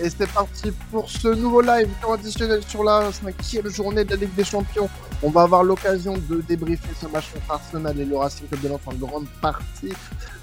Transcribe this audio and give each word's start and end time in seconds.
Et 0.00 0.10
c'est 0.10 0.30
parti 0.32 0.70
pour 0.92 1.10
ce 1.10 1.26
nouveau 1.26 1.60
live 1.60 1.88
traditionnel 2.00 2.62
sur 2.62 2.84
la 2.84 3.10
cinquième 3.10 3.68
journée 3.68 4.04
de 4.04 4.10
la 4.10 4.16
Ligue 4.16 4.34
des 4.36 4.44
Champions. 4.44 4.88
On 5.24 5.30
va 5.30 5.42
avoir 5.42 5.64
l'occasion 5.64 6.14
de 6.28 6.40
débriefer 6.40 6.90
ce 7.00 7.06
match 7.08 7.32
contre 7.32 7.50
Arsenal 7.50 7.98
et 7.98 8.04
le 8.04 8.16
Racing 8.16 8.46
Club 8.46 8.60
de 8.60 8.68
Lens 8.68 8.80
en 8.86 8.94
grande 8.94 9.26
partie. 9.42 9.92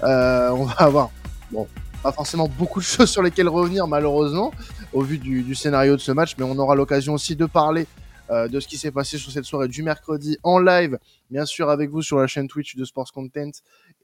Euh, 0.02 0.50
on 0.50 0.64
va 0.64 0.74
avoir, 0.74 1.10
bon, 1.50 1.66
pas 2.02 2.12
forcément 2.12 2.48
beaucoup 2.48 2.80
de 2.80 2.84
choses 2.84 3.08
sur 3.08 3.22
lesquelles 3.22 3.48
revenir 3.48 3.86
malheureusement, 3.86 4.52
au 4.92 5.00
vu 5.00 5.16
du, 5.16 5.42
du 5.42 5.54
scénario 5.54 5.96
de 5.96 6.02
ce 6.02 6.12
match, 6.12 6.34
mais 6.36 6.44
on 6.44 6.58
aura 6.58 6.74
l'occasion 6.74 7.14
aussi 7.14 7.34
de 7.34 7.46
parler 7.46 7.86
euh, 8.28 8.48
de 8.48 8.60
ce 8.60 8.66
qui 8.68 8.76
s'est 8.76 8.90
passé 8.90 9.18
sur 9.18 9.30
cette 9.30 9.44
soirée 9.44 9.68
du 9.68 9.82
mercredi 9.82 10.36
en 10.42 10.58
live, 10.58 10.98
bien 11.30 11.46
sûr 11.46 11.70
avec 11.70 11.90
vous 11.90 12.02
sur 12.02 12.18
la 12.18 12.26
chaîne 12.26 12.48
Twitch 12.48 12.76
de 12.76 12.84
Sports 12.84 13.12
Content 13.12 13.52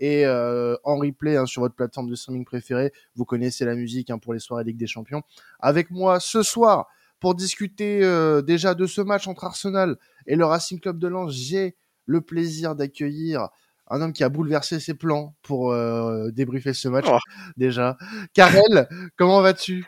et 0.03 0.27
euh, 0.27 0.75
en 0.82 0.96
replay 0.96 1.37
hein, 1.37 1.46
sur 1.46 1.62
votre 1.62 1.77
plateforme 1.77 2.11
de 2.11 2.16
streaming 2.16 2.45
préférée. 2.45 2.93
Vous 3.14 3.25
connaissez 3.25 3.64
la 3.64 3.77
musique 3.77 4.11
hein, 4.11 4.18
pour 4.18 4.35
les 4.35 4.40
soirées 4.40 4.64
Ligue 4.64 4.77
des 4.77 4.89
Champions. 4.89 5.22
Avec 5.61 5.93
moi 5.93 6.18
ce 6.18 6.43
soir 6.43 6.89
pour 7.21 7.36
discuter 7.36 8.03
euh, 8.03 8.43
déjà 8.43 8.75
de 8.75 8.86
ce 8.86 9.00
match 9.00 9.29
entre 9.29 9.44
Arsenal 9.44 9.96
et 10.27 10.35
le 10.35 10.44
Racing 10.44 10.80
Club 10.80 10.99
de 10.99 11.07
Lens, 11.07 11.32
j'ai 11.32 11.77
le 12.07 12.21
plaisir 12.21 12.75
d'accueillir 12.75 13.49
un 13.93 14.01
homme 14.01 14.13
qui 14.13 14.25
a 14.25 14.29
bouleversé 14.29 14.81
ses 14.81 14.95
plans 14.95 15.35
pour 15.43 15.71
euh, 15.71 16.31
débriefer 16.33 16.73
ce 16.73 16.89
match 16.89 17.05
Oh. 17.09 17.19
déjà. 17.57 17.96
Karel, 18.35 18.89
comment 19.17 19.43
vas-tu? 19.43 19.85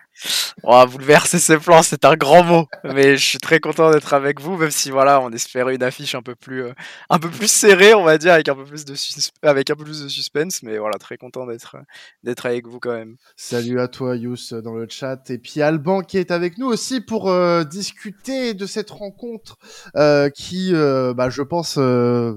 Oh, 0.63 0.85
bouleverser 0.87 1.39
ses 1.39 1.57
plans, 1.59 1.83
c'est 1.83 2.05
un 2.05 2.15
grand 2.15 2.45
mot. 2.45 2.67
Mais 2.85 3.17
je 3.17 3.25
suis 3.25 3.39
très 3.39 3.59
content 3.61 3.91
d'être 3.91 4.13
avec 4.15 4.41
vous, 4.41 4.57
même 4.57 4.71
si 4.71 4.91
voilà, 4.91 5.21
on 5.21 5.31
espérait 5.31 5.75
une 5.75 5.83
affiche 5.83 6.15
un 6.15 6.23
peu 6.23 6.35
plus, 6.35 6.65
euh, 6.65 6.73
un 7.11 7.19
peu 7.19 7.29
plus 7.29 7.51
serrée, 7.51 7.95
on 7.95 8.05
va 8.05 8.19
dire, 8.19 8.35
avec 8.35 8.49
un 8.49 8.55
peu 8.55 8.65
plus 8.65 8.85
de 8.85 8.95
avec 9.43 9.71
un 9.71 9.75
peu 9.75 9.85
plus 9.85 10.03
de 10.05 10.09
suspense. 10.09 10.63
Mais 10.63 10.79
voilà, 10.79 10.99
très 10.99 11.17
content 11.17 11.47
d'être, 11.47 11.77
d'être 12.23 12.47
avec 12.47 12.67
vous 12.69 12.79
quand 12.79 12.93
même. 12.93 13.17
Salut 13.37 13.81
à 13.81 13.89
toi 13.89 14.17
Yous 14.17 14.53
dans 14.63 14.75
le 14.75 14.87
chat 14.89 15.29
et 15.31 15.39
puis 15.39 15.63
Alban 15.63 16.03
qui 16.03 16.19
est 16.19 16.31
avec 16.31 16.59
nous 16.59 16.67
aussi 16.67 17.01
pour 17.01 17.29
euh, 17.31 17.65
discuter 17.65 18.55
de 18.55 18.67
cette 18.67 18.91
rencontre 18.91 19.57
euh, 19.97 20.29
qui, 20.31 20.71
euh, 20.75 21.15
bah, 21.15 21.31
je 21.31 21.43
pense, 21.43 21.77
euh, 21.79 22.35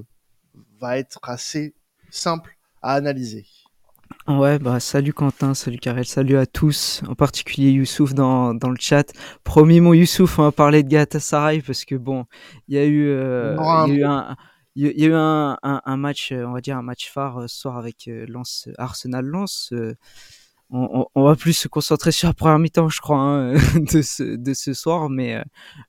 va 0.80 0.97
être 0.97 1.20
assez 1.23 1.73
simple 2.09 2.58
à 2.81 2.94
analyser. 2.94 3.45
Ouais, 4.28 4.59
bah 4.59 4.80
salut 4.80 5.14
Quentin, 5.14 5.53
salut 5.53 5.78
Karel, 5.80 6.06
salut 6.06 6.38
à 6.38 6.45
tous, 6.45 7.02
en 7.08 7.16
particulier 7.16 7.72
Youssouf 7.72 8.14
dans, 8.14 8.53
dans 8.53 8.69
le 8.69 8.75
chat. 8.80 9.11
Promis 9.44 9.80
mon 9.80 9.94
Youssouf, 9.94 10.38
on 10.39 10.44
va 10.44 10.52
parler 10.52 10.84
de 10.84 10.89
Galatasaray 10.89 11.61
parce 11.61 11.86
que 11.86 11.95
bon, 11.95 12.25
il 12.67 12.75
y 12.75 12.78
a 12.78 12.86
eu, 12.86 13.08
euh, 13.08 13.58
y 13.72 13.89
a 13.89 13.94
eu 13.94 14.03
un, 14.03 14.36
il 14.75 14.86
y 14.86 15.06
a- 15.06 15.08
eu 15.08 15.14
un, 15.14 15.58
un, 15.64 15.81
un 15.86 15.97
match, 15.97 16.31
euh, 16.34 16.45
on 16.45 16.52
va 16.53 16.61
dire 16.61 16.78
un 16.78 16.81
match 16.81 17.09
phare 17.09 17.38
euh, 17.41 17.47
ce 17.47 17.58
soir 17.58 17.78
avec 17.78 18.08
euh, 18.09 18.25
Lens, 18.28 18.67
Arsenal 18.78 19.25
Lens. 19.25 19.69
euh, 19.73 19.95
on, 20.69 20.89
on, 21.01 21.07
on 21.15 21.23
va 21.23 21.35
plus 21.35 21.53
se 21.53 21.67
concentrer 21.67 22.11
sur 22.11 22.27
la 22.27 22.33
première 22.33 22.59
mi-temps, 22.59 22.89
je 22.89 22.99
crois, 23.01 23.17
hein, 23.19 23.53
de 23.75 24.01
ce 24.01 24.23
de 24.23 24.53
ce 24.53 24.73
soir, 24.73 25.09
mais 25.09 25.35
euh, 25.35 25.43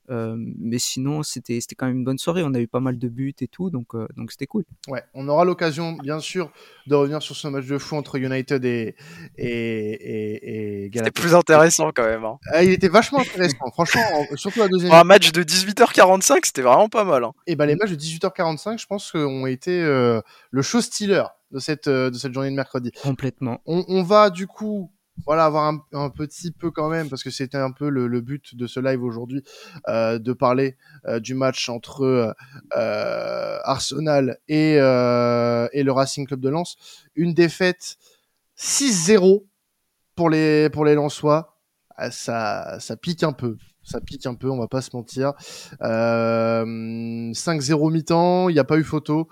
euh, 0.09 0.35
mais 0.37 0.79
sinon 0.79 1.21
c'était 1.23 1.59
c'était 1.61 1.75
quand 1.75 1.87
même 1.87 1.97
une 1.97 2.03
bonne 2.05 2.17
soirée. 2.17 2.43
On 2.43 2.53
a 2.53 2.59
eu 2.59 2.67
pas 2.67 2.79
mal 2.79 2.97
de 2.97 3.09
buts 3.09 3.33
et 3.41 3.47
tout, 3.47 3.69
donc 3.69 3.93
euh, 3.95 4.07
donc 4.15 4.31
c'était 4.31 4.47
cool. 4.47 4.63
Ouais, 4.87 5.03
on 5.13 5.27
aura 5.27 5.43
l'occasion, 5.45 5.93
bien 5.93 6.19
sûr, 6.19 6.51
de 6.87 6.95
revenir 6.95 7.21
sur 7.21 7.35
ce 7.35 7.47
match 7.49 7.65
de 7.65 7.77
fou 7.77 7.95
entre 7.97 8.15
United 8.17 8.63
et, 8.65 8.95
et, 9.37 9.47
et, 9.47 10.85
et 10.85 10.91
C'était 10.93 11.11
plus 11.11 11.35
intéressant 11.35 11.91
quand 11.93 12.05
même. 12.05 12.23
hein. 12.25 12.37
Ah, 12.53 12.63
il 12.63 12.71
était 12.71 12.87
vachement 12.89 13.19
intéressant, 13.19 13.57
franchement, 13.73 14.01
en- 14.31 14.35
surtout 14.37 14.59
la 14.59 14.67
deuxième 14.67 14.89
Pour 14.89 14.97
un 14.99 15.03
match 15.03 15.31
de 15.31 15.43
18h45, 15.43 16.39
c'était 16.45 16.61
vraiment 16.61 16.89
pas 16.89 17.03
mal. 17.03 17.23
hein. 17.23 17.33
Et 17.47 17.55
ben 17.55 17.65
les 17.65 17.75
matchs 17.75 17.91
de 17.91 17.95
18h45, 17.95 18.79
je 18.79 18.85
pense, 18.85 19.13
ont 19.15 19.45
été 19.45 19.81
euh, 19.81 20.21
le 20.51 20.61
show 20.61 20.81
stealer 20.81 21.23
de 21.51 21.59
cette, 21.59 21.87
euh, 21.87 22.09
de 22.09 22.15
cette 22.15 22.33
journée 22.33 22.49
de 22.49 22.55
mercredi. 22.55 22.91
Complètement. 23.01 23.61
On, 23.65 23.83
on 23.87 24.03
va 24.03 24.29
du 24.29 24.47
coup 24.47 24.91
voilà 25.25 25.43
avoir 25.45 25.65
un, 25.65 25.83
un 25.91 26.09
petit 26.09 26.49
peu 26.51 26.71
quand 26.71 26.87
même 26.87 27.09
parce 27.09 27.23
que 27.23 27.29
c'était 27.29 27.57
un 27.57 27.71
peu 27.71 27.89
le, 27.89 28.07
le 28.07 28.21
but 28.21 28.55
de 28.55 28.67
ce 28.67 28.79
live 28.79 29.03
aujourd'hui 29.03 29.43
euh, 29.89 30.17
de 30.17 30.31
parler 30.31 30.77
euh, 31.07 31.19
du 31.19 31.33
match 31.33 31.67
entre 31.67 32.03
euh, 32.03 32.31
euh, 32.77 33.57
Arsenal 33.63 34.37
et, 34.47 34.77
euh, 34.79 35.67
et 35.73 35.83
le 35.83 35.91
Racing 35.91 36.25
Club 36.25 36.39
de 36.39 36.47
Lens 36.49 36.77
une 37.15 37.33
défaite 37.33 37.97
6-0 38.57 39.43
pour 40.15 40.29
les 40.29 40.69
pour 40.69 40.85
les 40.85 40.95
Lensois 40.95 41.57
Ah, 41.95 42.11
ça 42.11 42.77
ça 42.79 42.95
pique 42.95 43.23
un 43.23 43.33
peu 43.33 43.57
ça 43.89 44.01
pique 44.01 44.25
un 44.25 44.35
peu 44.35 44.49
on 44.49 44.59
va 44.59 44.67
pas 44.67 44.81
se 44.81 44.95
mentir. 44.95 45.33
Euh, 45.81 46.63
5-0 47.33 47.91
mi-temps 47.91 48.49
il 48.49 48.53
n'y 48.53 48.59
a 48.59 48.63
pas 48.63 48.77
eu 48.77 48.83
photo. 48.83 49.27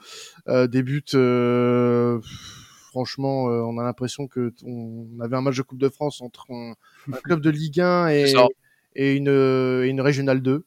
Euh, 0.47 0.68
des 0.68 0.84
buts 0.84 1.03
euh, 1.13 2.19
franchement, 2.90 3.50
euh, 3.50 3.62
on 3.62 3.78
a 3.78 3.84
l'impression 3.84 4.28
que 4.28 4.53
on 4.66 5.06
avait 5.22 5.35
un 5.35 5.41
match 5.41 5.57
de 5.57 5.62
Coupe 5.62 5.78
de 5.78 5.90
France 5.90 6.22
entre 6.22 6.50
un, 6.51 6.73
un 7.13 7.18
club 7.18 7.41
de 7.41 7.50
Ligue 7.51 7.79
1 7.79 8.09
et, 8.09 9.16
une, 9.16 9.29
euh, 9.29 9.85
et 9.85 9.90
une 9.90 10.01
Régionale 10.01 10.41
2. 10.41 10.66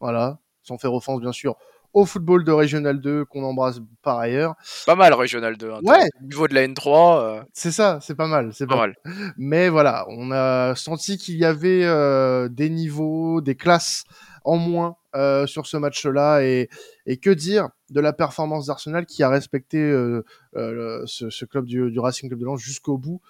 Voilà, 0.00 0.40
sans 0.62 0.76
faire 0.76 0.92
offense 0.92 1.20
bien 1.20 1.32
sûr 1.32 1.56
au 1.92 2.04
football 2.06 2.44
de 2.44 2.52
Régionale 2.52 3.00
2 3.00 3.24
qu'on 3.24 3.42
embrasse 3.44 3.80
par 4.02 4.18
ailleurs. 4.18 4.54
Pas 4.86 4.94
mal 4.94 5.12
Régional 5.14 5.56
2. 5.56 5.70
hein. 5.72 5.80
Ouais. 5.82 6.08
Au 6.20 6.24
niveau 6.24 6.48
de 6.48 6.54
la 6.54 6.66
N3, 6.66 7.20
euh, 7.20 7.42
C'est 7.52 7.72
ça, 7.72 7.98
c'est 8.02 8.14
pas 8.14 8.26
mal, 8.28 8.50
c'est 8.54 8.66
pas 8.66 8.74
pas 8.74 8.80
mal. 8.82 8.94
mais 9.36 9.68
voilà, 9.68 10.06
on 10.08 10.30
a 10.30 10.74
senti 10.76 11.18
qu'il 11.18 11.36
y 11.36 11.44
avait 11.44 11.84
euh, 11.84 12.48
des 12.48 12.70
niveaux, 12.70 13.40
des 13.40 13.54
classes 13.56 14.04
en 14.44 14.56
moins 14.56 14.96
euh, 15.16 15.46
sur 15.46 15.66
ce 15.66 15.76
match-là. 15.76 16.42
Et, 16.44 16.68
et 17.06 17.16
que 17.18 17.30
dire 17.30 17.68
de 17.90 18.00
la 18.00 18.12
performance 18.12 18.66
d'Arsenal 18.66 19.04
qui 19.04 19.22
a 19.24 19.28
respecté 19.28 19.78
euh, 19.78 20.24
euh, 20.56 21.00
le- 21.00 21.06
ce, 21.06 21.28
ce 21.28 21.44
club 21.44 21.66
du, 21.66 21.90
du 21.90 21.98
Racing 21.98 22.28
Club 22.28 22.38
de 22.40 22.44
Lens 22.44 22.60
jusqu'au 22.60 22.96
bout, 22.98 23.20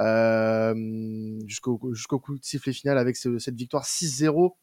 euh, 0.00 0.74
jusqu'au 1.46 1.80
jusqu'au 1.92 2.18
coup 2.18 2.38
de 2.38 2.44
sifflet 2.44 2.72
final 2.72 2.98
avec 2.98 3.16
ce- 3.16 3.38
cette 3.38 3.56
victoire 3.56 3.84
6-0 3.84 4.56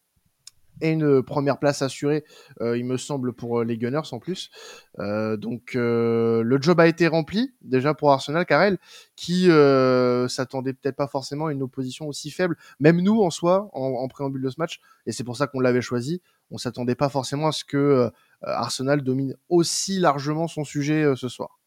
et 0.83 0.91
une 0.91 1.23
première 1.23 1.57
place 1.57 1.81
assurée, 1.81 2.25
euh, 2.61 2.77
il 2.77 2.85
me 2.85 2.97
semble, 2.97 3.33
pour 3.33 3.61
euh, 3.61 3.63
les 3.63 3.77
Gunners 3.77 4.01
en 4.11 4.19
plus. 4.19 4.51
Euh, 4.99 5.38
donc 5.38 5.75
euh, 5.75 6.44
le 6.44 6.61
job 6.61 6.79
a 6.79 6.88
été 6.88 7.07
rempli 7.07 7.53
déjà 7.61 7.94
pour 7.94 8.11
Arsenal, 8.11 8.45
Karel, 8.45 8.77
qui 9.16 9.49
euh, 9.49 10.27
s'attendait 10.27 10.73
peut-être 10.73 10.97
pas 10.97 11.07
forcément 11.07 11.47
à 11.47 11.53
une 11.53 11.63
opposition 11.63 12.07
aussi 12.07 12.31
faible. 12.31 12.57
Même 12.81 12.99
nous 12.99 13.23
en 13.23 13.29
soi, 13.29 13.69
en, 13.72 14.07
préambule 14.09 14.41
de 14.41 14.49
ce 14.49 14.55
match, 14.59 14.81
et 15.05 15.13
c'est 15.13 15.23
pour 15.23 15.38
ça 15.38 15.47
qu'on 15.47 15.61
l'avait 15.61 15.81
choisi, 15.81 16.22
on 16.51 16.57
s'attendait 16.57 16.95
pas 16.95 17.09
forcément 17.09 17.47
à 17.47 17.51
ce 17.53 17.63
que 17.63 17.77
euh, 17.77 18.09
Arsenal 18.41 19.01
domine 19.03 19.35
aussi 19.47 19.99
largement 19.99 20.49
son 20.49 20.66
sujet 20.66 21.03
euh, 21.03 21.16
ce 21.16 21.29
soir. 21.29 21.59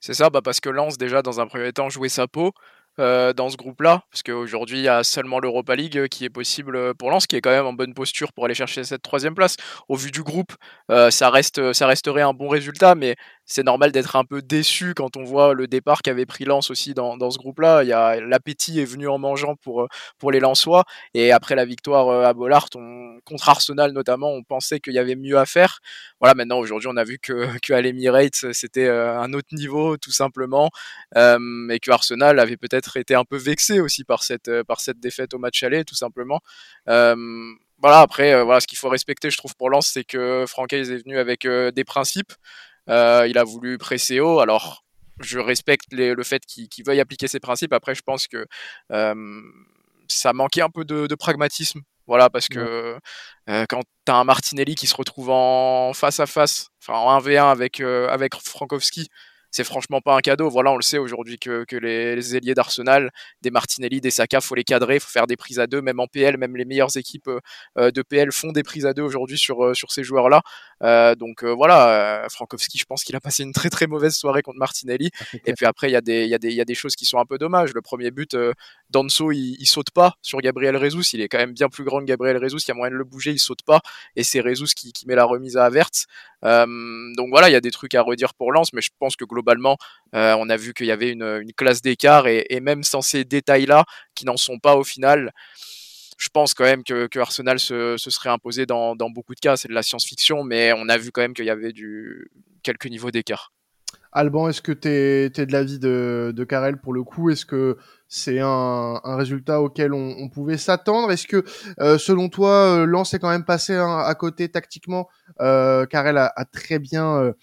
C'est 0.00 0.14
ça, 0.14 0.30
bah 0.30 0.40
parce 0.42 0.58
que 0.58 0.68
Lens, 0.68 0.98
déjà, 0.98 1.22
dans 1.22 1.38
un 1.40 1.46
premier 1.46 1.72
temps, 1.72 1.88
jouait 1.88 2.08
sa 2.08 2.26
peau 2.26 2.52
euh, 2.98 3.32
dans 3.32 3.50
ce 3.50 3.56
groupe-là, 3.56 4.02
parce 4.10 4.22
qu'aujourd'hui, 4.22 4.78
il 4.78 4.84
y 4.84 4.88
a 4.88 5.04
seulement 5.04 5.38
l'Europa 5.38 5.76
League 5.76 5.98
euh, 5.98 6.06
qui 6.06 6.24
est 6.24 6.30
possible 6.30 6.76
euh, 6.76 6.94
pour 6.94 7.10
Lens, 7.10 7.26
qui 7.26 7.36
est 7.36 7.40
quand 7.40 7.50
même 7.50 7.66
en 7.66 7.72
bonne 7.72 7.92
posture 7.92 8.32
pour 8.32 8.46
aller 8.46 8.54
chercher 8.54 8.84
cette 8.84 9.02
troisième 9.02 9.34
place. 9.34 9.56
Au 9.88 9.96
vu 9.96 10.10
du 10.10 10.22
groupe, 10.22 10.52
ça, 10.88 11.30
reste, 11.30 11.72
ça 11.72 11.86
resterait 11.86 12.22
un 12.22 12.32
bon 12.32 12.48
résultat, 12.48 12.94
mais 12.94 13.16
c'est 13.46 13.62
normal 13.62 13.92
d'être 13.92 14.16
un 14.16 14.24
peu 14.24 14.42
déçu 14.42 14.92
quand 14.94 15.16
on 15.16 15.24
voit 15.24 15.54
le 15.54 15.68
départ 15.68 16.02
qu'avait 16.02 16.26
pris 16.26 16.44
Lens 16.44 16.70
aussi 16.70 16.94
dans, 16.94 17.16
dans 17.16 17.30
ce 17.30 17.38
groupe-là. 17.38 17.84
Il 17.84 17.88
y 17.88 17.92
a 17.92 18.20
L'appétit 18.20 18.80
est 18.80 18.84
venu 18.84 19.08
en 19.08 19.18
mangeant 19.18 19.54
pour, 19.56 19.82
euh, 19.82 19.88
pour 20.18 20.32
les 20.32 20.40
Lensois, 20.40 20.84
et 21.14 21.32
après 21.32 21.54
la 21.54 21.64
victoire 21.64 22.08
euh, 22.08 22.24
à 22.24 22.34
Bollard, 22.34 22.68
on, 22.74 23.20
contre 23.24 23.48
Arsenal 23.48 23.92
notamment, 23.92 24.32
on 24.32 24.42
pensait 24.42 24.80
qu'il 24.80 24.94
y 24.94 24.98
avait 24.98 25.14
mieux 25.14 25.38
à 25.38 25.46
faire. 25.46 25.78
Voilà, 26.20 26.34
maintenant, 26.34 26.58
aujourd'hui, 26.58 26.88
on 26.92 26.96
a 26.96 27.04
vu 27.04 27.18
que, 27.18 27.46
que 27.62 27.72
à 27.72 27.80
l'Emirates, 27.80 28.52
c'était 28.52 28.86
euh, 28.86 29.18
un 29.18 29.32
autre 29.32 29.48
niveau, 29.52 29.96
tout 29.96 30.12
simplement 30.12 30.70
et 31.14 31.78
que 31.80 31.90
Arsenal 31.90 32.38
avait 32.38 32.56
peut-être 32.56 32.96
été 32.96 33.14
un 33.14 33.24
peu 33.24 33.36
vexé 33.36 33.80
aussi 33.80 34.04
par 34.04 34.22
cette, 34.22 34.50
par 34.64 34.80
cette 34.80 35.00
défaite 35.00 35.34
au 35.34 35.38
match 35.38 35.62
aller, 35.62 35.84
tout 35.84 35.94
simplement. 35.94 36.40
Voilà, 36.86 38.00
après, 38.00 38.42
voilà, 38.42 38.60
ce 38.60 38.66
qu'il 38.66 38.78
faut 38.78 38.88
respecter, 38.88 39.30
je 39.30 39.36
trouve, 39.36 39.54
pour 39.56 39.70
Lens, 39.70 39.90
c'est 39.92 40.04
que 40.04 40.44
Francaise 40.46 40.90
est 40.90 40.98
venu 40.98 41.18
avec 41.18 41.46
des 41.46 41.84
principes. 41.84 42.32
Euh, 42.88 43.26
il 43.28 43.38
a 43.38 43.44
voulu 43.44 43.78
presser 43.78 44.20
haut. 44.20 44.40
Alors, 44.40 44.84
je 45.20 45.38
respecte 45.38 45.84
les- 45.92 46.14
le 46.14 46.22
fait 46.22 46.44
qu'il 46.46 46.68
veuille 46.84 47.00
appliquer 47.00 47.26
ses 47.28 47.40
principes. 47.40 47.72
Après, 47.72 47.94
je 47.94 48.02
pense 48.02 48.26
que 48.28 48.46
euh, 48.92 49.40
ça 50.08 50.32
manquait 50.32 50.62
un 50.62 50.70
peu 50.70 50.84
de, 50.84 51.06
de 51.06 51.14
pragmatisme. 51.14 51.80
Voilà, 52.06 52.30
parce 52.30 52.46
que 52.46 52.98
euh, 53.48 53.64
quand 53.68 53.80
tu 54.06 54.12
as 54.12 54.14
un 54.16 54.22
Martinelli 54.24 54.76
qui 54.76 54.86
se 54.86 54.94
retrouve 54.94 55.30
en 55.30 55.92
face 55.92 56.20
à 56.20 56.26
face, 56.26 56.68
enfin 56.80 56.96
en 56.98 57.18
1v1 57.20 57.50
avec, 57.50 57.80
euh, 57.80 58.08
avec 58.10 58.34
Frankowski, 58.36 59.08
c'est 59.50 59.64
franchement 59.64 60.00
pas 60.00 60.16
un 60.16 60.20
cadeau. 60.20 60.48
Voilà, 60.50 60.72
on 60.72 60.76
le 60.76 60.82
sait 60.82 60.98
aujourd'hui 60.98 61.38
que, 61.38 61.64
que 61.64 61.76
les, 61.76 62.14
les 62.16 62.36
ailiers 62.36 62.54
d'Arsenal, 62.54 63.10
des 63.42 63.50
Martinelli, 63.50 64.00
des 64.00 64.10
Saka, 64.10 64.40
faut 64.40 64.54
les 64.54 64.64
cadrer, 64.64 64.98
faut 65.00 65.08
faire 65.10 65.26
des 65.26 65.36
prises 65.36 65.58
à 65.58 65.66
deux, 65.66 65.80
même 65.82 66.00
en 66.00 66.06
PL, 66.06 66.36
même 66.36 66.56
les 66.56 66.64
meilleures 66.64 66.96
équipes 66.96 67.30
euh, 67.78 67.90
de 67.90 68.02
PL 68.02 68.32
font 68.32 68.52
des 68.52 68.62
prises 68.62 68.86
à 68.86 68.92
deux 68.94 69.02
aujourd'hui 69.02 69.38
sur, 69.38 69.64
euh, 69.64 69.74
sur 69.74 69.90
ces 69.92 70.04
joueurs-là. 70.04 70.42
Euh, 70.82 71.14
donc 71.14 71.42
euh, 71.42 71.52
voilà, 71.54 72.24
euh, 72.24 72.28
Frankowski, 72.28 72.78
je 72.78 72.84
pense 72.84 73.02
qu'il 73.04 73.16
a 73.16 73.20
passé 73.20 73.42
une 73.42 73.52
très 73.52 73.70
très 73.70 73.86
mauvaise 73.86 74.14
soirée 74.14 74.42
contre 74.42 74.58
Martinelli. 74.58 75.10
Et 75.46 75.54
puis 75.54 75.64
après, 75.66 75.88
il 75.88 75.92
y, 75.92 75.96
a 75.96 76.00
des- 76.02 76.24
il 76.24 76.28
y, 76.30 76.34
a 76.34 76.38
des- 76.38 76.48
il 76.50 76.54
y 76.56 76.60
a 76.60 76.64
des 76.66 76.74
choses 76.74 76.94
qui 76.96 77.04
sont 77.06 77.18
un 77.18 77.24
peu 77.24 77.38
dommages. 77.38 77.72
Le 77.74 77.80
premier 77.82 78.10
but, 78.10 78.34
euh, 78.34 78.52
Danso, 78.90 79.32
il, 79.32 79.56
il 79.58 79.66
saute 79.66 79.90
pas 79.90 80.14
sur 80.22 80.38
Gabriel 80.40 80.78
Jesus. 80.78 81.10
Il 81.14 81.20
est 81.22 81.28
quand 81.28 81.38
même 81.38 81.52
bien 81.52 81.68
plus 81.68 81.84
grand 81.84 82.00
que 82.00 82.04
Gabriel 82.04 82.38
Jesus. 82.42 82.58
Il 82.66 82.68
y 82.68 82.72
a 82.72 82.74
moyen 82.74 82.90
de 82.92 82.96
le 82.98 83.04
bouger, 83.04 83.30
il 83.32 83.38
saute 83.38 83.62
pas. 83.64 83.80
Et 84.16 84.22
c'est 84.22 84.42
Jesus 84.42 84.74
qui, 84.76 84.92
qui 84.92 85.06
met 85.06 85.14
la 85.14 85.24
remise 85.24 85.56
à 85.56 85.64
Havertz. 85.64 86.04
Euh, 86.44 86.66
donc 87.16 87.28
voilà, 87.30 87.48
il 87.48 87.52
y 87.52 87.56
a 87.56 87.60
des 87.60 87.70
trucs 87.70 87.94
à 87.94 88.02
redire 88.02 88.34
pour 88.34 88.52
Lens, 88.52 88.72
mais 88.74 88.82
je 88.82 88.90
pense 88.98 89.16
que 89.16 89.24
globalement, 89.24 89.45
euh, 90.14 90.36
on 90.38 90.48
a 90.48 90.56
vu 90.56 90.72
qu'il 90.72 90.86
y 90.86 90.92
avait 90.92 91.10
une, 91.10 91.52
classe 91.56 91.82
d'écart. 91.82 92.26
Et, 92.26 92.60
même 92.60 92.82
sans 92.82 93.02
ces 93.02 93.24
détails-là, 93.24 93.84
qui 94.14 94.24
n'en 94.24 94.36
sont 94.36 94.58
pas 94.58 94.76
au 94.76 94.84
final, 94.84 95.32
je 96.18 96.28
pense 96.30 96.54
quand 96.54 96.64
même 96.64 96.84
que, 96.84 97.18
Arsenal 97.18 97.58
se, 97.58 97.96
se, 97.96 98.10
serait 98.10 98.30
imposé 98.30 98.66
dans, 98.66 98.96
beaucoup 99.10 99.34
de 99.34 99.40
cas. 99.40 99.56
C'est 99.56 99.68
de 99.68 99.74
la 99.74 99.82
science-fiction, 99.82 100.44
mais 100.44 100.72
on 100.72 100.88
a 100.88 100.96
vu 100.96 101.10
quand 101.12 101.20
même 101.20 101.34
qu'il 101.34 101.46
y 101.46 101.50
avait 101.50 101.72
du, 101.72 102.30
quelques 102.62 102.86
niveaux 102.86 103.10
d'écart. 103.10 103.52
Alban, 104.12 104.48
est-ce 104.48 104.62
que 104.62 104.72
tu 104.72 104.88
es, 104.88 105.28
de 105.28 105.52
l'avis 105.52 105.78
de, 105.78 106.32
de 106.34 106.44
Karel 106.44 106.78
pour 106.78 106.94
le 106.94 107.02
coup? 107.02 107.28
Est-ce 107.28 107.44
que 107.44 107.76
c'est 108.08 108.38
un, 108.40 108.98
résultat 109.04 109.60
auquel 109.60 109.92
on, 109.92 110.30
pouvait 110.30 110.56
s'attendre? 110.56 111.12
Est-ce 111.12 111.26
que, 111.26 111.44
euh, 111.80 111.98
selon 111.98 112.30
toi, 112.30 112.78
euh, 112.78 112.86
Lens 112.86 113.12
est 113.12 113.18
quand 113.18 113.28
même 113.28 113.44
passé 113.44 113.74
hein, 113.74 113.98
à 113.98 114.14
côté 114.14 114.48
tactiquement? 114.48 115.06
Karel 115.38 116.16
a, 116.16 116.44
très 116.50 116.78
bien 116.78 117.34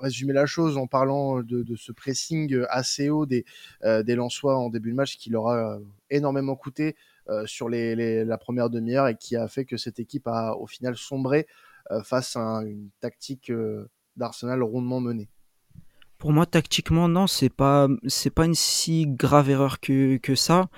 euh 0.00 0.04
résumé 0.04 0.32
la 0.32 0.46
chose 0.46 0.76
en 0.76 0.86
parlant 0.86 1.42
de, 1.42 1.76
ce 1.76 1.92
pressing 1.92 2.64
assez 2.68 3.10
haut 3.10 3.26
des, 3.26 3.44
euh, 3.84 4.02
des 4.02 4.14
Lensois 4.14 4.56
en 4.56 4.68
début 4.68 4.90
de 4.90 4.96
match 4.96 5.16
qui 5.16 5.30
leur 5.30 5.48
a 5.48 5.78
énormément 6.10 6.56
coûté 6.56 6.96
sur 7.44 7.68
les, 7.68 8.24
la 8.24 8.38
première 8.38 8.70
demi-heure 8.70 9.06
et 9.06 9.16
qui 9.16 9.36
a 9.36 9.46
fait 9.46 9.64
que 9.64 9.76
cette 9.76 10.00
équipe 10.00 10.26
a 10.26 10.56
au 10.56 10.66
final 10.66 10.96
sombré 10.96 11.46
face 12.02 12.34
à 12.34 12.62
une 12.64 12.88
tactique 12.98 13.52
d'Arsenal 14.16 14.64
rondement 14.64 15.00
menée. 15.00 15.28
Pour 16.20 16.32
moi, 16.32 16.44
tactiquement, 16.44 17.08
non, 17.08 17.26
c'est 17.26 17.48
pas 17.48 17.88
pas 18.34 18.44
une 18.44 18.54
si 18.54 19.06
grave 19.06 19.48
erreur 19.48 19.80
que, 19.80 20.18
que 20.18 20.34
ça. 20.34 20.68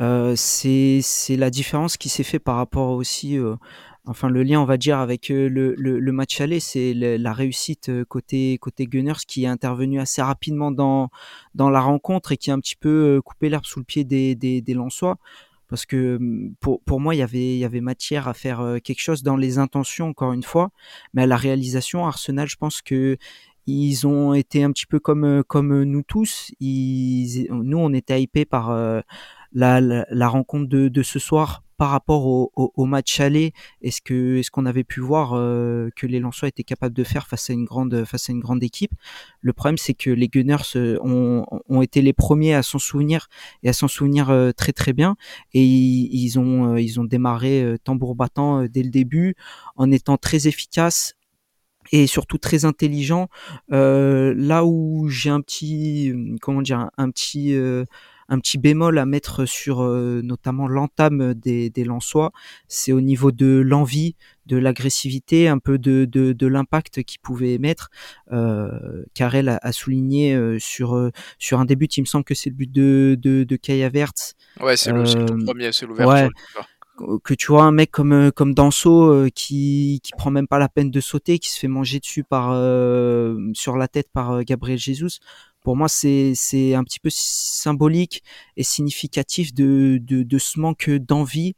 Euh, 0.00 0.34
c'est 0.36 1.00
c'est 1.02 1.36
la 1.36 1.50
différence 1.50 1.96
qui 1.96 2.08
s'est 2.08 2.22
fait 2.22 2.38
par 2.38 2.56
rapport 2.56 2.90
aussi, 2.90 3.38
euh, 3.38 3.56
enfin 4.06 4.28
le 4.28 4.42
lien, 4.42 4.60
on 4.60 4.64
va 4.64 4.76
dire, 4.76 4.98
avec 4.98 5.30
euh, 5.30 5.48
le, 5.48 5.74
le, 5.76 5.98
le 5.98 6.12
match 6.12 6.40
aller, 6.40 6.60
c'est 6.60 6.94
la 6.94 7.32
réussite 7.32 7.88
euh, 7.88 8.04
côté 8.04 8.56
côté 8.58 8.86
Gunners 8.86 9.24
qui 9.26 9.44
est 9.44 9.48
intervenu 9.48 10.00
assez 10.00 10.22
rapidement 10.22 10.70
dans 10.70 11.10
dans 11.54 11.70
la 11.70 11.80
rencontre 11.80 12.32
et 12.32 12.36
qui 12.36 12.50
a 12.50 12.54
un 12.54 12.60
petit 12.60 12.76
peu 12.76 13.20
coupé 13.24 13.48
l'herbe 13.48 13.64
sous 13.64 13.80
le 13.80 13.84
pied 13.84 14.04
des 14.04 14.34
des, 14.34 14.62
des 14.62 14.74
Lensois. 14.74 15.18
Parce 15.68 15.84
que 15.84 16.20
pour, 16.60 16.80
pour 16.82 17.00
moi, 17.00 17.16
il 17.16 17.18
y 17.18 17.22
avait, 17.22 17.54
il 17.56 17.58
y 17.58 17.64
avait 17.64 17.80
matière 17.80 18.28
à 18.28 18.34
faire 18.34 18.78
quelque 18.84 19.00
chose 19.00 19.24
dans 19.24 19.36
les 19.36 19.58
intentions, 19.58 20.10
encore 20.10 20.32
une 20.32 20.44
fois, 20.44 20.70
mais 21.12 21.22
à 21.22 21.26
la 21.26 21.36
réalisation, 21.36 22.06
Arsenal, 22.06 22.46
je 22.46 22.54
pense 22.54 22.82
que 22.82 23.16
ils 23.66 24.06
ont 24.06 24.32
été 24.32 24.62
un 24.62 24.70
petit 24.70 24.86
peu 24.86 25.00
comme 25.00 25.42
comme 25.42 25.82
nous 25.82 26.02
tous. 26.04 26.52
Ils, 26.60 27.48
nous, 27.50 27.78
on 27.78 27.92
était 27.92 28.22
hypés 28.22 28.44
par 28.44 28.70
la, 29.52 29.80
la, 29.80 30.06
la, 30.08 30.28
rencontre 30.28 30.68
de, 30.68 30.86
de 30.88 31.02
ce 31.02 31.18
soir 31.18 31.64
par 31.76 31.90
rapport 31.90 32.26
au, 32.26 32.84
match 32.86 33.20
aller, 33.20 33.52
est-ce 33.82 34.00
que 34.00 34.38
est-ce 34.38 34.50
qu'on 34.50 34.64
avait 34.64 34.84
pu 34.84 35.00
voir 35.00 35.32
euh, 35.34 35.90
que 35.94 36.06
les 36.06 36.20
Lensois 36.20 36.48
étaient 36.48 36.64
capables 36.64 36.94
de 36.94 37.04
faire 37.04 37.26
face 37.26 37.50
à 37.50 37.52
une 37.52 37.64
grande 37.64 38.04
face 38.04 38.30
à 38.30 38.32
une 38.32 38.40
grande 38.40 38.62
équipe? 38.62 38.92
Le 39.40 39.52
problème 39.52 39.76
c'est 39.76 39.94
que 39.94 40.10
les 40.10 40.28
Gunners 40.28 40.76
euh, 40.76 40.98
ont, 41.02 41.82
été 41.82 42.00
les 42.00 42.12
premiers 42.12 42.54
à 42.54 42.62
s'en 42.62 42.78
souvenir 42.78 43.28
et 43.62 43.68
à 43.68 43.72
s'en 43.72 43.88
souvenir 43.88 44.30
euh, 44.30 44.52
très 44.52 44.72
très 44.72 44.92
bien 44.92 45.16
et 45.52 45.64
ils, 45.64 46.38
ont 46.38 46.76
ils 46.76 46.98
ont 47.00 47.04
démarré 47.04 47.76
tambour 47.84 48.14
battant 48.14 48.64
dès 48.64 48.82
le 48.82 48.90
début 48.90 49.34
en 49.76 49.90
étant 49.90 50.16
très 50.16 50.48
efficaces 50.48 51.14
et 51.92 52.06
surtout 52.06 52.38
très 52.38 52.64
intelligent. 52.64 53.28
Euh, 53.72 54.34
là 54.36 54.64
où 54.64 55.08
j'ai 55.08 55.30
un 55.30 55.40
petit, 55.40 56.12
comment 56.40 56.62
dire, 56.62 56.90
un, 56.96 57.10
petit, 57.10 57.54
un 58.28 58.38
petit 58.38 58.58
bémol 58.58 58.98
à 58.98 59.06
mettre 59.06 59.44
sur 59.44 59.82
euh, 59.82 60.20
notamment 60.22 60.68
l'entame 60.68 61.34
des, 61.34 61.70
des 61.70 61.84
Lensois, 61.84 62.32
c'est 62.68 62.92
au 62.92 63.00
niveau 63.00 63.32
de 63.32 63.62
l'envie, 63.64 64.16
de 64.46 64.56
l'agressivité, 64.56 65.48
un 65.48 65.58
peu 65.58 65.78
de, 65.78 66.04
de, 66.04 66.32
de 66.32 66.46
l'impact 66.46 67.02
qu'ils 67.02 67.20
pouvaient 67.20 67.58
mettre. 67.58 67.90
Euh, 68.32 69.04
Karel 69.14 69.48
a, 69.48 69.58
a 69.62 69.72
souligné 69.72 70.34
euh, 70.34 70.58
sur 70.58 70.96
euh, 70.96 71.10
sur 71.38 71.60
un 71.60 71.64
début, 71.64 71.86
il 71.86 72.02
me 72.02 72.06
semble 72.06 72.24
que 72.24 72.34
c'est 72.34 72.50
le 72.50 72.56
but 72.56 72.70
de 72.70 73.16
de, 73.20 73.44
de 73.44 73.56
Kaya 73.56 73.88
Verts. 73.88 74.34
Ouais, 74.60 74.76
c'est 74.76 74.92
le, 74.92 75.02
le, 75.02 75.44
premier, 75.44 75.72
c'est 75.72 75.86
l'ouverture. 75.86 76.12
Ouais 76.14 76.28
que 77.22 77.34
tu 77.34 77.48
vois 77.48 77.64
un 77.64 77.72
mec 77.72 77.90
comme 77.90 78.32
comme 78.32 78.54
Danso 78.54 79.12
euh, 79.12 79.28
qui 79.34 80.00
qui 80.02 80.12
prend 80.16 80.30
même 80.30 80.48
pas 80.48 80.58
la 80.58 80.68
peine 80.68 80.90
de 80.90 81.00
sauter, 81.00 81.38
qui 81.38 81.50
se 81.50 81.58
fait 81.58 81.68
manger 81.68 82.00
dessus 82.00 82.24
par 82.24 82.50
euh, 82.52 83.36
sur 83.52 83.76
la 83.76 83.88
tête 83.88 84.08
par 84.12 84.42
Gabriel 84.44 84.78
Jesus. 84.78 85.18
Pour 85.66 85.74
moi, 85.74 85.88
c'est 85.88 86.30
un 86.76 86.84
petit 86.84 87.00
peu 87.00 87.08
symbolique 87.10 88.22
et 88.56 88.62
significatif 88.62 89.52
de 89.52 89.98
de, 90.00 90.22
de 90.22 90.38
ce 90.38 90.60
manque 90.60 90.88
d'envie 90.90 91.56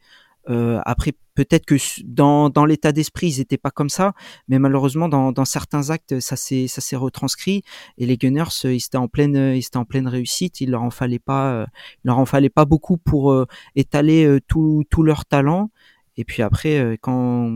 euh, 0.49 0.81
après, 0.87 1.13
peut-être 1.35 1.67
que 1.67 1.75
dans, 2.05 2.49
dans 2.49 2.65
l'état 2.65 2.93
d'esprit, 2.93 3.29
ils 3.29 3.39
n'étaient 3.41 3.59
pas 3.59 3.71
comme 3.71 3.91
ça, 3.91 4.15
mais 4.49 4.59
malheureusement, 4.59 5.11
dans, 5.11 5.31
dans 5.31 5.45
certains 5.45 5.91
actes, 5.91 6.21
ça 6.21 6.37
s'est 6.37 6.97
retranscrit. 6.97 7.65
Et 7.99 8.07
les 8.07 8.17
Gunners, 8.17 8.45
ils 8.65 8.77
étaient 8.77 8.97
en 8.97 9.09
pleine 9.09 9.37
ils 9.37 9.59
étaient 9.59 9.77
en 9.77 9.85
pleine 9.85 10.09
réussite. 10.09 10.63
Il 10.63 10.71
leur 10.71 10.85
en 10.85 10.91
fallait 10.91 11.19
pas 11.19 11.67
il 12.03 12.09
leur 12.09 12.19
en 12.19 12.25
fallait 12.25 12.49
pas 12.49 12.65
beaucoup 12.65 12.97
pour 12.97 13.33
euh, 13.33 13.45
étaler 13.77 14.25
euh, 14.25 14.41
tout 14.49 14.85
tout 14.89 15.03
leur 15.03 15.27
talent. 15.27 15.71
Et 16.19 16.25
puis 16.25 16.43
après, 16.43 16.99
quand, 17.01 17.51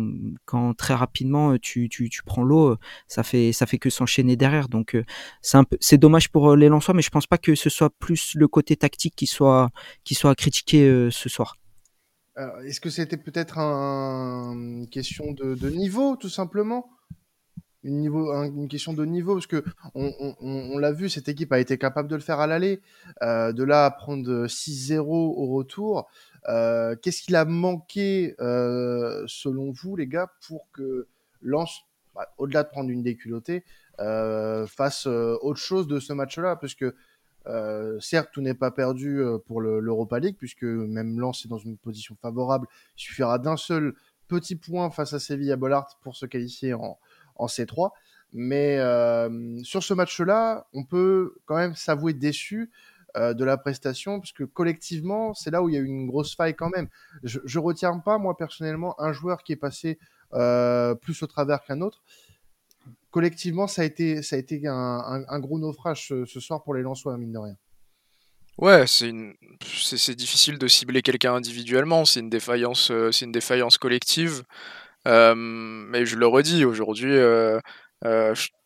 quand 0.47 0.73
très 0.75 0.94
rapidement 0.94 1.59
tu, 1.59 1.91
tu, 1.91 2.11
prends 2.25 2.43
l'eau, 2.43 2.76
ça 3.09 3.23
fait 3.23 3.53
fait 3.53 3.79
que 3.79 3.91
s'enchaîner 3.91 4.37
derrière. 4.37 4.69
Donc 4.69 4.97
c'est 5.43 5.99
dommage 5.99 6.31
pour 6.31 6.56
les 6.56 6.69
Lensois, 6.69 6.94
mais 6.94 7.03
je 7.03 7.11
pense 7.11 7.26
pas 7.26 7.38
que 7.38 7.55
ce 7.55 7.69
soit 7.69 7.91
plus 7.91 8.35
le 8.35 8.49
côté 8.49 8.76
tactique 8.76 9.14
qui 9.17 9.26
soit 9.26 9.70
qui 10.05 10.14
soit 10.14 10.35
critiqué 10.35 11.09
ce 11.11 11.29
soir. 11.29 11.56
Est-ce 12.64 12.81
que 12.81 12.88
c'était 12.88 13.19
peut-être 13.19 13.59
un, 13.59 14.53
une 14.55 14.88
question 14.88 15.32
de, 15.32 15.69
niveau, 15.69 16.17
tout 16.17 16.31
simplement? 16.31 16.88
Une, 17.85 18.69
question 18.69 18.93
de 18.93 19.05
niveau, 19.05 19.35
parce 19.35 19.49
que 19.49 19.65
on, 19.94 20.79
l'a 20.79 20.93
vu, 20.93 21.11
cette 21.11 21.29
équipe 21.29 21.53
a 21.53 21.58
été 21.58 21.76
capable 21.79 22.08
de 22.08 22.15
le 22.15 22.20
faire 22.23 22.41
à 22.41 22.47
l'aller, 22.47 22.81
euh, 23.23 23.53
de 23.53 23.65
là 23.65 23.87
à 23.87 23.91
prendre 23.91 24.47
6-0 24.47 25.00
au 25.00 25.47
retour. 25.49 26.08
Euh, 26.49 26.97
Qu'est-ce 27.00 27.23
qu'il 27.23 27.37
a 27.37 27.44
manqué, 27.44 28.35
euh, 28.41 29.25
selon 29.27 29.71
vous, 29.73 29.97
les 29.97 30.06
gars, 30.06 30.31
pour 30.47 30.71
que 30.73 31.06
Lens, 31.41 31.83
bah, 32.15 32.33
au-delà 32.39 32.62
de 32.62 32.69
prendre 32.69 32.91
une 32.91 33.03
déculottée, 33.03 33.65
euh, 34.00 34.67
fasse 34.67 35.06
autre 35.06 35.61
chose 35.61 35.87
de 35.87 36.00
ce 36.00 36.12
match-là? 36.12 36.56
Parce 36.56 36.75
que 36.75 36.94
euh, 37.47 37.99
certes, 38.00 38.31
tout 38.33 38.41
n'est 38.41 38.55
pas 38.55 38.71
perdu 38.71 39.23
pour 39.47 39.61
l'Europa 39.61 40.19
League, 40.19 40.37
puisque 40.39 40.65
même 40.65 41.19
Lens 41.19 41.44
est 41.44 41.49
dans 41.49 41.59
une 41.59 41.77
position 41.77 42.17
favorable. 42.21 42.67
Il 42.97 43.03
suffira 43.03 43.39
d'un 43.39 43.56
seul 43.56 43.94
petit 44.29 44.56
point 44.56 44.91
face 44.91 45.12
à 45.12 45.19
Séville 45.19 45.53
à 45.53 45.56
Bollard 45.56 45.99
pour 46.03 46.17
se 46.17 46.27
qualifier 46.27 46.75
en, 46.75 46.99
en 47.37 47.47
C3. 47.47 47.91
Mais 48.33 48.79
euh, 48.79 49.62
sur 49.62 49.83
ce 49.83 49.93
match-là, 49.93 50.67
on 50.73 50.85
peut 50.85 51.35
quand 51.44 51.56
même 51.56 51.75
s'avouer 51.75 52.15
déçu 52.15 52.71
euh, 53.16 53.34
de 53.34 53.44
la 53.44 53.56
prestation, 53.56 54.20
puisque 54.20 54.46
collectivement, 54.46 55.34
c'est 55.34 55.50
là 55.50 55.62
où 55.62 55.69
il 55.69 55.74
y 55.74 55.78
a 55.78 55.81
eu 55.81 55.86
une 55.86 56.06
grosse 56.06 56.34
faille 56.34 56.54
quand 56.54 56.70
même. 56.70 56.88
Je, 57.22 57.40
je 57.44 57.58
retiens 57.58 57.98
pas, 57.98 58.19
moi 58.19 58.36
personnellement, 58.36 58.98
un 59.00 59.12
joueur 59.12 59.42
qui 59.42 59.52
est 59.52 59.56
passé 59.56 59.98
euh, 60.34 60.94
plus 60.94 61.22
au 61.22 61.26
travers 61.26 61.62
qu'un 61.62 61.81
autre 61.82 62.02
collectivement, 63.10 63.66
ça 63.66 63.82
a 63.82 63.84
été, 63.84 64.22
ça 64.22 64.36
a 64.36 64.38
été 64.38 64.62
un, 64.66 65.38
gros 65.38 65.58
naufrage 65.58 66.08
ce, 66.08 66.40
soir 66.40 66.62
pour 66.64 66.74
les 66.74 66.82
Lensois, 66.82 67.16
mine 67.19 67.32
de 67.32 67.38
rien. 67.38 67.56
Ouais, 68.58 68.86
c'est 68.86 69.12
c'est 69.62 70.14
difficile 70.14 70.58
de 70.58 70.66
cibler 70.66 71.02
quelqu'un 71.02 71.34
individuellement. 71.34 72.04
C'est 72.04 72.20
une 72.20 72.31
défaillance, 72.31 72.90
euh, 72.90 73.12
c'est 73.12 73.26
une 73.26 73.32
défaillance 73.32 73.76
collective. 73.78 74.42
Mais 75.04 76.06
je 76.06 76.16
le 76.16 76.26
redis 76.26 76.64
aujourd'hui, 76.64 77.14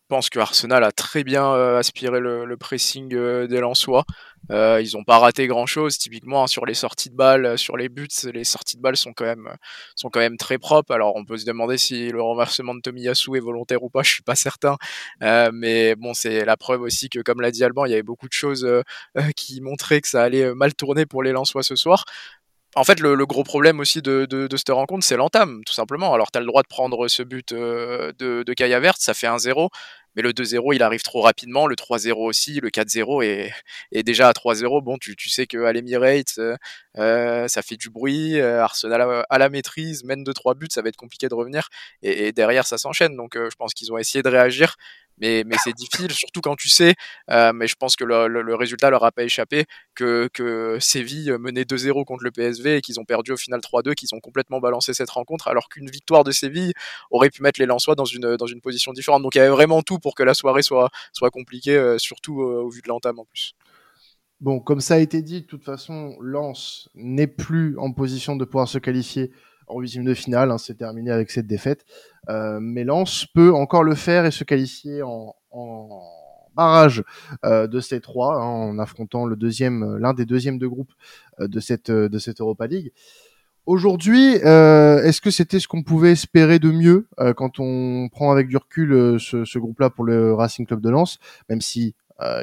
pense 0.08 0.30
que 0.30 0.38
Arsenal 0.38 0.84
a 0.84 0.92
très 0.92 1.24
bien 1.24 1.52
euh, 1.52 1.78
aspiré 1.78 2.20
le, 2.20 2.56
pressing 2.56 3.08
des 3.08 3.60
Lensois. 3.60 4.04
Euh, 4.50 4.80
ils 4.80 4.96
n'ont 4.96 5.04
pas 5.04 5.18
raté 5.18 5.46
grand 5.46 5.66
chose. 5.66 5.98
Typiquement 5.98 6.44
hein, 6.44 6.46
sur 6.46 6.66
les 6.66 6.74
sorties 6.74 7.10
de 7.10 7.16
balles, 7.16 7.58
sur 7.58 7.76
les 7.76 7.88
buts, 7.88 8.08
les 8.32 8.44
sorties 8.44 8.76
de 8.76 8.82
balles 8.82 8.96
sont 8.96 9.12
quand 9.12 9.24
même 9.24 9.48
sont 9.94 10.08
quand 10.08 10.20
même 10.20 10.36
très 10.36 10.58
propres. 10.58 10.92
Alors 10.92 11.16
on 11.16 11.24
peut 11.24 11.36
se 11.36 11.44
demander 11.44 11.78
si 11.78 12.10
le 12.10 12.22
renversement 12.22 12.74
de 12.74 12.80
Tomiyasu 12.80 13.36
est 13.36 13.40
volontaire 13.40 13.82
ou 13.82 13.90
pas. 13.90 14.02
Je 14.06 14.12
suis 14.12 14.22
pas 14.22 14.36
certain. 14.36 14.76
Euh, 15.22 15.50
mais 15.52 15.96
bon, 15.96 16.14
c'est 16.14 16.44
la 16.44 16.56
preuve 16.56 16.82
aussi 16.82 17.08
que, 17.08 17.20
comme 17.20 17.40
l'a 17.40 17.50
dit 17.50 17.64
Alban, 17.64 17.84
il 17.86 17.90
y 17.90 17.94
avait 17.94 18.02
beaucoup 18.02 18.28
de 18.28 18.32
choses 18.32 18.64
euh, 18.64 18.82
qui 19.36 19.60
montraient 19.60 20.00
que 20.00 20.08
ça 20.08 20.22
allait 20.22 20.54
mal 20.54 20.74
tourner 20.74 21.06
pour 21.06 21.22
les 21.22 21.32
Lensois 21.32 21.62
ce 21.62 21.76
soir. 21.76 22.04
En 22.76 22.84
fait, 22.84 23.00
le, 23.00 23.14
le, 23.14 23.24
gros 23.24 23.42
problème 23.42 23.80
aussi 23.80 24.02
de, 24.02 24.26
de, 24.26 24.56
cette 24.56 24.68
rencontre, 24.68 25.02
c'est 25.02 25.16
l'entame, 25.16 25.62
tout 25.64 25.72
simplement. 25.72 26.12
Alors, 26.12 26.30
tu 26.30 26.36
as 26.36 26.40
le 26.40 26.46
droit 26.46 26.62
de 26.62 26.68
prendre 26.68 27.08
ce 27.08 27.22
but 27.22 27.54
de, 27.54 28.12
de 28.18 28.52
Kaya 28.52 28.92
ça 28.98 29.14
fait 29.14 29.26
1-0, 29.26 29.70
mais 30.14 30.22
le 30.22 30.32
2-0 30.32 30.74
il 30.74 30.82
arrive 30.82 31.02
trop 31.02 31.22
rapidement, 31.22 31.66
le 31.66 31.74
3-0 31.74 32.12
aussi, 32.16 32.60
le 32.60 32.68
4-0 32.68 33.22
est, 33.24 33.52
est 33.92 34.02
déjà 34.02 34.28
à 34.28 34.32
3-0. 34.32 34.82
Bon, 34.82 34.98
tu, 34.98 35.16
tu 35.16 35.30
sais 35.30 35.46
que 35.46 35.64
à 35.64 35.72
l'Emirates, 35.72 36.38
euh, 36.98 37.48
ça 37.48 37.62
fait 37.62 37.76
du 37.76 37.88
bruit, 37.88 38.38
euh, 38.40 38.62
Arsenal 38.62 39.24
a, 39.28 39.38
la 39.38 39.48
maîtrise, 39.48 40.04
mène 40.04 40.22
de 40.22 40.32
3 40.32 40.54
buts, 40.54 40.68
ça 40.70 40.82
va 40.82 40.90
être 40.90 40.96
compliqué 40.96 41.28
de 41.28 41.34
revenir, 41.34 41.68
et, 42.02 42.28
et 42.28 42.32
derrière 42.32 42.66
ça 42.66 42.76
s'enchaîne. 42.76 43.16
Donc 43.16 43.36
euh, 43.36 43.48
je 43.50 43.56
pense 43.56 43.72
qu'ils 43.74 43.90
ont 43.92 43.98
essayé 43.98 44.22
de 44.22 44.28
réagir, 44.28 44.76
mais, 45.18 45.44
mais 45.46 45.56
c'est 45.62 45.72
difficile, 45.72 46.12
surtout 46.12 46.40
quand 46.40 46.56
tu 46.56 46.68
sais, 46.68 46.94
euh, 47.30 47.52
mais 47.52 47.66
je 47.66 47.74
pense 47.74 47.96
que 47.96 48.04
le, 48.04 48.28
le, 48.28 48.42
le, 48.42 48.54
résultat 48.54 48.90
leur 48.90 49.04
a 49.04 49.12
pas 49.12 49.24
échappé, 49.24 49.64
que, 49.94 50.78
Séville 50.80 51.36
menait 51.38 51.62
2-0 51.62 52.04
contre 52.04 52.24
le 52.24 52.30
PSV 52.30 52.76
et 52.76 52.80
qu'ils 52.80 53.00
ont 53.00 53.04
perdu 53.04 53.32
au 53.32 53.36
final 53.36 53.60
3-2, 53.60 53.94
qu'ils 53.94 54.14
ont 54.14 54.20
complètement 54.20 54.60
balancé 54.60 54.94
cette 54.94 55.10
rencontre, 55.10 55.48
alors 55.48 55.68
qu'une 55.68 55.90
victoire 55.90 56.24
de 56.24 56.30
Séville 56.30 56.72
aurait 57.10 57.30
pu 57.30 57.42
mettre 57.42 57.60
les 57.60 57.66
Lensois 57.66 57.94
dans 57.94 58.04
une, 58.04 58.36
position 58.62 58.92
différente. 58.92 59.22
Donc 59.22 59.34
il 59.34 59.38
y 59.38 59.40
avait 59.40 59.50
vraiment 59.50 59.82
tout 59.82 59.98
pour 59.98 60.14
que 60.14 60.22
la 60.22 60.34
soirée 60.34 60.62
soit, 60.62 60.90
soit 61.12 61.30
compliquée, 61.30 61.76
euh, 61.76 61.98
surtout 61.98 62.42
euh, 62.42 62.62
au 62.62 62.70
vu 62.70 62.82
de 62.82 62.88
l'entame 62.88 63.18
en 63.18 63.24
plus. 63.24 63.54
Bon, 64.40 64.60
comme 64.60 64.80
ça 64.80 64.94
a 64.94 64.98
été 64.98 65.22
dit, 65.22 65.42
de 65.42 65.46
toute 65.46 65.64
façon, 65.64 66.16
Lens 66.20 66.90
n'est 66.94 67.26
plus 67.26 67.78
en 67.78 67.92
position 67.92 68.36
de 68.36 68.44
pouvoir 68.44 68.68
se 68.68 68.78
qualifier 68.78 69.32
en 69.66 69.80
huitième 69.80 70.04
de 70.04 70.14
finale. 70.14 70.50
Hein, 70.50 70.58
c'est 70.58 70.76
terminé 70.76 71.10
avec 71.10 71.30
cette 71.30 71.46
défaite. 71.46 71.84
Euh, 72.28 72.58
mais 72.60 72.84
Lens 72.84 73.26
peut 73.34 73.52
encore 73.52 73.84
le 73.84 73.94
faire 73.94 74.26
et 74.26 74.30
se 74.30 74.44
qualifier 74.44 75.02
en, 75.02 75.34
en 75.50 76.02
barrage 76.54 77.04
euh, 77.44 77.66
de 77.66 77.80
ces 77.80 78.00
trois, 78.00 78.36
hein, 78.36 78.46
en 78.46 78.78
affrontant 78.78 79.26
le 79.26 79.36
deuxième, 79.36 79.96
l'un 79.98 80.14
des 80.14 80.24
deuxièmes 80.24 80.58
de 80.58 80.66
groupe 80.66 80.92
euh, 81.40 81.48
de 81.48 81.60
cette 81.60 81.90
de 81.90 82.18
cette 82.18 82.40
Europa 82.40 82.66
League. 82.66 82.92
Aujourd'hui, 83.66 84.36
euh, 84.44 85.02
est-ce 85.02 85.20
que 85.20 85.32
c'était 85.32 85.58
ce 85.58 85.66
qu'on 85.66 85.82
pouvait 85.82 86.12
espérer 86.12 86.60
de 86.60 86.70
mieux 86.70 87.08
euh, 87.18 87.34
quand 87.34 87.58
on 87.58 88.08
prend 88.08 88.30
avec 88.30 88.46
du 88.46 88.56
recul 88.56 88.92
euh, 88.92 89.18
ce, 89.18 89.44
ce 89.44 89.58
groupe-là 89.58 89.90
pour 89.90 90.04
le 90.04 90.34
Racing 90.34 90.66
Club 90.66 90.80
de 90.80 90.88
Lens, 90.88 91.18
même 91.48 91.60
si 91.60 91.94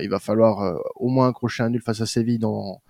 il 0.01 0.07
va 0.07 0.19
falloir 0.19 0.79
au 0.97 1.09
moins 1.09 1.29
accrocher 1.29 1.63
un 1.63 1.69
nul 1.71 1.81
face 1.81 1.99
à 1.99 2.05
Séville 2.05 2.37
dans 2.37 2.83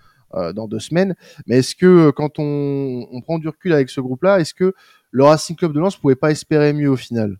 dans 0.55 0.67
deux 0.67 0.79
semaines. 0.79 1.15
Mais 1.47 1.57
est-ce 1.57 1.75
que 1.75 2.09
quand 2.11 2.39
on, 2.39 3.07
on, 3.11 3.21
prend 3.21 3.39
du 3.39 3.47
recul 3.47 3.73
avec 3.73 3.89
ce 3.89 4.01
groupe-là, 4.01 4.39
est-ce 4.39 4.53
que 4.53 4.73
le 5.11 5.23
Racing 5.23 5.55
Club 5.55 5.73
de 5.73 5.79
Lens 5.79 5.95
pouvait 5.95 6.15
pas 6.15 6.31
espérer 6.31 6.73
mieux 6.73 6.89
au 6.89 6.95
final? 6.95 7.37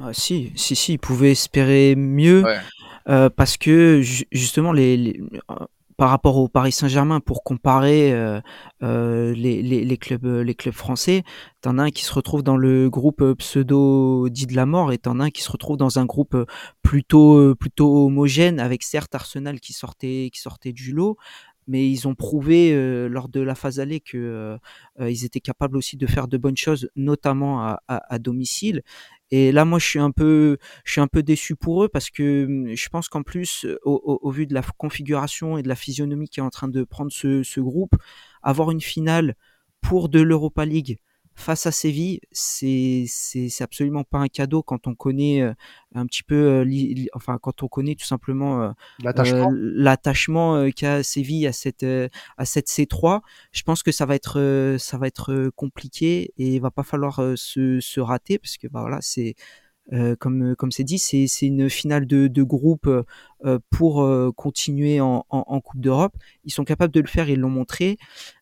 Ah, 0.00 0.10
Si, 0.12 0.52
si, 0.56 0.76
si, 0.76 0.94
il 0.94 0.98
pouvait 0.98 1.32
espérer 1.32 1.94
mieux. 1.96 2.42
Ouais. 2.42 2.58
Euh, 3.08 3.30
parce 3.30 3.56
que 3.56 4.00
justement 4.32 4.72
les, 4.72 4.96
les, 4.96 5.22
par 5.96 6.10
rapport 6.10 6.36
au 6.38 6.48
Paris 6.48 6.72
Saint-Germain 6.72 7.20
pour 7.20 7.44
comparer 7.44 8.12
euh, 8.12 8.40
euh, 8.82 9.32
les, 9.32 9.62
les, 9.62 9.84
les, 9.84 9.96
clubs 9.96 10.26
les 10.26 10.54
clubs 10.56 10.74
français 10.74 11.22
t'en 11.60 11.78
as 11.78 11.84
un 11.84 11.90
qui 11.90 12.04
se 12.04 12.12
retrouve 12.12 12.42
dans 12.42 12.56
le 12.56 12.90
groupe 12.90 13.22
pseudo 13.38 14.28
dit 14.28 14.46
de 14.46 14.56
la 14.56 14.66
mort 14.66 14.92
et 14.92 14.98
t'en 14.98 15.20
as 15.20 15.26
un 15.26 15.30
qui 15.30 15.42
se 15.42 15.52
retrouve 15.52 15.76
dans 15.76 16.00
un 16.00 16.04
groupe 16.04 16.36
plutôt 16.82 17.54
plutôt 17.54 18.06
homogène 18.06 18.58
avec 18.58 18.82
certes 18.82 19.14
Arsenal 19.14 19.60
qui 19.60 19.72
sortait 19.72 20.30
qui 20.32 20.40
sortait 20.40 20.72
du 20.72 20.92
lot 20.92 21.16
mais 21.66 21.88
ils 21.90 22.06
ont 22.06 22.14
prouvé 22.14 22.72
euh, 22.72 23.08
lors 23.08 23.28
de 23.28 23.40
la 23.40 23.54
phase 23.54 23.80
allée 23.80 24.00
que 24.00 24.58
euh, 24.98 25.10
ils 25.10 25.24
étaient 25.24 25.40
capables 25.40 25.76
aussi 25.76 25.96
de 25.96 26.06
faire 26.06 26.28
de 26.28 26.36
bonnes 26.38 26.56
choses, 26.56 26.90
notamment 26.96 27.62
à, 27.62 27.82
à, 27.88 28.14
à, 28.14 28.18
domicile. 28.18 28.82
Et 29.30 29.50
là, 29.52 29.64
moi, 29.64 29.78
je 29.78 29.86
suis 29.86 29.98
un 29.98 30.12
peu, 30.12 30.58
je 30.84 30.92
suis 30.92 31.00
un 31.00 31.08
peu 31.08 31.22
déçu 31.22 31.56
pour 31.56 31.84
eux 31.84 31.88
parce 31.88 32.10
que 32.10 32.44
hum, 32.46 32.74
je 32.74 32.88
pense 32.88 33.08
qu'en 33.08 33.22
plus, 33.22 33.66
au, 33.84 34.00
au, 34.04 34.18
au, 34.22 34.30
vu 34.30 34.46
de 34.46 34.54
la 34.54 34.62
configuration 34.76 35.58
et 35.58 35.62
de 35.62 35.68
la 35.68 35.76
physionomie 35.76 36.28
qui 36.28 36.40
est 36.40 36.44
en 36.44 36.50
train 36.50 36.68
de 36.68 36.84
prendre 36.84 37.10
ce, 37.12 37.42
ce 37.42 37.60
groupe, 37.60 37.96
avoir 38.42 38.70
une 38.70 38.80
finale 38.80 39.34
pour 39.80 40.08
de 40.08 40.20
l'Europa 40.20 40.64
League 40.64 40.98
face 41.36 41.66
à 41.66 41.70
Séville, 41.70 42.20
c'est 42.32 43.04
c'est 43.08 43.62
absolument 43.62 44.04
pas 44.04 44.18
un 44.18 44.28
cadeau 44.28 44.62
quand 44.62 44.86
on 44.86 44.94
connaît 44.94 45.42
euh, 45.42 45.52
un 45.94 46.06
petit 46.06 46.22
peu, 46.22 46.34
euh, 46.34 47.06
enfin 47.12 47.38
quand 47.40 47.62
on 47.62 47.68
connaît 47.68 47.94
tout 47.94 48.06
simplement 48.06 48.62
euh, 48.62 48.70
l'attachement 49.02 49.52
l'attachement 49.54 50.70
qu'a 50.74 51.02
Séville 51.02 51.46
à 51.46 51.52
cette 51.52 51.84
à 51.84 52.44
cette 52.44 52.68
C3. 52.68 53.20
Je 53.52 53.62
pense 53.62 53.82
que 53.82 53.92
ça 53.92 54.06
va 54.06 54.14
être 54.14 54.76
ça 54.78 54.96
va 54.98 55.06
être 55.06 55.50
compliqué 55.54 56.32
et 56.38 56.54
il 56.54 56.60
va 56.60 56.70
pas 56.70 56.82
falloir 56.82 57.20
se, 57.36 57.80
se 57.80 58.00
rater 58.00 58.38
parce 58.38 58.56
que 58.56 58.66
bah 58.66 58.80
voilà 58.80 58.98
c'est 59.02 59.34
euh, 59.92 60.16
comme 60.16 60.56
comme 60.56 60.72
c'est 60.72 60.84
dit, 60.84 60.98
c'est 60.98 61.28
une 61.42 61.70
finale 61.70 62.06
de, 62.06 62.26
de 62.26 62.42
groupe 62.42 62.86
euh, 62.86 63.58
pour 63.70 64.02
euh, 64.02 64.32
continuer 64.34 65.00
en, 65.00 65.24
en, 65.30 65.44
en 65.46 65.60
Coupe 65.60 65.80
d'Europe. 65.80 66.16
Ils 66.44 66.52
sont 66.52 66.64
capables 66.64 66.92
de 66.92 67.00
le 67.00 67.06
faire, 67.06 67.28
ils 67.30 67.38
l'ont 67.38 67.50
montré, 67.50 67.96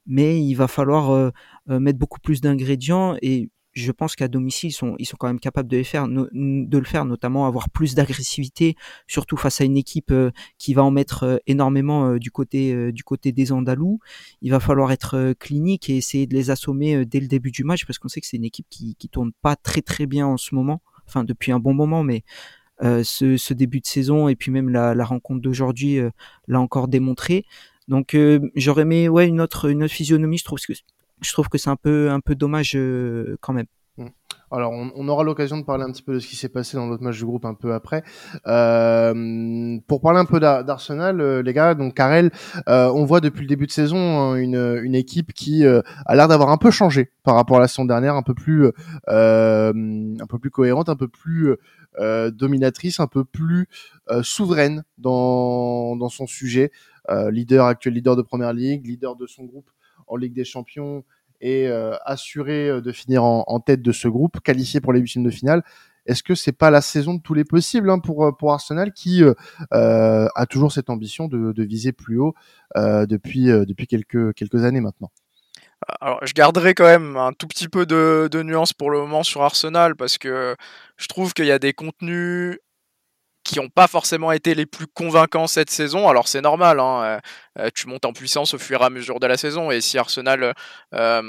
mais 0.06 0.42
il 0.42 0.54
va 0.54 0.68
falloir 0.68 1.32
mettre 1.66 1.98
beaucoup 1.98 2.20
plus 2.20 2.40
d'ingrédients 2.40 3.16
et 3.22 3.48
je 3.72 3.90
pense 3.90 4.14
qu'à 4.14 4.28
domicile, 4.28 4.70
ils 4.70 4.72
sont, 4.72 4.94
ils 5.00 5.04
sont 5.04 5.16
quand 5.18 5.26
même 5.26 5.40
capables 5.40 5.68
de 5.68 5.78
le 5.78 5.82
faire, 5.82 6.06
de 6.06 6.78
le 6.78 6.84
faire, 6.84 7.04
notamment 7.04 7.46
avoir 7.46 7.68
plus 7.70 7.96
d'agressivité, 7.96 8.76
surtout 9.08 9.36
face 9.36 9.60
à 9.60 9.64
une 9.64 9.76
équipe 9.76 10.14
qui 10.58 10.74
va 10.74 10.84
en 10.84 10.92
mettre 10.92 11.42
énormément 11.48 12.16
du 12.16 12.30
côté, 12.30 12.92
du 12.92 13.02
côté 13.02 13.32
des 13.32 13.50
Andalous. 13.50 13.98
Il 14.42 14.52
va 14.52 14.60
falloir 14.60 14.92
être 14.92 15.34
clinique 15.40 15.90
et 15.90 15.96
essayer 15.96 16.28
de 16.28 16.34
les 16.34 16.50
assommer 16.50 17.04
dès 17.04 17.18
le 17.18 17.26
début 17.26 17.50
du 17.50 17.64
match 17.64 17.84
parce 17.84 17.98
qu'on 17.98 18.08
sait 18.08 18.20
que 18.20 18.28
c'est 18.28 18.36
une 18.36 18.44
équipe 18.44 18.66
qui, 18.70 18.94
qui 18.94 19.08
tourne 19.08 19.32
pas 19.42 19.56
très 19.56 19.82
très 19.82 20.06
bien 20.06 20.26
en 20.26 20.36
ce 20.36 20.54
moment 20.54 20.80
enfin 21.06 21.24
depuis 21.24 21.52
un 21.52 21.58
bon 21.58 21.74
moment, 21.74 22.02
mais 22.02 22.24
euh, 22.82 23.04
ce, 23.04 23.54
début 23.54 23.80
de 23.80 23.86
saison 23.86 24.26
et 24.28 24.34
puis 24.34 24.50
même 24.50 24.68
la, 24.68 24.94
la 24.94 25.04
rencontre 25.04 25.40
d'aujourd'hui 25.40 25.98
euh, 25.98 26.10
l'a 26.48 26.60
encore 26.60 26.88
démontré. 26.88 27.44
Donc 27.86 28.14
euh, 28.14 28.40
j'aurais 28.56 28.82
aimé 28.82 29.08
ouais 29.08 29.28
une 29.28 29.40
autre 29.40 29.70
une 29.70 29.84
autre 29.84 29.92
physionomie. 29.92 30.38
Je 30.38 30.44
trouve 30.44 30.58
que 30.58 30.72
je 30.72 31.32
trouve 31.32 31.48
que 31.48 31.58
c'est 31.58 31.70
un 31.70 31.76
peu 31.76 32.10
un 32.10 32.20
peu 32.20 32.34
dommage 32.34 32.76
quand 33.40 33.52
même. 33.52 33.66
Alors, 34.50 34.72
on, 34.72 35.08
aura 35.08 35.24
l'occasion 35.24 35.58
de 35.58 35.64
parler 35.64 35.84
un 35.84 35.90
petit 35.90 36.02
peu 36.02 36.14
de 36.14 36.18
ce 36.18 36.28
qui 36.28 36.36
s'est 36.36 36.48
passé 36.48 36.76
dans 36.76 36.86
l'autre 36.86 37.02
match 37.02 37.18
du 37.18 37.24
groupe 37.24 37.44
un 37.44 37.54
peu 37.54 37.72
après. 37.72 38.04
Euh, 38.46 39.78
pour 39.86 40.00
parler 40.00 40.20
un 40.20 40.24
peu 40.24 40.38
d'Arsenal, 40.38 41.20
euh, 41.20 41.42
les 41.42 41.52
gars, 41.52 41.74
donc 41.74 41.94
Karel, 41.94 42.30
euh, 42.68 42.90
on 42.94 43.04
voit 43.04 43.20
depuis 43.20 43.40
le 43.40 43.46
début 43.46 43.66
de 43.66 43.72
saison 43.72 43.96
hein, 43.98 44.36
une, 44.36 44.94
équipe 44.94 45.32
qui 45.32 45.66
a 45.66 46.14
l'air 46.14 46.28
d'avoir 46.28 46.50
un 46.50 46.56
peu 46.56 46.70
changé 46.70 47.10
par 47.24 47.34
rapport 47.34 47.56
à 47.56 47.60
la 47.60 47.68
saison 47.68 47.84
dernière, 47.84 48.14
un 48.14 48.22
peu 48.22 48.34
plus, 48.34 48.66
un 49.08 50.26
peu 50.28 50.38
plus 50.40 50.50
cohérente, 50.50 50.88
un 50.88 50.96
peu 50.96 51.08
plus 51.08 51.56
dominatrice, 51.98 53.00
un 53.00 53.08
peu 53.08 53.24
plus 53.24 53.68
souveraine 54.22 54.84
dans, 54.98 55.96
dans 55.96 56.08
son 56.08 56.26
sujet. 56.26 56.70
leader 57.30 57.66
actuel, 57.66 57.94
leader 57.94 58.14
de 58.14 58.22
première 58.22 58.52
ligue, 58.52 58.86
leader 58.86 59.16
de 59.16 59.26
son 59.26 59.44
groupe 59.44 59.68
en 60.06 60.16
Ligue 60.16 60.34
des 60.34 60.44
Champions 60.44 61.04
et 61.44 61.68
euh, 61.68 61.94
assuré 62.06 62.70
euh, 62.70 62.80
de 62.80 62.90
finir 62.90 63.22
en, 63.22 63.60
tête 63.60 63.82
de 63.82 63.92
ce 63.92 64.08
groupe, 64.08 64.40
qualifié 64.40 64.80
pour 64.80 64.94
les 64.94 65.00
huitièmes 65.00 65.24
de 65.24 65.30
finale. 65.30 65.62
Est-ce 66.06 66.22
que 66.22 66.34
c'est 66.34 66.52
pas 66.52 66.70
la 66.70 66.80
saison 66.80 67.14
de 67.14 67.20
tous 67.20 67.34
les 67.34 67.44
possibles 67.44 67.90
hein, 67.90 67.98
pour 67.98 68.24
euh, 68.24 68.32
pour 68.32 68.52
Arsenal 68.52 68.92
qui 68.92 69.22
a 69.70 70.46
toujours 70.48 70.72
cette 70.72 70.90
ambition 70.90 71.28
de, 71.28 71.62
viser 71.62 71.92
plus 71.92 72.18
haut 72.18 72.34
depuis 72.74 73.48
quelques 73.76 74.64
années 74.64 74.80
maintenant? 74.80 75.10
Alors, 76.00 76.18
je 76.24 76.32
garderai 76.32 76.72
quand 76.72 76.84
même 76.84 77.18
un 77.18 77.32
tout 77.34 77.46
petit 77.46 77.68
peu 77.68 77.84
de, 77.84 78.28
de 78.30 78.42
nuance 78.42 78.72
pour 78.72 78.90
le 78.90 78.98
moment 78.98 79.22
sur 79.22 79.42
Arsenal 79.42 79.96
parce 79.96 80.16
que 80.16 80.56
je 80.96 81.06
trouve 81.08 81.34
qu'il 81.34 81.44
y 81.44 81.52
a 81.52 81.58
des 81.58 81.74
contenus 81.74 82.58
qui 83.44 83.58
n'ont 83.58 83.68
pas 83.68 83.86
forcément 83.86 84.32
été 84.32 84.54
les 84.54 84.64
plus 84.64 84.86
convaincants 84.86 85.46
cette 85.46 85.70
saison. 85.70 86.08
Alors 86.08 86.26
c'est 86.26 86.40
normal, 86.40 86.80
hein, 86.80 87.20
tu 87.74 87.88
montes 87.88 88.04
en 88.04 88.12
puissance 88.12 88.54
au 88.54 88.58
fur 88.58 88.82
et 88.82 88.84
à 88.84 88.90
mesure 88.90 89.20
de 89.20 89.26
la 89.26 89.36
saison. 89.36 89.70
Et 89.70 89.80
si 89.80 89.98
Arsenal 89.98 90.54
euh, 90.94 91.22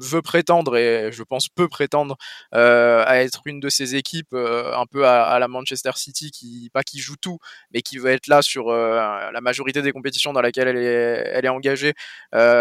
veut 0.00 0.22
prétendre, 0.22 0.76
et 0.76 1.10
je 1.12 1.22
pense 1.22 1.48
peut 1.48 1.68
prétendre, 1.68 2.16
euh, 2.54 3.04
à 3.06 3.18
être 3.18 3.42
une 3.46 3.60
de 3.60 3.68
ces 3.68 3.96
équipes 3.96 4.32
euh, 4.34 4.74
un 4.74 4.86
peu 4.86 5.06
à, 5.06 5.38
la 5.38 5.48
Manchester 5.48 5.90
City, 5.94 6.30
qui 6.30 6.70
pas 6.72 6.82
qui 6.82 6.98
joue 6.98 7.16
tout, 7.16 7.38
mais 7.72 7.82
qui 7.82 7.98
veut 7.98 8.10
être 8.10 8.26
là 8.26 8.42
sur 8.42 8.68
euh, 8.68 9.30
la 9.30 9.40
majorité 9.40 9.82
des 9.82 9.92
compétitions 9.92 10.32
dans 10.32 10.40
lesquelles 10.40 10.68
elle 10.68 10.76
est, 10.76 11.30
elle 11.34 11.44
est 11.44 11.50
engagée 11.50 11.94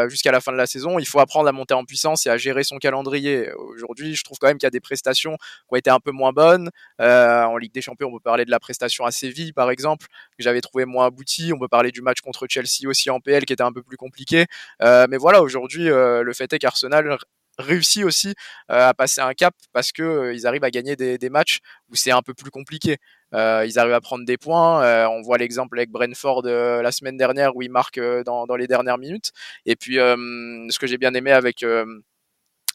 jusqu'à 0.08 0.32
la 0.32 0.42
fin 0.42 0.52
de 0.52 0.58
la 0.58 0.68
saison, 0.68 1.00
il 1.00 1.06
faut 1.06 1.20
apprendre 1.20 1.48
à 1.50 1.52
monter 1.52 1.74
en 1.74 1.84
puissance 1.84 2.26
et 2.26 2.30
à 2.30 2.38
gérer 2.38 2.64
son 2.64 2.78
calendrier. 2.78 3.52
Aujourd'hui, 3.54 4.16
je 4.16 4.24
trouve 4.24 4.38
quand 4.40 4.48
même 4.48 4.58
qu'il 4.58 4.66
y 4.66 4.68
a 4.68 4.72
des 4.72 4.80
prestations 4.80 5.38
qui 5.38 5.66
ont 5.70 5.76
été 5.76 5.90
un 5.90 6.00
peu 6.00 6.12
moins 6.12 6.32
bonnes. 6.32 6.70
en 7.00 7.58
Ligue 7.58 7.74
des 7.74 7.82
Champions, 7.82 8.10
on 8.10 8.14
peut 8.14 8.24
parler 8.24 8.46
de 8.46 8.52
la 8.52 8.60
prestation 8.60 9.06
à 9.06 9.12
Séville, 9.12 9.54
par 9.54 9.70
exemple, 9.72 10.08
que 10.08 10.44
j'avais 10.44 10.62
trouvé 10.62 10.86
moins 10.86 11.08
aboutie. 11.08 11.52
On 11.54 11.60
peut 11.60 11.68
parler 11.68 11.92
du 11.92 12.02
match 12.02 12.22
contre 12.22 12.48
Chelsea 12.50 12.65
aussi 12.88 13.10
en 13.10 13.20
PL 13.20 13.46
qui 13.46 13.54
était 13.54 13.64
un 13.64 13.74
peu 13.74 13.84
plus 13.84 13.98
compliqué. 13.98 14.46
Euh, 14.82 15.08
mais 15.10 15.18
voilà, 15.18 15.42
aujourd'hui, 15.42 15.90
euh, 15.90 16.24
le 16.24 16.34
fait 16.34 16.52
est 16.54 16.60
qu'Arsenal 16.60 17.18
réussit 17.58 18.04
aussi 18.04 18.34
euh, 18.70 18.90
à 18.90 18.94
passer 18.94 19.22
un 19.22 19.34
cap 19.34 19.54
parce 19.72 19.94
que 19.94 20.34
ils 20.34 20.46
arrivent 20.46 20.66
à 20.66 20.72
gagner 20.72 20.98
des, 20.98 21.30
matchs 21.30 21.60
où 21.90 21.96
c'est 21.96 22.12
un 22.12 22.22
peu 22.22 22.34
plus 22.34 22.52
compliqué. 22.52 22.98
Ils 23.34 23.80
arrivent 23.80 23.94
à 23.94 24.02
prendre 24.02 24.26
des 24.26 24.38
points. 24.38 25.08
On 25.10 25.22
voit 25.22 25.38
l'exemple 25.38 25.78
avec 25.78 25.90
Brentford 25.90 26.44
la 26.44 26.92
semaine 26.92 27.18
dernière 27.18 27.56
où 27.56 27.62
ils 27.62 27.72
marquent 27.72 28.00
dans, 28.26 28.46
dans, 28.46 28.56
les 28.56 28.68
dernières 28.68 28.98
minutes. 28.98 29.32
Et 29.66 29.76
puis, 29.76 29.96
ce 29.96 30.80
que 30.80 30.88
j'ai 30.88 30.98
bien 30.98 31.14
aimé 31.14 31.32
avec 31.32 31.64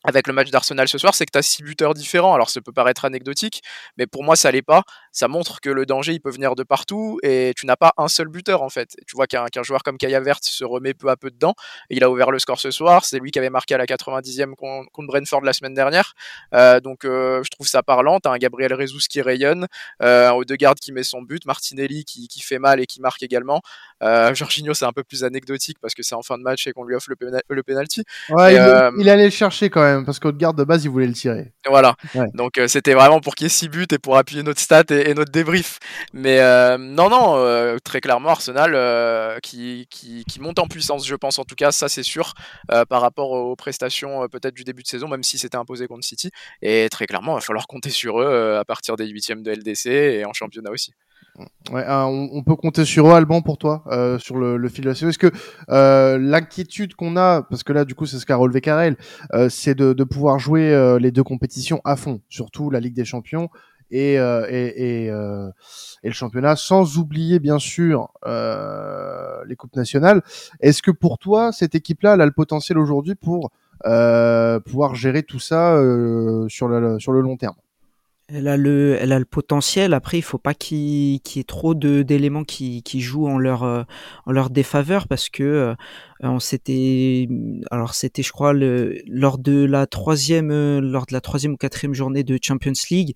avec 0.05 0.27
le 0.27 0.33
match 0.33 0.51
d'Arsenal 0.51 0.89
ce 0.89 0.99
soir, 0.99 1.15
c'est 1.15 1.27
que 1.27 1.33
tu 1.33 1.39
as 1.39 1.43
six 1.43 1.63
buteurs 1.63 1.95
différents. 1.95 2.35
Alors 2.35 2.51
ça 2.51 2.61
peut 2.61 2.73
paraître 2.73 3.05
anecdotique, 3.05 3.63
mais 3.97 4.07
pour 4.07 4.25
moi 4.25 4.37
ça 4.37 4.51
l'est 4.51 4.63
pas. 4.63 4.83
Ça 5.13 5.29
montre 5.29 5.61
que 5.61 5.71
le 5.71 5.87
danger 5.87 6.13
il 6.13 6.21
peut 6.21 6.31
venir 6.31 6.55
de 6.55 6.63
partout 6.63 7.19
et 7.23 7.53
tu 7.57 7.67
n'as 7.67 7.77
pas 7.77 7.93
un 7.97 8.09
seul 8.09 8.29
buteur 8.29 8.63
en 8.63 8.71
fait. 8.71 8.97
Tu 9.07 9.17
vois 9.17 9.27
qu'un 9.27 9.47
qu 9.47 9.63
joueur 9.63 9.83
comme 9.83 9.99
Kaya 9.99 10.21
Vert 10.21 10.39
se 10.41 10.65
remet 10.65 10.95
peu 10.95 11.09
à 11.09 11.17
peu 11.17 11.31
dedans. 11.31 11.55
Et 11.91 11.97
il 11.97 12.05
a 12.05 12.11
ouvert 12.11 12.31
le 12.31 12.39
score 12.39 12.59
ce 12.59 12.71
soir. 12.71 13.05
C'est 13.05 13.19
lui 13.19 13.31
qui 13.31 13.39
avait 13.39 13.51
marqué 13.51 13.75
à 13.75 13.79
la 13.79 13.87
90e 13.87 14.55
contre 14.55 15.07
Brentford 15.07 15.43
la 15.43 15.53
semaine 15.53 15.75
dernière. 15.75 16.15
Euh, 16.55 16.81
donc 16.81 17.05
euh, 17.05 17.43
je 17.45 17.51
trouve 17.51 17.67
ça 17.67 17.83
parlant. 17.83 18.21
T'as 18.21 18.31
un 18.31 18.39
Gabriel 18.39 18.75
Jesus 18.79 19.07
qui 19.09 19.21
rayonne, 19.21 19.67
euh, 20.03 20.31
un 20.31 20.33
Odegaard 20.33 20.77
qui 20.77 20.93
met 20.93 21.03
son 21.03 21.23
but, 21.23 21.45
Martinelli 21.45 22.05
qui, 22.05 22.29
qui 22.29 22.41
fait 22.41 22.59
mal 22.59 22.81
et 22.81 22.87
qui 22.87 23.01
marque 23.01 23.23
également. 23.23 23.61
Euh, 24.03 24.35
Jorginho 24.35 24.73
c'est 24.73 24.87
un 24.87 24.93
peu 24.93 25.03
plus 25.03 25.25
anecdotique 25.25 25.79
parce 25.81 25.95
que 25.95 26.03
c'est 26.03 26.15
en 26.15 26.23
fin 26.23 26.39
de 26.39 26.43
match 26.43 26.67
et 26.67 26.73
qu'on 26.73 26.85
lui 26.85 26.95
offre 26.95 27.11
le, 27.11 27.41
le 27.49 27.63
penalty. 27.63 28.03
Ouais, 28.31 28.55
il, 28.55 28.59
euh, 28.59 28.91
il 28.99 29.09
allait 29.11 29.25
le 29.25 29.31
chercher 29.31 29.69
quand 29.69 29.83
même 29.83 29.90
parce 30.05 30.19
qu'au 30.19 30.33
garde 30.33 30.57
de 30.57 30.65
base, 30.65 30.85
il 30.85 30.91
voulait 30.91 31.07
le 31.07 31.13
tirer. 31.13 31.53
Voilà. 31.67 31.95
Ouais. 32.15 32.27
Donc 32.35 32.59
euh, 32.59 32.69
c'était 32.69 32.95
vraiment 32.95 33.21
pour 33.21 33.35
qu'il 33.35 33.45
y 33.45 33.47
ait 33.47 33.51
6 33.51 33.69
buts 33.69 33.87
et 33.93 33.99
pour 33.99 34.17
appuyer 34.17 34.43
notre 34.43 34.61
stat 34.61 34.85
et, 34.91 35.11
et 35.11 35.15
notre 35.15 35.33
débrief. 35.33 35.79
Mais 36.13 36.41
euh, 36.41 36.79
non, 36.79 37.11
non, 37.11 37.37
euh, 37.37 37.79
très 37.83 38.01
clairement, 38.01 38.31
Arsenal 38.31 39.41
qui, 39.43 39.87
qui, 39.91 40.25
qui, 40.25 40.41
monte 40.41 40.59
en 40.59 40.67
puissance, 40.67 41.07
je 41.07 41.15
pense 41.15 41.39
en 41.39 41.45
tout 41.45 41.55
cas, 41.55 41.73
ça 41.73 41.89
c'est 41.89 42.03
sûr, 42.03 42.35
par 42.89 43.01
rapport 43.01 43.31
aux 43.31 43.57
prestations 43.57 44.27
peut-être 44.29 44.55
du 44.55 44.65
début 44.65 44.83
de 44.83 44.89
saison, 44.89 45.09
même 45.09 45.23
si 45.23 45.39
c'était 45.39 45.57
imposé 45.57 45.87
contre 45.87 46.05
City. 46.05 46.31
Et 46.63 46.89
très 46.91 47.07
clairement, 47.07 47.33
il 47.33 47.37
va 47.37 47.41
falloir 47.41 47.67
compter 47.67 47.91
sur 47.91 48.21
eux 48.21 48.57
à 48.59 48.65
partir 48.65 48.97
des 48.97 49.07
huitièmes 49.07 49.43
de 49.43 49.53
LDC 49.53 49.87
et 49.87 50.25
en 50.25 50.33
championnat 50.33 50.71
aussi. 50.71 50.93
Euh, 51.73 52.03
on, 52.33 52.43
peut 52.43 52.57
compter 52.57 52.85
sur 52.85 53.09
eux, 53.09 53.13
Alban, 53.13 53.43
pour 53.43 53.59
toi, 53.59 53.85
euh, 53.89 54.19
sur 54.19 54.37
le, 54.37 54.69
fil 54.69 54.85
de 54.85 54.91
la 54.91 54.95
saison. 54.95 55.09
Est-ce 55.09 55.19
que 55.19 55.31
euh, 55.71 56.19
l'inquiétude 56.19 56.95
qu'on 56.95 57.17
a, 57.17 57.43
parce 57.43 57.63
que 57.63 57.73
là, 57.73 57.85
du 57.85 57.95
coup, 57.95 58.07
c'est 58.07 58.19
ce 58.19 58.27
qu'a 58.27 58.37
relevé 58.37 58.61
Karel, 58.61 58.97
euh, 59.35 59.49
c'est 59.49 59.75
de, 59.75 60.05
pouvoir 60.05 60.39
jouer 60.39 60.99
les 61.01 61.13
deux 61.13 61.23
compétitions 61.23 61.81
à 61.85 61.97
fond, 61.97 62.21
surtout 62.29 62.71
la 62.71 62.81
Ligue 62.81 62.95
des 62.95 63.05
Champions 63.05 63.49
et, 63.91 64.17
le 64.19 65.53
championnat, 66.11 66.57
sans 66.57 66.99
oublier, 66.99 67.39
bien 67.39 67.59
sûr, 67.59 68.09
les 68.27 69.57
Coupes 69.57 69.77
nationales. 69.77 70.23
Est-ce 70.61 70.83
que 70.83 70.91
pour 70.91 71.19
toi, 71.19 71.53
cette 71.53 71.75
équipe-là, 71.75 72.15
elle 72.15 72.21
a 72.21 72.27
le 72.27 72.33
potentiel 72.33 72.79
aujourd'hui 72.79 73.15
pour 73.15 73.51
pouvoir 73.85 74.95
gérer 74.95 75.23
tout 75.23 75.41
ça 75.41 75.81
sur 76.49 76.69
le 76.69 77.21
long 77.21 77.37
terme? 77.37 77.57
Elle 78.33 78.49
a 78.49 78.57
le, 78.57 78.97
elle 79.01 79.13
a 79.13 79.19
le 79.19 79.25
potentiel. 79.25 79.95
Après, 79.95 80.19
il 80.19 80.23
faut 80.23 80.39
pas 80.39 80.55
qu'il 80.55 80.79
y 80.79 81.21
ait 81.37 81.45
trop 81.45 81.75
d'éléments 81.75 82.45
qui, 82.45 82.83
qui 82.83 83.01
jouent 83.01 83.27
en 83.27 83.39
leur, 83.39 83.63
euh, 83.65 83.83
en 84.27 84.33
leur 84.33 84.51
défaveur 84.51 85.09
parce 85.09 85.29
que 85.29 85.43
euh, 85.43 85.75
on 86.29 86.39
s'était, 86.39 87.29
alors 87.71 87.95
c'était, 87.95 88.23
je 88.23 88.31
crois, 88.33 88.53
le, 88.53 89.01
lors 89.07 89.39
de 89.39 89.65
la 89.65 89.87
troisième, 89.87 90.51
euh, 90.51 90.81
lors 90.81 91.07
de 91.07 91.15
la 91.15 91.21
troisième 91.21 91.55
ou 91.55 91.57
quatrième 91.57 91.95
journée 91.95 92.25
de 92.25 92.39
Champions 92.43 92.73
League, 92.91 93.15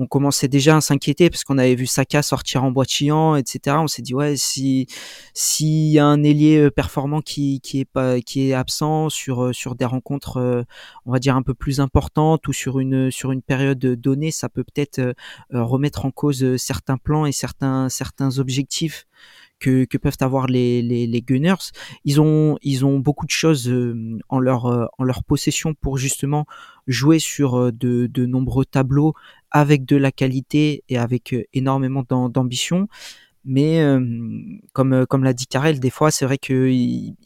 on 0.00 0.06
commençait 0.06 0.48
déjà 0.48 0.76
à 0.76 0.80
s'inquiéter 0.80 1.28
parce 1.28 1.44
qu'on 1.44 1.58
avait 1.58 1.74
vu 1.74 1.86
Saka 1.86 2.22
sortir 2.22 2.64
en 2.64 2.70
boitillant, 2.70 3.36
etc. 3.36 3.76
On 3.80 3.86
s'est 3.86 4.02
dit 4.02 4.14
ouais, 4.14 4.34
si 4.36 4.86
s'il 5.34 5.90
y 5.90 5.98
a 5.98 6.06
un 6.06 6.22
ailier 6.22 6.58
euh, 6.58 6.70
performant 6.70 7.20
qui 7.20 7.60
qui 7.60 7.80
est 7.80 7.84
pas 7.84 8.20
qui 8.20 8.48
est 8.48 8.54
absent 8.54 9.10
sur 9.10 9.44
euh, 9.44 9.52
sur 9.52 9.74
des 9.74 9.84
rencontres, 9.84 10.38
euh, 10.38 10.62
on 11.04 11.12
va 11.12 11.18
dire 11.18 11.36
un 11.36 11.42
peu 11.42 11.54
plus 11.54 11.80
importantes 11.80 12.48
ou 12.48 12.52
sur 12.54 12.78
une 12.80 13.10
sur 13.10 13.30
une 13.30 13.42
période 13.42 13.78
donnée, 13.78 14.30
ça 14.30 14.48
peut 14.48 14.64
peut-être 14.64 15.14
remettre 15.50 16.06
en 16.06 16.10
cause 16.10 16.56
certains 16.56 16.96
plans 16.96 17.26
et 17.26 17.32
certains 17.32 17.88
certains 17.88 18.38
objectifs 18.38 19.06
que, 19.60 19.84
peuvent 19.98 20.16
avoir 20.20 20.46
les, 20.46 20.82
les, 20.82 21.22
Gunners. 21.22 21.70
Ils 22.04 22.20
ont, 22.20 22.58
ils 22.62 22.84
ont 22.84 22.98
beaucoup 22.98 23.26
de 23.26 23.30
choses 23.30 23.72
en 24.28 24.38
leur, 24.38 24.90
en 24.98 25.04
leur 25.04 25.22
possession 25.22 25.74
pour 25.74 25.98
justement 25.98 26.46
jouer 26.86 27.18
sur 27.18 27.72
de, 27.72 28.06
de 28.06 28.26
nombreux 28.26 28.64
tableaux 28.64 29.14
avec 29.50 29.84
de 29.84 29.96
la 29.96 30.12
qualité 30.12 30.84
et 30.88 30.98
avec 30.98 31.32
euh, 31.32 31.44
énormément 31.52 32.04
d'ambition. 32.08 32.88
Mais 33.44 33.80
euh, 33.80 34.00
comme 34.74 35.06
comme 35.06 35.24
l'a 35.24 35.32
dit 35.32 35.46
Karel, 35.46 35.80
des 35.80 35.90
fois 35.90 36.10
c'est 36.10 36.26
vrai 36.26 36.36
que 36.36 36.68
ils, 36.68 37.16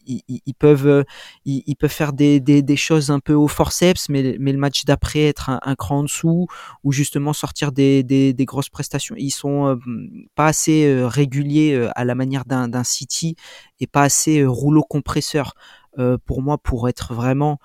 peuvent 0.58 1.04
ils, 1.44 1.74
peuvent 1.76 1.90
faire 1.90 2.12
des, 2.12 2.38
des, 2.38 2.62
des, 2.62 2.76
choses 2.76 3.10
un 3.10 3.18
peu 3.18 3.34
au 3.34 3.48
forceps, 3.48 4.08
mais, 4.08 4.36
mais 4.38 4.52
le 4.52 4.58
match 4.58 4.84
d'après 4.84 5.24
être 5.24 5.50
un, 5.50 5.74
cran 5.74 5.98
en 5.98 6.02
dessous 6.04 6.46
ou 6.84 6.92
justement 6.92 7.32
sortir 7.32 7.72
des, 7.72 8.04
des, 8.04 8.32
des 8.32 8.44
grosses 8.44 8.68
prestations. 8.68 9.16
Ils 9.18 9.30
sont 9.30 9.78
pas 10.36 10.46
assez 10.46 11.02
réguliers 11.04 11.88
à 11.96 12.04
la 12.04 12.14
manière 12.14 12.44
d'un 12.44 12.84
City 12.84 13.34
et 13.80 13.86
pas 13.88 14.02
assez 14.02 14.44
rouleau 14.44 14.82
compresseur 14.82 15.54
pour 16.26 16.42
moi 16.42 16.58
pour 16.58 16.88
être 16.88 17.12
vraiment 17.12 17.58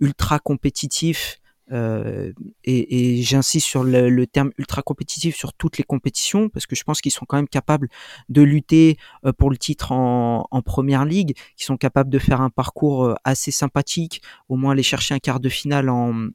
ultra 0.00 0.38
compétitif 0.38 1.41
euh, 1.70 2.32
et, 2.64 3.18
et 3.18 3.22
j'insiste 3.22 3.66
sur 3.66 3.84
le, 3.84 4.10
le, 4.10 4.26
terme 4.26 4.50
ultra 4.58 4.82
compétitif 4.82 5.36
sur 5.36 5.52
toutes 5.52 5.78
les 5.78 5.84
compétitions 5.84 6.48
parce 6.48 6.66
que 6.66 6.74
je 6.74 6.82
pense 6.82 7.00
qu'ils 7.00 7.12
sont 7.12 7.24
quand 7.24 7.36
même 7.36 7.48
capables 7.48 7.88
de 8.28 8.42
lutter 8.42 8.96
euh, 9.24 9.32
pour 9.32 9.50
le 9.50 9.56
titre 9.56 9.92
en, 9.92 10.46
en 10.50 10.62
première 10.62 11.04
ligue, 11.04 11.36
qu'ils 11.56 11.66
sont 11.66 11.76
capables 11.76 12.10
de 12.10 12.18
faire 12.18 12.40
un 12.40 12.50
parcours 12.50 13.04
euh, 13.04 13.14
assez 13.24 13.50
sympathique, 13.50 14.22
au 14.48 14.56
moins 14.56 14.72
aller 14.72 14.82
chercher 14.82 15.14
un 15.14 15.18
quart 15.18 15.40
de 15.40 15.48
finale 15.48 15.88
en, 15.88 16.28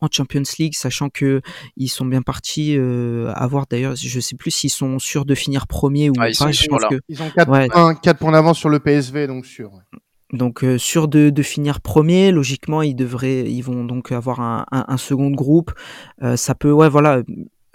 en 0.00 0.08
Champions 0.10 0.42
League, 0.58 0.74
sachant 0.74 1.08
que 1.08 1.40
ils 1.76 1.88
sont 1.88 2.04
bien 2.06 2.22
partis 2.22 2.76
euh, 2.76 3.32
à 3.34 3.46
voir 3.46 3.66
d'ailleurs, 3.68 3.96
je 3.96 4.20
sais 4.20 4.36
plus 4.36 4.50
s'ils 4.50 4.70
sont 4.70 4.98
sûrs 4.98 5.24
de 5.24 5.34
finir 5.34 5.66
premier 5.66 6.10
ou 6.10 6.14
ah, 6.18 6.28
ils 6.28 6.36
pas. 6.36 6.46
Sont 6.46 6.52
sûrs, 6.52 6.78
que... 6.88 7.00
Ils 7.08 7.22
ont 7.22 7.30
4 7.30 7.50
ouais. 7.50 7.68
points, 7.68 8.14
points 8.14 8.32
d'avance 8.32 8.58
sur 8.58 8.68
le 8.68 8.80
PSV, 8.80 9.26
donc 9.26 9.46
sûr. 9.46 9.72
Donc 10.34 10.64
euh, 10.64 10.78
sûr 10.78 11.08
de, 11.08 11.32
finir 11.42 11.80
premier, 11.80 12.32
logiquement 12.32 12.82
ils 12.82 12.96
devraient, 12.96 13.50
ils 13.50 13.62
vont 13.62 13.84
donc 13.84 14.12
avoir 14.12 14.40
un 14.40 14.96
second 14.96 15.30
groupe. 15.30 15.72
Euh, 16.22 16.36
ça 16.36 16.54
peut, 16.54 16.72
ouais, 16.72 16.88
voilà, 16.88 17.22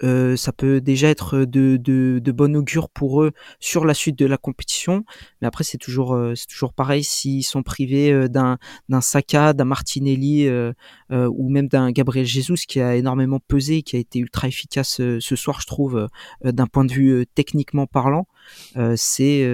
euh, 0.02 0.36
ça 0.36 0.52
peut 0.52 0.80
déjà 0.80 1.08
être 1.08 1.40
de, 1.40 1.76
de, 1.76 2.20
de 2.22 2.32
bon 2.32 2.56
augure 2.56 2.88
pour 2.88 3.22
eux 3.22 3.32
sur 3.58 3.84
la 3.84 3.94
suite 3.94 4.18
de 4.18 4.26
la 4.26 4.36
compétition. 4.36 5.04
Mais 5.40 5.48
après, 5.48 5.64
c'est 5.64 5.78
toujours, 5.78 6.14
euh, 6.14 6.34
c'est 6.34 6.46
toujours 6.46 6.72
pareil 6.72 7.04
s'ils 7.04 7.44
sont 7.44 7.62
privés 7.62 8.12
euh, 8.12 8.28
d'un, 8.28 8.58
d'un 8.88 9.00
Saka, 9.00 9.52
d'un 9.52 9.64
Martinelli 9.64 10.48
ou 11.10 11.50
même 11.50 11.68
d'un 11.68 11.90
Gabriel 11.90 12.24
Jesus 12.26 12.66
qui 12.66 12.80
a 12.80 12.96
énormément 12.96 13.40
pesé, 13.40 13.82
qui 13.82 13.96
a 13.96 13.98
été 13.98 14.18
ultra 14.18 14.48
efficace 14.48 14.96
ce 14.96 15.36
soir, 15.36 15.60
je 15.60 15.66
trouve, 15.66 16.08
d'un 16.44 16.66
point 16.66 16.84
de 16.84 16.92
vue 16.92 17.26
techniquement 17.34 17.86
parlant. 17.86 18.26
c'est, 18.96 19.48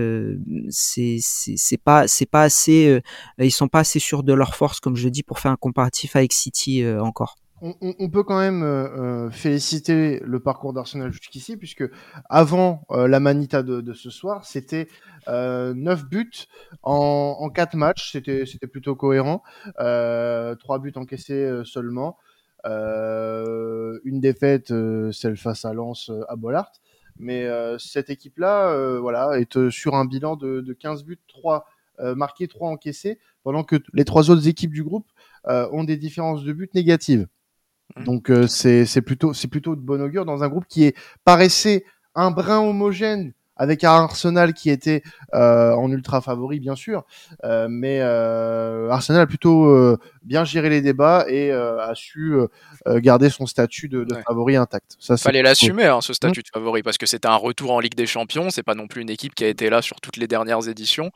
c'est, 0.68 1.16
c'est, 1.20 1.54
c'est 1.56 1.78
pas, 1.78 2.08
c'est 2.08 2.26
pas 2.26 2.42
assez, 2.42 3.00
ils 3.38 3.50
sont 3.50 3.68
pas 3.68 3.80
assez 3.80 3.98
sûrs 3.98 4.22
de 4.22 4.32
leur 4.32 4.54
force, 4.54 4.80
comme 4.80 4.96
je 4.96 5.08
dis, 5.08 5.22
pour 5.22 5.38
faire 5.38 5.52
un 5.52 5.56
comparatif 5.56 6.16
avec 6.16 6.32
City 6.32 6.84
encore 7.00 7.36
on, 7.62 8.10
peut 8.10 8.22
quand 8.22 8.38
même 8.38 8.62
euh, 8.62 9.26
euh, 9.26 9.30
féliciter 9.30 10.20
le 10.24 10.40
parcours 10.40 10.72
d'Arsenal 10.74 11.10
jusqu'ici, 11.10 11.56
puisque 11.56 11.84
avant 12.28 12.82
euh, 12.90 13.08
la 13.08 13.18
manita 13.18 13.62
de, 13.62 13.92
ce 13.94 14.10
soir, 14.10 14.44
c'était 14.44 14.88
9 15.26 16.04
buts 16.04 16.46
en, 16.82 17.36
en 17.40 17.48
4 17.48 17.74
matchs, 17.76 18.12
c'était 18.12 18.66
plutôt 18.66 18.94
cohérent, 18.94 19.42
3 19.76 20.56
buts 20.80 20.92
encaissés 20.96 21.62
seulement, 21.64 22.18
une 22.64 24.20
défaite, 24.20 24.72
celle 25.12 25.36
face 25.36 25.64
à 25.64 25.72
Lens 25.72 26.10
à 26.28 26.36
Bollard, 26.36 26.72
mais 27.18 27.48
cette 27.78 28.10
équipe-là 28.10 28.98
voilà, 28.98 29.38
est 29.40 29.70
sur 29.70 29.94
un 29.94 30.04
bilan 30.04 30.36
de, 30.36 30.60
de 30.60 30.72
15 30.74 31.04
buts, 31.04 31.18
3 31.28 31.66
marqués, 32.14 32.48
3 32.48 32.68
encaissés, 32.68 33.18
pendant 33.42 33.64
que 33.64 33.76
les 33.94 34.04
trois 34.04 34.30
autres 34.30 34.46
équipes 34.46 34.72
du 34.72 34.84
groupe 34.84 35.06
ont 35.46 35.84
des 35.84 35.96
différences 35.96 36.44
de 36.44 36.52
buts 36.52 36.70
négatives. 36.74 37.26
Mmh. 37.96 38.04
Donc 38.04 38.30
euh, 38.30 38.46
c'est 38.46 39.02
plutôt 39.02 39.32
c'est 39.32 39.48
plutôt 39.48 39.76
de 39.76 39.80
bon 39.80 40.02
augure 40.02 40.24
dans 40.24 40.42
un 40.42 40.48
groupe 40.48 40.66
qui 40.68 40.84
est 40.84 40.96
paraissait 41.24 41.84
un 42.14 42.30
brin 42.30 42.60
homogène 42.60 43.32
avec 43.56 43.84
Arsenal 43.84 44.52
qui 44.52 44.70
était 44.70 45.02
euh, 45.34 45.72
en 45.72 45.90
ultra 45.90 46.20
favori 46.20 46.60
bien 46.60 46.76
sûr, 46.76 47.04
euh, 47.44 47.68
mais 47.70 48.00
euh, 48.02 48.90
Arsenal 48.90 49.22
a 49.22 49.26
plutôt 49.26 49.66
euh, 49.66 49.98
bien 50.26 50.44
géré 50.44 50.68
les 50.68 50.80
débats 50.80 51.24
et 51.28 51.50
euh, 51.52 51.78
a 51.80 51.94
su 51.94 52.36
garder 52.86 53.30
son 53.30 53.46
statut 53.46 53.88
de, 53.88 54.04
de 54.04 54.14
ouais. 54.14 54.22
favori 54.26 54.56
intact. 54.56 54.96
Ça 54.98 55.16
fallait 55.16 55.42
l'assumer 55.42 55.86
hein, 55.86 56.00
ce 56.00 56.12
statut 56.12 56.40
mmh. 56.40 56.42
de 56.42 56.48
favori 56.52 56.82
parce 56.82 56.98
que 56.98 57.06
c'était 57.06 57.28
un 57.28 57.36
retour 57.36 57.72
en 57.72 57.80
Ligue 57.80 57.94
des 57.94 58.06
Champions, 58.06 58.50
c'est 58.50 58.62
pas 58.62 58.74
non 58.74 58.86
plus 58.86 59.02
une 59.02 59.10
équipe 59.10 59.34
qui 59.34 59.44
a 59.44 59.48
été 59.48 59.70
là 59.70 59.82
sur 59.82 60.00
toutes 60.00 60.16
les 60.16 60.26
dernières 60.26 60.68
éditions, 60.68 61.10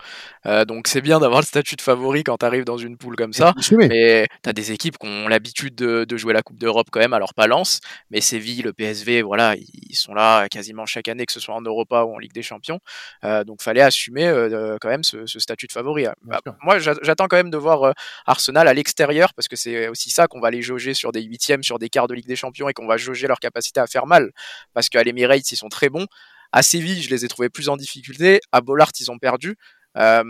donc 0.66 0.88
c'est 0.88 1.01
bien 1.01 1.20
d'avoir 1.20 1.40
le 1.40 1.46
statut 1.46 1.77
de 1.77 1.83
favori 1.83 2.25
quand 2.25 2.38
tu 2.38 2.46
arrives 2.46 2.64
dans 2.64 2.79
une 2.79 2.96
poule 2.96 3.16
comme 3.16 3.33
ça. 3.33 3.55
Mais 3.73 4.27
t'as 4.42 4.53
des 4.53 4.73
équipes 4.73 4.99
qui 4.99 5.07
ont 5.07 5.29
l'habitude 5.29 5.75
de, 5.75 6.05
de, 6.05 6.16
jouer 6.16 6.33
la 6.33 6.42
Coupe 6.42 6.59
d'Europe 6.59 6.88
quand 6.90 7.01
même, 7.01 7.12
alors 7.12 7.35
pas 7.35 7.46
Lens, 7.46 7.81
mais 8.11 8.20
Séville, 8.20 8.62
le 8.62 8.73
PSV, 8.73 9.23
voilà, 9.23 9.55
ils 9.57 9.96
sont 9.96 10.14
là 10.14 10.49
quasiment 10.49 10.87
chaque 10.87 11.09
année 11.09 11.27
que 11.27 11.33
ce 11.33 11.40
soit 11.40 11.55
en 11.55 11.62
Europa 11.62 12.05
ou 12.05 12.14
en 12.14 12.18
Ligue 12.18 12.33
des 12.33 12.42
Champions. 12.42 12.81
Euh, 13.25 13.44
donc 13.44 13.62
fallait 13.62 13.81
assumer 13.81 14.27
euh, 14.27 14.77
quand 14.81 14.88
même 14.88 15.05
ce, 15.05 15.27
ce, 15.27 15.38
statut 15.38 15.66
de 15.66 15.73
favori. 15.73 16.07
Bah, 16.23 16.40
moi, 16.62 16.79
j'attends 16.79 17.27
quand 17.29 17.37
même 17.37 17.51
de 17.51 17.57
voir 17.57 17.83
euh, 17.83 17.92
Arsenal 18.27 18.68
à 18.68 18.75
l'extérieur 18.75 19.00
parce 19.35 19.49
que 19.49 19.57
c'est 19.57 19.89
aussi 19.89 20.11
ça 20.11 20.27
qu'on 20.27 20.41
va 20.41 20.51
les 20.51 20.63
jauger 20.63 20.95
sur 20.95 21.13
des 21.13 21.23
huitièmes, 21.23 21.63
sur 21.63 21.79
des 21.79 21.89
quarts 21.89 22.09
de 22.09 22.15
Ligue 22.15 22.27
des 22.27 22.37
Champions 22.37 22.69
et 22.69 22.73
qu'on 22.73 22.87
va 22.87 22.97
jauger 22.97 23.27
leur 23.27 23.41
capacité 23.41 23.81
à 23.81 23.87
faire 23.87 24.07
mal. 24.07 24.31
Parce 24.75 24.89
qu'à 24.89 25.03
l'Emirates, 25.03 25.51
ils 25.53 25.57
sont 25.57 25.69
très 25.69 25.89
bons. 25.89 26.07
À 26.53 26.63
Séville, 26.63 27.03
je 27.03 27.11
les 27.11 27.25
ai 27.25 27.29
trouvés 27.29 27.49
plus 27.49 27.69
en 27.69 27.77
difficulté. 27.77 28.41
À 28.53 28.61
Bollard, 28.61 28.91
ils 28.99 29.11
ont 29.11 29.19
perdu. 29.19 29.57
Euh, 29.97 30.23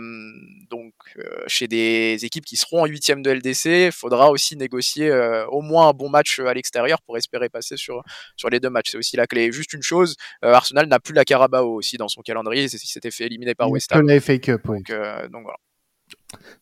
donc, 0.69 0.93
euh, 1.17 1.43
chez 1.47 1.67
des 1.67 2.17
équipes 2.23 2.45
qui 2.45 2.55
seront 2.55 2.81
en 2.81 2.85
huitième 2.85 3.21
de 3.21 3.31
LDC, 3.31 3.87
il 3.87 3.91
faudra 3.91 4.31
aussi 4.31 4.57
négocier 4.57 5.09
euh, 5.09 5.45
au 5.47 5.61
moins 5.61 5.89
un 5.89 5.93
bon 5.93 6.09
match 6.09 6.39
à 6.39 6.53
l'extérieur 6.53 7.01
pour 7.03 7.17
espérer 7.17 7.49
passer 7.49 7.77
sur, 7.77 8.01
sur 8.35 8.49
les 8.49 8.59
deux 8.59 8.69
matchs. 8.69 8.91
C'est 8.91 8.97
aussi 8.97 9.17
la 9.17 9.27
clé. 9.27 9.51
Juste 9.51 9.73
une 9.73 9.83
chose, 9.83 10.15
Arsenal 10.41 10.87
n'a 10.87 10.99
plus 10.99 11.13
la 11.13 11.25
Carabao 11.25 11.75
aussi 11.75 11.97
dans 11.97 12.07
son 12.07 12.21
calendrier. 12.21 12.63
Il 12.63 12.69
s'était 12.69 13.11
fait 13.11 13.25
éliminer 13.25 13.55
par 13.55 13.69
West 13.69 13.91
Ham. 13.91 14.07
FA 14.19 14.37
Cup, 14.39 14.61
donc, 14.65 14.91
donc 15.31 15.43
voilà. 15.43 15.57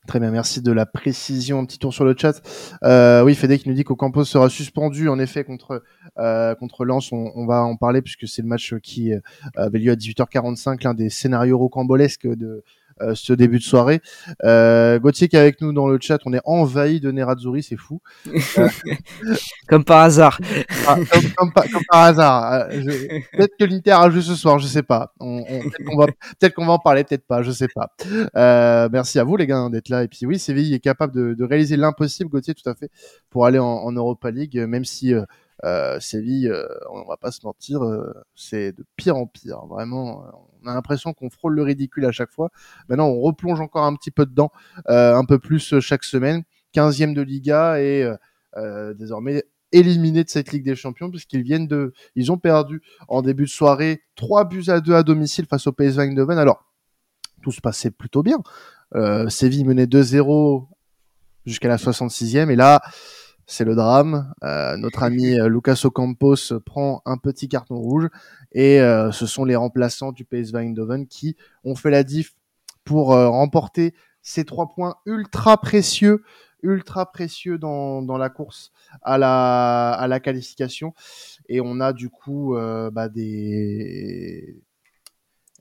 Très 0.07 0.19
bien, 0.19 0.31
merci 0.31 0.61
de 0.61 0.71
la 0.71 0.85
précision. 0.85 1.59
Un 1.59 1.65
petit 1.65 1.77
tour 1.77 1.93
sur 1.93 2.03
le 2.03 2.15
chat. 2.17 2.41
Euh, 2.83 3.23
oui, 3.23 3.35
Fede 3.35 3.57
qui 3.59 3.69
nous 3.69 3.75
dit 3.75 3.83
qu'Ocampos 3.83 4.25
sera 4.25 4.49
suspendu 4.49 5.09
en 5.09 5.19
effet 5.19 5.43
contre 5.43 5.83
euh, 6.17 6.55
contre 6.55 6.85
Lens. 6.85 7.11
On, 7.11 7.31
on, 7.35 7.45
va 7.45 7.63
en 7.63 7.75
parler 7.75 8.01
puisque 8.01 8.27
c'est 8.27 8.41
le 8.41 8.47
match 8.47 8.73
qui 8.81 9.11
avait 9.55 9.79
lieu 9.79 9.91
à 9.91 9.95
18h45, 9.95 10.83
l'un 10.83 10.93
des 10.93 11.09
scénarios 11.09 11.57
rocambolesques 11.57 12.27
de 12.27 12.63
euh, 13.01 13.13
ce 13.15 13.33
début 13.33 13.59
de 13.59 13.63
soirée. 13.63 14.01
Euh, 14.43 14.99
Gauthier 14.99 15.27
qui 15.27 15.35
est 15.35 15.39
avec 15.39 15.61
nous 15.61 15.73
dans 15.73 15.87
le 15.87 15.97
chat, 16.01 16.19
on 16.25 16.33
est 16.33 16.41
envahi 16.45 16.99
de 16.99 17.11
Nerazzurri, 17.11 17.63
c'est 17.63 17.77
fou. 17.77 18.01
comme 19.67 19.83
par 19.83 20.01
hasard. 20.01 20.39
Ah, 20.87 20.95
comme, 21.11 21.31
comme, 21.37 21.53
par, 21.53 21.63
comme, 21.69 21.83
par 21.89 22.01
hasard. 22.03 22.67
Euh, 22.71 22.83
peut-être 23.33 23.53
que 23.59 23.65
l'Inter 23.65 23.91
a 23.91 24.09
joué 24.09 24.21
ce 24.21 24.35
soir, 24.35 24.59
je 24.59 24.67
sais 24.67 24.83
pas. 24.83 25.13
On, 25.19 25.43
on, 25.49 25.59
peut-être 25.61 25.85
qu'on 25.85 25.97
va, 25.97 26.07
peut 26.39 26.49
qu'on 26.49 26.65
va 26.65 26.73
en 26.73 26.79
parler, 26.79 27.03
peut-être 27.03 27.25
pas, 27.25 27.41
je 27.41 27.51
sais 27.51 27.69
pas. 27.73 27.89
Merci 28.89 29.19
à 29.19 29.23
vous 29.23 29.37
les 29.37 29.47
gars 29.47 29.67
d'être 29.69 29.89
là. 29.89 30.03
Et 30.03 30.07
puis 30.07 30.25
oui, 30.25 30.39
Séville 30.39 30.73
est 30.73 30.79
capable 30.79 31.13
de, 31.13 31.33
de 31.33 31.43
réaliser 31.43 31.77
l'impossible, 31.77 32.29
Gauthier, 32.29 32.53
tout 32.53 32.69
à 32.69 32.75
fait, 32.75 32.89
pour 33.29 33.45
aller 33.45 33.59
en, 33.59 33.65
en 33.65 33.91
Europa 33.91 34.31
League, 34.31 34.57
même 34.67 34.85
si 34.85 35.13
Séville, 35.99 36.47
euh, 36.47 36.67
on 36.91 37.03
va 37.03 37.17
pas 37.17 37.31
se 37.31 37.41
mentir, 37.43 37.83
euh, 37.83 38.13
c'est 38.35 38.71
de 38.71 38.85
pire 38.95 39.17
en 39.17 39.27
pire. 39.27 39.65
Vraiment, 39.67 40.23
on 40.61 40.67
a 40.67 40.73
l'impression 40.73 41.13
qu'on 41.13 41.29
frôle 41.29 41.55
le 41.55 41.63
ridicule 41.63 42.05
à 42.05 42.11
chaque 42.11 42.31
fois. 42.31 42.49
Maintenant, 42.87 43.07
on 43.07 43.19
replonge 43.19 43.59
encore 43.59 43.83
un 43.85 43.95
petit 43.95 44.11
peu 44.11 44.25
dedans, 44.25 44.51
un 44.85 45.25
peu 45.25 45.39
plus 45.39 45.79
chaque 45.79 46.03
semaine. 46.03 46.43
15e 46.73 47.13
de 47.13 47.21
Liga 47.21 47.81
et 47.81 48.07
désormais 48.95 49.43
éliminé 49.71 50.23
de 50.23 50.29
cette 50.29 50.51
Ligue 50.51 50.65
des 50.65 50.75
Champions 50.75 51.09
puisqu'ils 51.09 51.43
viennent 51.43 51.67
de, 51.67 51.93
ils 52.15 52.31
ont 52.31 52.37
perdu 52.37 52.81
en 53.07 53.21
début 53.21 53.43
de 53.43 53.49
soirée 53.49 54.01
3 54.15 54.45
buts 54.45 54.65
à 54.67 54.79
2 54.79 54.93
à 54.93 55.03
domicile 55.03 55.45
face 55.45 55.67
au 55.67 55.71
PSV 55.71 56.03
Eindhoven. 56.03 56.37
Alors, 56.37 56.65
tout 57.41 57.51
se 57.51 57.61
passait 57.61 57.91
plutôt 57.91 58.23
bien. 58.23 58.37
Euh, 58.95 59.29
Séville 59.29 59.65
menait 59.65 59.85
2-0 59.85 60.67
jusqu'à 61.45 61.67
la 61.67 61.77
66e 61.77 62.49
et 62.49 62.55
là, 62.55 62.81
c'est 63.49 63.65
le 63.65 63.75
drame. 63.75 64.31
Euh, 64.43 64.77
notre 64.77 65.01
ami 65.01 65.39
euh, 65.39 65.49
Lucas 65.49 65.81
Ocampos 65.83 66.59
prend 66.65 67.01
un 67.05 67.17
petit 67.17 67.49
carton 67.49 67.77
rouge 67.77 68.07
et 68.51 68.79
euh, 68.79 69.11
ce 69.11 69.25
sont 69.25 69.43
les 69.43 69.55
remplaçants 69.55 70.11
du 70.11 70.23
PSV 70.23 70.59
Eindhoven 70.59 71.07
qui 71.07 71.35
ont 71.63 71.75
fait 71.75 71.89
la 71.89 72.03
diff 72.03 72.35
pour 72.83 73.07
remporter 73.09 73.93
ces 74.21 74.45
trois 74.45 74.69
points 74.69 74.95
ultra 75.05 75.59
précieux 75.59 76.23
ultra 76.61 77.11
précieux 77.11 77.57
dans, 77.57 78.17
la 78.17 78.29
course 78.29 78.71
à 79.01 79.17
la, 79.17 80.19
qualification. 80.19 80.93
Et 81.47 81.61
on 81.61 81.79
a 81.79 81.93
du 81.93 82.09
coup 82.09 82.55
bah, 82.91 83.09
des, 83.09 84.61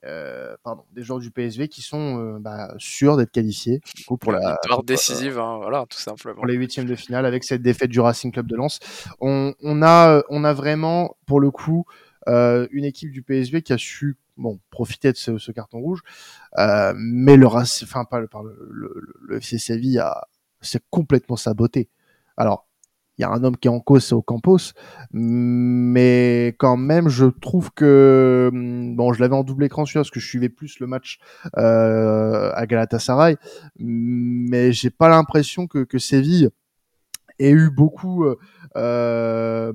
euh, 0.05 0.57
pardon, 0.63 0.85
des 0.93 1.03
joueurs 1.03 1.19
du 1.19 1.31
PSV 1.31 1.69
qui 1.69 1.83
sont 1.83 2.19
euh, 2.19 2.39
bah, 2.39 2.75
sûrs 2.79 3.17
d'être 3.17 3.31
qualifiés 3.31 3.81
du 3.97 4.05
coup, 4.05 4.17
pour 4.17 4.33
la 4.33 4.53
victoire 4.53 4.83
décisive, 4.83 5.39
hein, 5.39 5.59
voilà, 5.59 5.87
tout 5.89 5.99
simplement. 5.99 6.37
Pour 6.37 6.47
les 6.47 6.55
huitièmes 6.55 6.87
de 6.87 6.95
finale 6.95 7.27
avec 7.27 7.45
cette 7.45 7.63
défaite 7.63 7.91
du 7.91 8.01
Racing 8.01 8.33
Club 8.33 8.47
de 8.47 8.57
Lens. 8.57 8.79
On, 9.21 9.55
on, 9.63 9.83
a, 9.83 10.23
on 10.31 10.45
a 10.45 10.53
vraiment, 10.53 11.17
pour 11.27 11.41
le 11.41 11.51
coup, 11.51 11.85
euh, 12.29 12.69
une 12.71 12.85
équipe 12.85 13.11
du 13.11 13.23
PSV 13.23 13.63
qui 13.63 13.73
a 13.73 13.79
su 13.79 14.17
bon 14.37 14.61
profiter 14.71 15.11
de 15.13 15.17
ce, 15.17 15.39
ce 15.39 15.51
carton 15.51 15.81
rouge, 15.81 16.03
euh, 16.59 16.93
mais 16.97 17.37
le 17.37 17.47
enfin 17.47 18.05
pas 18.05 18.21
le, 18.21 18.29
le, 18.71 18.93
le, 18.95 19.15
le 19.21 19.37
FC 19.39 19.59
Séville 19.59 19.99
a, 19.99 20.29
c'est 20.61 20.83
complètement 20.91 21.37
saboté. 21.37 21.89
Alors, 22.37 22.68
il 23.19 23.23
y 23.23 23.25
a 23.25 23.31
un 23.31 23.43
homme 23.43 23.57
qui 23.57 23.69
est 23.69 23.71
en 23.71 23.81
cause, 23.81 24.05
c'est 24.05 24.15
Ocampos, 24.15 24.73
mais 25.13 26.55
quand 26.59 26.77
même, 26.77 27.09
je 27.09 27.27
trouve 27.27 27.73
que 27.73 28.51
bon, 28.53 29.13
je 29.13 29.21
l'avais 29.21 29.35
en 29.35 29.43
double 29.43 29.65
écran 29.65 29.85
celui 29.85 29.99
parce 29.99 30.11
que 30.11 30.21
je 30.21 30.27
suivais 30.29 30.49
plus 30.49 30.79
le 30.79 30.87
match 30.87 31.19
euh, 31.57 32.53
à 32.55 32.67
Galatasaray, 32.67 33.37
mais 33.79 34.73
j'ai 34.73 34.91
pas 34.91 35.09
l'impression 35.09 35.67
que, 35.67 35.85
que 35.85 35.99
Séville 35.99 36.51
ait 37.41 37.51
eu 37.51 37.71
beaucoup. 37.71 38.25
Euh, 38.77 39.73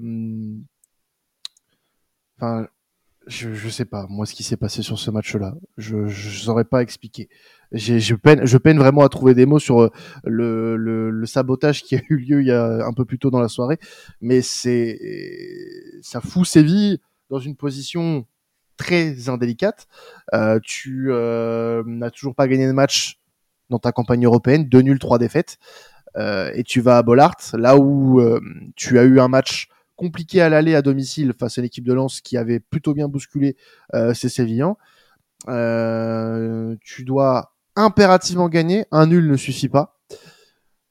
enfin, 2.37 2.67
je, 3.27 3.53
je 3.53 3.69
sais 3.69 3.85
pas 3.85 4.05
moi 4.09 4.25
ce 4.25 4.33
qui 4.33 4.43
s'est 4.43 4.57
passé 4.57 4.81
sur 4.81 4.99
ce 4.99 5.11
match-là. 5.11 5.55
Je 5.77 6.07
je 6.07 6.39
saurais 6.39 6.65
pas 6.65 6.81
expliquer. 6.81 7.29
Je 7.73 8.13
peine 8.13 8.45
je 8.45 8.57
peine 8.57 8.77
vraiment 8.77 9.01
à 9.01 9.09
trouver 9.09 9.33
des 9.33 9.45
mots 9.47 9.59
sur 9.59 9.81
euh, 9.81 9.89
le, 10.23 10.77
le, 10.77 11.09
le, 11.09 11.25
sabotage 11.25 11.81
qui 11.83 11.95
a 11.95 12.01
eu 12.09 12.17
lieu 12.17 12.41
il 12.41 12.47
y 12.47 12.51
a 12.51 12.85
un 12.85 12.93
peu 12.93 13.03
plus 13.03 13.17
tôt 13.17 13.31
dans 13.31 13.41
la 13.41 13.47
soirée, 13.47 13.79
mais 14.21 14.41
c'est 14.41 14.99
ça 16.01 16.21
fout 16.21 16.45
Séville 16.45 16.99
dans 17.29 17.39
une 17.39 17.55
position 17.55 18.27
très 18.77 19.29
indélicate. 19.29 19.87
Euh, 20.33 20.59
tu 20.63 21.07
euh, 21.09 21.83
n'as 21.85 22.11
toujours 22.11 22.35
pas 22.35 22.47
gagné 22.47 22.67
de 22.67 22.73
match 22.73 23.19
dans 23.69 23.79
ta 23.79 23.91
campagne 23.91 24.25
européenne, 24.25 24.65
deux 24.65 24.81
nuls, 24.81 24.99
trois 24.99 25.17
défaites, 25.17 25.57
euh, 26.15 26.51
et 26.53 26.63
tu 26.63 26.81
vas 26.81 26.97
à 26.97 27.03
Bollard, 27.03 27.37
là 27.53 27.77
où 27.77 28.19
euh, 28.19 28.39
tu 28.75 28.99
as 28.99 29.03
eu 29.03 29.19
un 29.19 29.27
match 29.27 29.67
compliqué 29.95 30.41
à 30.41 30.49
l'aller 30.49 30.75
à 30.75 30.81
domicile 30.81 31.33
face 31.39 31.57
à 31.57 31.61
l'équipe 31.61 31.85
de 31.85 31.93
Lens 31.93 32.21
qui 32.21 32.37
avait 32.37 32.59
plutôt 32.59 32.93
bien 32.93 33.07
bousculé 33.07 33.55
ses 34.13 34.27
Sévillans. 34.27 34.77
Euh, 35.49 36.75
tu 36.81 37.03
dois 37.03 37.52
impérativement 37.75 38.49
gagner, 38.49 38.85
un 38.91 39.07
nul 39.07 39.27
ne 39.27 39.37
suffit 39.37 39.69
pas. 39.69 39.99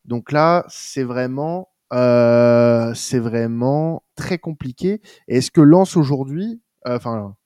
Donc 0.04 0.32
là, 0.32 0.64
c'est 0.68 1.04
vraiment, 1.04 1.68
euh, 1.92 2.92
c'est 2.94 3.20
vraiment 3.20 4.02
très 4.16 4.38
compliqué. 4.38 5.00
Est-ce 5.28 5.50
que 5.50 5.60
Lens 5.60 5.96
aujourd'hui, 5.96 6.60
euh, 6.86 6.96
enfin, 6.96 7.36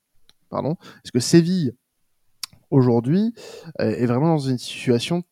pardon, 0.48 0.76
est-ce 1.04 1.12
que 1.12 1.20
Séville 1.20 1.76
aujourd'hui 2.70 3.34
euh, 3.80 3.90
est 3.90 4.06
vraiment 4.06 4.28
dans 4.28 4.38
une 4.38 4.58
situation 4.58 5.22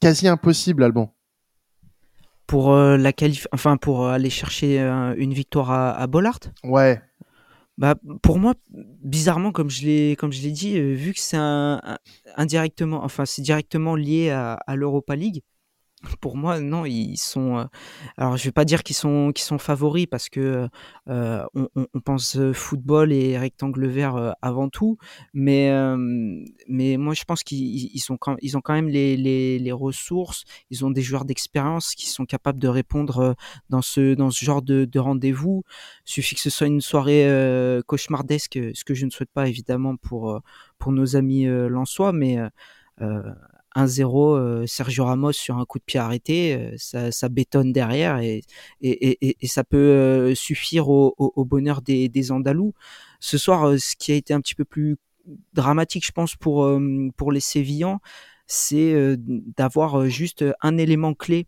quasi 0.00 0.28
impossible, 0.28 0.82
Alban? 0.82 1.12
Pour 2.46 2.72
euh, 2.74 2.96
la 2.96 3.12
qualif 3.12 3.48
enfin 3.52 3.76
pour 3.76 4.06
aller 4.06 4.30
chercher 4.30 4.80
euh, 4.80 5.14
une 5.16 5.32
victoire 5.32 5.70
à, 5.70 5.96
à 5.96 6.06
Bollard? 6.06 6.38
Ouais. 6.62 7.02
Bah 7.78 7.94
pour 8.22 8.38
moi 8.38 8.54
bizarrement 9.02 9.52
comme 9.52 9.68
je 9.68 9.84
l'ai 9.84 10.16
comme 10.16 10.32
je 10.32 10.40
l'ai 10.40 10.50
dit 10.50 10.78
euh, 10.78 10.94
vu 10.94 11.12
que 11.12 11.20
c'est 11.20 11.36
un, 11.36 11.98
indirectement 12.36 13.04
enfin 13.04 13.26
c'est 13.26 13.42
directement 13.42 13.96
lié 13.96 14.30
à 14.30 14.76
l'Europa 14.76 15.14
League 15.14 15.42
pour 16.20 16.36
moi, 16.36 16.60
non, 16.60 16.84
ils 16.84 17.16
sont. 17.16 17.58
Euh, 17.58 17.64
alors, 18.16 18.36
je 18.36 18.44
vais 18.44 18.52
pas 18.52 18.64
dire 18.64 18.82
qu'ils 18.82 18.96
sont 18.96 19.32
favoris 19.58 20.06
parce 20.06 20.28
que 20.28 20.68
euh, 21.08 21.44
on, 21.54 21.68
on, 21.74 22.00
pense 22.00 22.38
football 22.52 23.12
et 23.12 23.38
rectangle 23.38 23.86
vert 23.86 24.16
euh, 24.16 24.32
avant 24.42 24.68
tout, 24.68 24.98
mais 25.32 25.70
euh, 25.70 25.96
mais 26.68 26.96
moi, 26.96 27.14
je 27.14 27.24
pense 27.24 27.42
qu'ils 27.42 28.02
ont 28.10 28.16
quand 28.18 28.74
même 28.74 28.88
les, 28.88 29.72
ressources. 29.72 30.44
Ils 30.70 30.84
ont 30.84 30.90
des 30.90 31.02
joueurs 31.02 31.24
d'expérience 31.24 31.94
qui 31.94 32.08
sont 32.08 32.24
capables 32.24 32.58
de 32.58 32.68
répondre 32.68 33.18
euh, 33.18 33.34
dans 33.68 33.82
ce 33.82 34.44
genre 34.44 34.62
de, 34.62 34.84
de 34.84 34.98
rendez-vous. 34.98 35.64
Suffit 36.04 36.34
que 36.34 36.40
ce 36.40 36.50
soit 36.50 36.66
une 36.66 36.80
soirée 36.80 37.28
euh, 37.28 37.82
cauchemardesque, 37.82 38.58
ce 38.74 38.84
que 38.84 38.94
je 38.94 39.06
ne 39.06 39.10
souhaite 39.10 39.30
pas 39.32 39.48
évidemment 39.48 39.96
pour 39.96 40.42
nos 40.86 41.16
amis 41.16 41.46
euh, 41.46 41.68
lensois, 41.68 42.12
mais 42.12 42.38
1-0 43.76 44.36
euh, 44.36 44.66
Sergio 44.66 45.04
Ramos 45.04 45.32
sur 45.32 45.58
un 45.58 45.66
coup 45.66 45.78
de 45.78 45.84
pied 45.84 46.00
arrêté, 46.00 46.54
euh, 46.54 47.10
ça, 47.10 47.28
bétonne 47.28 47.72
derrière 47.72 48.18
et, 48.20 48.42
ça 49.46 49.64
peut 49.64 49.76
euh, 49.76 50.34
suffire 50.34 50.88
au, 50.88 51.44
bonheur 51.44 51.82
des, 51.82 52.32
Andalous. 52.32 52.72
Ce 53.20 53.38
soir, 53.38 53.78
ce 53.78 53.94
qui 53.96 54.12
a 54.12 54.14
été 54.14 54.32
un 54.34 54.40
petit 54.40 54.54
peu 54.54 54.64
plus 54.64 54.96
dramatique, 55.52 56.06
je 56.06 56.12
pense, 56.12 56.36
pour, 56.36 57.32
les 57.32 57.40
Sévillans, 57.40 58.00
c'est 58.46 59.16
d'avoir 59.56 60.06
juste 60.06 60.44
un 60.62 60.78
élément 60.78 61.14
clé 61.14 61.46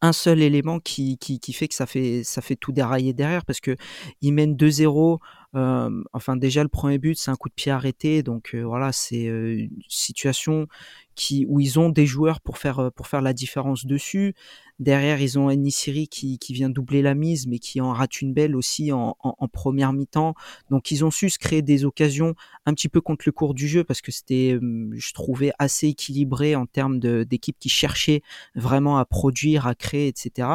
un 0.00 0.12
seul 0.12 0.42
élément 0.42 0.78
qui, 0.78 1.18
fait 1.52 1.66
que 1.66 1.74
ça 1.74 1.86
fait 1.86 2.22
ça 2.22 2.40
fait 2.40 2.54
tout 2.54 2.72
dérailler 2.72 3.14
derrière 3.14 3.44
parce 3.44 3.58
que 3.58 3.76
ils 4.20 4.32
mènent 4.32 4.54
2-0 4.54 5.18
euh, 5.54 6.02
enfin 6.12 6.36
déjà 6.36 6.62
le 6.62 6.68
premier 6.68 6.98
but 6.98 7.16
c'est 7.16 7.30
un 7.30 7.36
coup 7.36 7.48
de 7.48 7.54
pied 7.54 7.72
arrêté 7.72 8.22
donc 8.22 8.54
euh, 8.54 8.60
voilà 8.60 8.92
c'est 8.92 9.24
une 9.24 9.70
situation 9.88 10.66
qui 11.14 11.46
où 11.48 11.58
ils 11.58 11.78
ont 11.78 11.88
des 11.88 12.04
joueurs 12.04 12.42
pour 12.42 12.58
faire 12.58 12.90
pour 12.94 13.06
faire 13.06 13.22
la 13.22 13.32
différence 13.32 13.86
dessus. 13.86 14.34
Derrière 14.78 15.20
ils 15.22 15.38
ont 15.38 15.50
Enisiri 15.50 16.06
qui, 16.06 16.38
qui 16.38 16.52
vient 16.52 16.68
doubler 16.68 17.00
la 17.00 17.14
mise 17.14 17.46
mais 17.46 17.58
qui 17.58 17.80
en 17.80 17.92
rate 17.92 18.20
une 18.20 18.34
belle 18.34 18.54
aussi 18.54 18.92
en, 18.92 19.16
en, 19.20 19.34
en 19.38 19.48
première 19.48 19.94
mi-temps. 19.94 20.34
Donc 20.70 20.90
ils 20.90 21.02
ont 21.04 21.10
su 21.10 21.30
se 21.30 21.38
créer 21.38 21.62
des 21.62 21.86
occasions 21.86 22.34
un 22.66 22.74
petit 22.74 22.90
peu 22.90 23.00
contre 23.00 23.24
le 23.26 23.32
cours 23.32 23.54
du 23.54 23.68
jeu 23.68 23.84
parce 23.84 24.02
que 24.02 24.12
c'était 24.12 24.58
je 24.60 25.12
trouvais 25.14 25.52
assez 25.58 25.88
équilibré 25.88 26.56
en 26.56 26.66
termes 26.66 27.00
d'équipe 27.00 27.56
qui 27.58 27.70
cherchait 27.70 28.20
vraiment 28.54 28.98
à 28.98 29.06
produire 29.06 29.66
à 29.66 29.74
créer 29.74 30.08
etc 30.08 30.48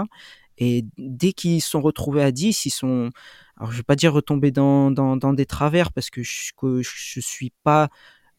et 0.60 0.86
dès 0.98 1.34
qu'ils 1.34 1.62
sont 1.62 1.82
retrouvés 1.82 2.22
à 2.22 2.32
10 2.32 2.66
ils 2.66 2.70
sont 2.70 3.10
alors 3.64 3.72
je 3.72 3.78
vais 3.78 3.84
pas 3.84 3.96
dire 3.96 4.12
retomber 4.12 4.52
dans, 4.52 4.92
des 4.92 5.46
travers 5.46 5.94
parce 5.94 6.10
que 6.10 6.22
je, 6.22 6.52
je 6.82 7.20
suis 7.22 7.54
pas 7.64 7.88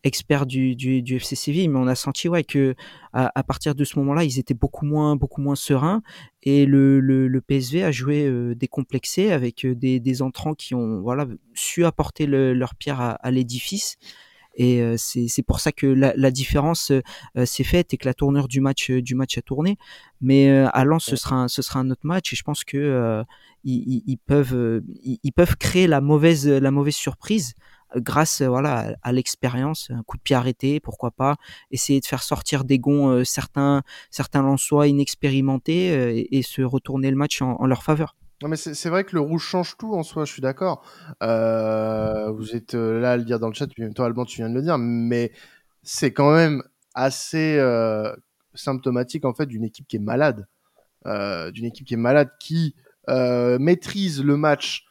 expert 0.03 0.45
du, 0.45 0.77
du, 0.77 1.17
FC 1.17 1.35
Séville, 1.35 1.69
mais 1.69 1.79
on 1.79 1.87
a 1.87 1.95
senti 1.95 2.29
ouais 2.29 2.45
que 2.45 2.75
à, 3.15 3.43
partir 3.43 3.75
de 3.75 3.85
ce 3.85 3.99
moment-là, 4.01 4.23
ils 4.23 4.39
étaient 4.39 4.53
beaucoup 4.53 4.85
moins 4.85 5.17
sereins 5.55 6.03
et 6.43 6.67
le, 6.67 7.41
PSV 7.41 7.85
a 7.85 7.91
joué 7.91 8.27
euh, 8.27 8.55
décomplexé 8.55 9.33
avec 9.33 9.65
euh, 9.65 9.75
des, 9.75 10.21
entrants 10.21 10.53
qui 10.53 10.75
ont 10.75 11.03
su 11.55 11.87
apporter 11.87 12.27
le, 12.27 12.53
leur 12.53 12.75
pierre 12.75 13.01
à 13.01 13.31
l'édifice. 13.31 13.97
Et 14.57 14.81
euh, 14.81 14.97
c'est 14.97 15.43
pour 15.43 15.61
ça 15.61 15.73
que 15.73 15.87
la, 15.87 16.13
la 16.17 16.31
différence 16.31 16.91
euh, 16.91 17.47
s'est 17.47 17.65
faite 17.65 17.93
et 17.95 17.97
que 17.97 18.07
la 18.07 18.15
tournure 18.15 18.49
du 18.49 18.61
match 18.61 18.91
euh, 18.91 19.03
du 19.03 19.15
match 19.15 19.37
a 19.39 19.43
tourné. 19.43 19.77
Mais 20.21 20.49
euh, 20.49 20.69
à 20.73 20.85
Lens, 20.85 21.05
ce 21.05 21.17
sera 21.17 21.37
un, 21.37 21.49
ce 21.49 21.63
sera 21.63 21.81
un 21.81 21.91
autre 21.91 22.05
match 22.07 22.33
et 22.33 22.37
je 22.37 22.43
pense 22.43 22.65
que 22.65 22.77
euh, 22.77 23.23
ils, 23.65 24.03
ils, 24.07 24.19
peuvent 24.19 24.83
ils, 25.03 25.19
ils, 25.23 25.33
peuvent 25.33 25.57
créer 25.57 25.87
la 25.87 26.01
mauvaise 26.01 26.47
la 26.47 26.71
mauvaise 26.71 26.95
surprise 26.95 27.55
grâce 27.97 28.43
voilà 28.43 28.97
à, 29.03 29.13
l'expérience, 29.13 29.91
un 29.91 30.03
coup 30.03 30.17
de 30.17 30.23
pied 30.23 30.37
arrêté, 30.37 30.81
pourquoi 30.81 31.11
pas 31.11 31.37
essayer 31.71 32.01
de 32.01 32.07
faire 32.07 32.23
sortir 32.23 32.65
des 32.65 32.79
gonds 32.79 33.09
euh, 33.09 33.25
certains 33.25 33.83
certains 34.11 34.43
Lensois 34.43 34.89
inexpérimentés 34.89 35.93
euh, 35.93 36.13
et, 36.15 36.39
et, 36.39 36.43
se 36.43 36.63
retourner 36.63 37.11
le 37.11 37.17
match 37.17 37.43
en, 37.43 37.57
en 37.61 37.67
leur 37.67 37.83
faveur. 37.83 38.17
Non 38.45 38.51
mais 38.51 38.57
c'est 38.57 38.91
vrai 38.91 39.05
que 39.05 39.15
le 39.15 39.23
rouge 39.23 39.43
change 39.43 39.79
tout 39.79 39.95
en 39.95 40.03
soi, 40.03 40.27
je 40.27 40.33
suis 40.35 40.43
d'accord. 40.43 40.85
Euh, 41.23 42.31
vous 42.31 42.55
êtes 42.55 42.75
là 42.75 43.13
à 43.13 43.17
le 43.17 43.25
dire 43.25 43.41
dans 43.41 43.49
le 43.49 43.55
chat, 43.55 43.67
puis 43.69 43.83
toi 43.95 44.05
Alban 44.05 44.27
tu 44.27 44.37
viens 44.37 44.51
de 44.51 44.55
le 44.55 44.61
dire, 44.61 44.77
mais 44.77 45.33
c'est 45.83 46.13
quand 46.13 46.31
même 46.31 46.63
assez 46.93 47.57
euh, 47.57 48.15
symptomatique 48.53 49.25
en 49.25 49.33
fait 49.33 49.47
d'une 49.47 49.65
équipe 49.65 49.89
qui 49.89 49.97
est 49.97 49.99
malade, 49.99 50.47
euh, 51.07 51.53
d'une 51.53 51.65
équipe 51.65 51.87
qui 51.87 51.95
est 51.95 51.97
malade 51.97 52.29
qui 52.39 52.75
maîtrise 53.09 54.23
le 54.23 54.37
match, 54.37 54.85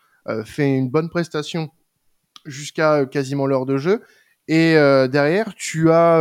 fait 0.46 0.76
une 0.76 0.90
bonne 0.90 1.10
prestation 1.10 1.70
jusqu'à 2.46 3.06
quasiment 3.06 3.46
l'heure 3.46 3.68
de 3.68 3.78
jeu. 3.78 4.02
Et 4.48 4.74
derrière, 5.12 5.54
tu 5.54 5.92
as 5.92 6.16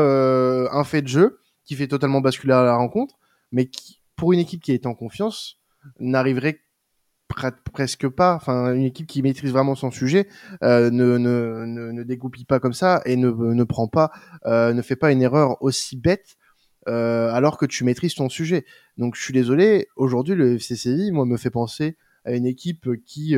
un 0.71 0.85
fait 0.85 1.01
de 1.01 1.09
jeu 1.09 1.41
qui 1.65 1.77
fait 1.77 1.89
totalement 1.89 2.21
basculer 2.21 2.53
la 2.53 2.77
rencontre, 2.77 3.15
mais 3.53 3.65
qui, 3.65 4.03
pour 4.17 4.35
une 4.35 4.41
équipe 4.41 4.61
qui 4.61 4.73
est 4.73 4.85
en 4.85 4.95
confiance, 4.95 5.61
n'arriverait 5.99 6.61
presque 7.29 8.09
pas. 8.09 8.35
Enfin, 8.35 8.75
une 8.75 8.83
équipe 8.83 9.07
qui 9.07 9.23
maîtrise 9.23 9.53
vraiment 9.53 9.75
son 9.75 9.91
sujet 9.91 10.29
euh, 10.63 10.91
ne, 10.91 11.19
ne, 11.19 11.65
ne, 11.67 11.93
ne, 11.93 12.03
dégoupille 12.03 12.45
pas 12.45 12.61
comme 12.61 12.73
ça 12.73 13.03
et 13.05 13.17
ne, 13.17 13.31
ne 13.31 13.65
prend 13.65 13.89
pas, 13.89 14.11
euh, 14.47 14.73
ne 14.73 14.83
fait 14.83 14.97
pas 14.97 15.13
une 15.13 15.23
erreur 15.23 15.63
aussi 15.63 15.97
bête 15.97 16.37
euh, 16.89 17.31
alors 17.33 17.59
que 17.59 17.67
tu 17.67 17.85
maîtrises 17.85 18.15
ton 18.15 18.29
sujet. 18.29 18.65
Donc, 18.99 19.17
je 19.17 19.23
suis 19.23 19.33
désolé. 19.33 19.89
Aujourd'hui, 19.97 20.35
le 20.35 20.59
FCCI, 20.59 21.11
moi, 21.13 21.25
me 21.25 21.37
fait 21.37 21.51
penser 21.51 21.97
à 22.25 22.33
une 22.33 22.47
équipe 22.47 22.89
qui 23.05 23.37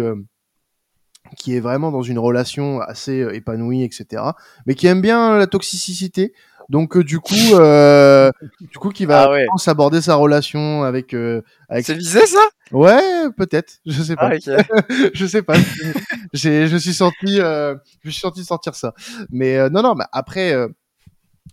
qui 1.38 1.56
est 1.56 1.60
vraiment 1.60 1.90
dans 1.90 2.02
une 2.02 2.18
relation 2.18 2.80
assez 2.80 3.26
épanouie, 3.32 3.82
etc. 3.82 4.22
Mais 4.66 4.74
qui 4.74 4.86
aime 4.86 5.00
bien 5.00 5.38
la 5.38 5.46
toxicité. 5.46 6.34
Donc 6.68 6.96
euh, 6.96 7.04
du 7.04 7.20
coup, 7.20 7.34
euh, 7.52 8.30
du 8.60 8.78
coup, 8.78 8.90
qui 8.90 9.04
va 9.04 9.30
ah 9.30 9.70
aborder 9.70 10.00
sa 10.00 10.14
relation 10.14 10.82
avec. 10.82 11.14
Euh, 11.14 11.42
avec... 11.68 11.84
C'est 11.84 11.94
visé 11.94 12.26
ça? 12.26 12.42
Ouais, 12.72 13.30
peut-être. 13.36 13.80
Je 13.84 14.02
sais 14.02 14.16
pas. 14.16 14.30
Ah, 14.32 14.62
je 15.14 15.26
sais 15.26 15.42
pas. 15.42 15.54
J'ai, 16.32 16.66
je 16.66 16.76
suis 16.76 16.94
senti, 16.94 17.40
euh, 17.40 17.76
je 18.02 18.10
suis 18.10 18.20
senti 18.20 18.44
sortir 18.44 18.74
ça. 18.74 18.94
Mais 19.30 19.58
euh, 19.58 19.68
non, 19.68 19.82
non. 19.82 19.94
Mais 19.94 20.04
après, 20.12 20.54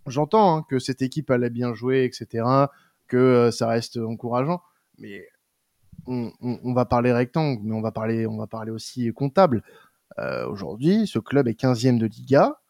j'entends 0.07 0.57
hein, 0.57 0.65
que 0.69 0.79
cette 0.79 1.01
équipe 1.01 1.29
allait 1.29 1.49
bien 1.49 1.73
jouer, 1.73 2.05
etc. 2.05 2.45
Que 3.07 3.49
ça 3.51 3.67
reste 3.67 3.97
encourageant. 3.97 4.61
Mais 4.97 5.27
on, 6.07 6.31
on, 6.41 6.59
on, 6.63 6.73
va 6.73 6.85
parler 6.85 7.11
rectangle, 7.11 7.61
mais 7.63 7.75
on 7.75 7.81
va 7.81 7.91
parler, 7.91 8.25
on 8.25 8.37
va 8.37 8.47
parler 8.47 8.71
aussi 8.71 9.11
comptable. 9.13 9.63
Aujourd'hui, 10.47 11.07
ce 11.07 11.19
club 11.19 11.47
est 11.47 11.59
15e 11.59 11.97
de 11.97 12.05
Liga 12.05 12.60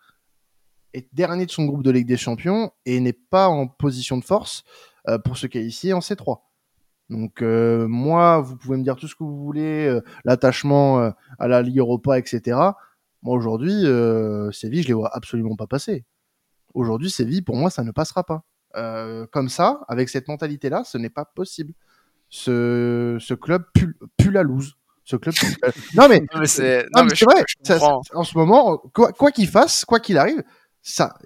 est 0.93 1.07
dernier 1.13 1.45
de 1.45 1.51
son 1.51 1.65
groupe 1.65 1.83
de 1.83 1.91
Ligue 1.91 2.07
des 2.07 2.17
Champions 2.17 2.71
et 2.85 2.99
n'est 2.99 3.13
pas 3.13 3.47
en 3.47 3.67
position 3.67 4.17
de 4.17 4.23
force 4.23 4.63
euh, 5.07 5.17
pour 5.17 5.37
se 5.37 5.47
qualifier 5.47 5.93
en 5.93 5.99
C3. 5.99 6.39
Donc 7.11 7.41
euh, 7.41 7.87
moi, 7.89 8.39
vous 8.39 8.55
pouvez 8.55 8.77
me 8.77 8.83
dire 8.83 8.95
tout 8.95 9.07
ce 9.07 9.15
que 9.15 9.23
vous 9.23 9.43
voulez, 9.43 9.85
euh, 9.85 10.01
l'attachement 10.23 11.01
euh, 11.01 11.11
à 11.39 11.49
la 11.49 11.61
Ligue 11.61 11.79
Europa, 11.79 12.17
etc. 12.17 12.57
Moi 13.21 13.35
aujourd'hui, 13.37 13.83
Séville, 14.53 14.81
je 14.81 14.87
les 14.87 14.93
vois 14.93 15.15
absolument 15.15 15.55
pas 15.55 15.67
passer. 15.67 16.05
Aujourd'hui, 16.73 17.11
Séville, 17.11 17.43
pour 17.43 17.55
moi, 17.55 17.69
ça 17.69 17.83
ne 17.83 17.91
passera 17.91 18.23
pas. 18.23 18.43
comme 19.31 19.49
ça, 19.49 19.81
avec 19.89 20.09
cette 20.09 20.27
mentalité-là, 20.27 20.83
ce 20.85 20.97
n'est 20.97 21.11
pas 21.11 21.25
possible. 21.25 21.73
Ce, 22.29 23.17
ce 23.19 23.33
club 23.33 23.63
pue, 23.73 23.97
pue 24.17 24.31
la 24.31 24.41
loose 24.41 24.77
ce 25.03 25.17
club. 25.17 25.35
non 25.95 26.07
mais, 26.07 26.23
c'est 26.45 26.87
vrai. 26.95 27.43
en 28.13 28.23
ce 28.23 28.37
moment, 28.37 28.77
quoi 28.93 29.31
qu'il 29.31 29.49
fasse, 29.49 29.85
quoi 29.85 29.99
qu'il 29.99 30.17
arrive, 30.17 30.41
ça, 30.81 31.17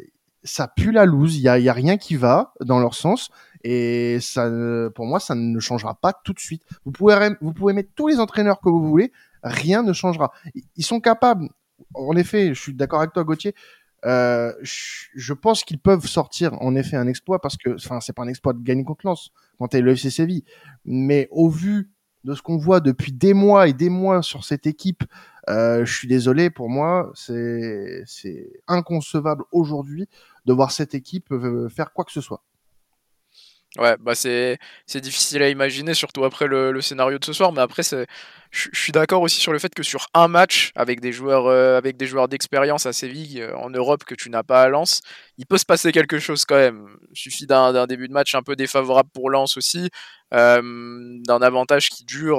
ça 0.44 0.68
pue 0.68 0.92
la 0.92 1.06
loose. 1.06 1.38
Il 1.38 1.42
y 1.42 1.50
a, 1.50 1.60
y 1.60 1.70
a, 1.70 1.74
rien 1.74 1.98
qui 1.98 2.16
va 2.16 2.54
dans 2.62 2.80
leur 2.80 2.94
sens. 2.94 3.30
Et 3.64 4.20
ça, 4.22 4.50
pour 4.94 5.06
moi, 5.06 5.20
ça 5.20 5.34
ne 5.36 5.60
changera 5.60 5.96
pas 5.96 6.14
tout 6.14 6.34
de 6.34 6.40
suite. 6.40 6.64
Vous 6.86 6.92
pouvez, 6.92 7.32
vous 7.42 7.54
pouvez 7.54 7.74
mettre 7.74 7.90
tous 7.96 8.08
les 8.08 8.20
entraîneurs 8.20 8.60
que 8.60 8.70
vous 8.70 8.88
voulez, 8.88 9.12
rien 9.44 9.82
ne 9.82 9.92
changera. 9.92 10.32
Ils 10.76 10.86
sont 10.86 11.00
capables. 11.00 11.50
En 11.94 12.16
effet, 12.16 12.54
je 12.54 12.62
suis 12.62 12.74
d'accord 12.74 13.00
avec 13.00 13.14
toi, 13.14 13.24
Gauthier. 13.24 13.56
Euh, 14.06 14.54
je 14.62 15.34
pense 15.34 15.64
qu'ils 15.64 15.80
peuvent 15.80 16.06
sortir 16.06 16.54
en 16.62 16.76
effet 16.76 16.96
un 16.96 17.08
exploit 17.08 17.42
parce 17.42 17.58
que, 17.58 17.76
enfin, 17.76 18.00
c'est 18.02 18.14
pas 18.14 18.22
un 18.22 18.28
exploit 18.28 18.54
de 18.54 18.62
gagner 18.62 18.84
contre 18.84 19.08
Lens 19.08 19.32
quand 19.58 19.70
t'es 19.70 19.82
le 19.82 19.94
FC 19.94 20.12
Séville, 20.12 20.44
mais 20.84 21.28
au 21.32 21.50
vu 21.50 21.90
de 22.26 22.34
ce 22.34 22.42
qu'on 22.42 22.58
voit 22.58 22.80
depuis 22.80 23.12
des 23.12 23.34
mois 23.34 23.68
et 23.68 23.74
des 23.74 23.90
mois 23.90 24.24
sur 24.24 24.44
cette 24.44 24.66
équipe, 24.66 25.04
euh, 25.48 25.86
je 25.86 25.94
suis 25.96 26.08
désolé, 26.08 26.50
pour 26.50 26.70
moi, 26.70 27.12
c'est 27.14 28.04
inconcevable 28.68 29.44
aujourd'hui 29.52 30.10
de 30.46 30.54
voir 30.54 30.72
cette 30.72 30.96
équipe 30.96 31.32
euh, 31.32 31.70
faire 31.70 31.94
quoi 31.94 32.04
que 32.04 32.12
ce 32.12 32.22
soit. 32.22 32.42
Ouais, 33.78 33.98
bah 34.00 34.16
c'est 34.16 34.58
difficile 34.96 35.44
à 35.44 35.50
imaginer, 35.50 35.94
surtout 35.94 36.24
après 36.24 36.48
le, 36.48 36.72
le, 36.72 36.82
scénario 36.82 37.20
de 37.20 37.26
ce 37.26 37.34
soir. 37.34 37.52
Mais 37.52 37.62
après, 37.62 37.84
je, 38.56 38.70
suis 38.74 38.92
d'accord 38.94 39.22
aussi 39.22 39.40
sur 39.40 39.52
le 39.52 39.60
fait 39.60 39.74
que 39.76 39.84
sur 39.84 40.08
un 40.14 40.30
match 40.30 40.72
avec 40.76 41.02
des 41.02 41.12
joueurs 41.12 41.48
euh, 41.48 41.78
avec 41.78 41.98
des 41.98 42.08
joueurs 42.08 42.30
d'expérience 42.30 42.86
à 42.86 42.94
Séville 42.94 43.42
euh, 43.42 43.58
en 43.58 43.70
Europe 43.70 44.06
que 44.06 44.16
tu 44.16 44.30
n'as 44.30 44.44
pas 44.44 44.62
à 44.62 44.70
Lens, 44.70 45.02
il 45.38 45.46
peut 45.46 45.58
se 45.58 45.66
passer 45.66 45.92
quelque 45.92 46.20
chose 46.20 46.46
quand 46.46 46.56
même. 46.56 46.88
Il 47.12 47.18
suffit 47.18 47.46
d'un 47.48 47.86
début 47.86 48.08
de 48.08 48.14
match 48.14 48.34
un 48.34 48.44
peu 48.44 48.56
défavorable 48.56 49.10
pour 49.14 49.30
Lens 49.30 49.58
aussi, 49.58 49.90
euh, 50.34 50.62
d'un 51.28 51.42
avantage 51.42 51.90
qui 51.90 52.06
dure 52.06 52.38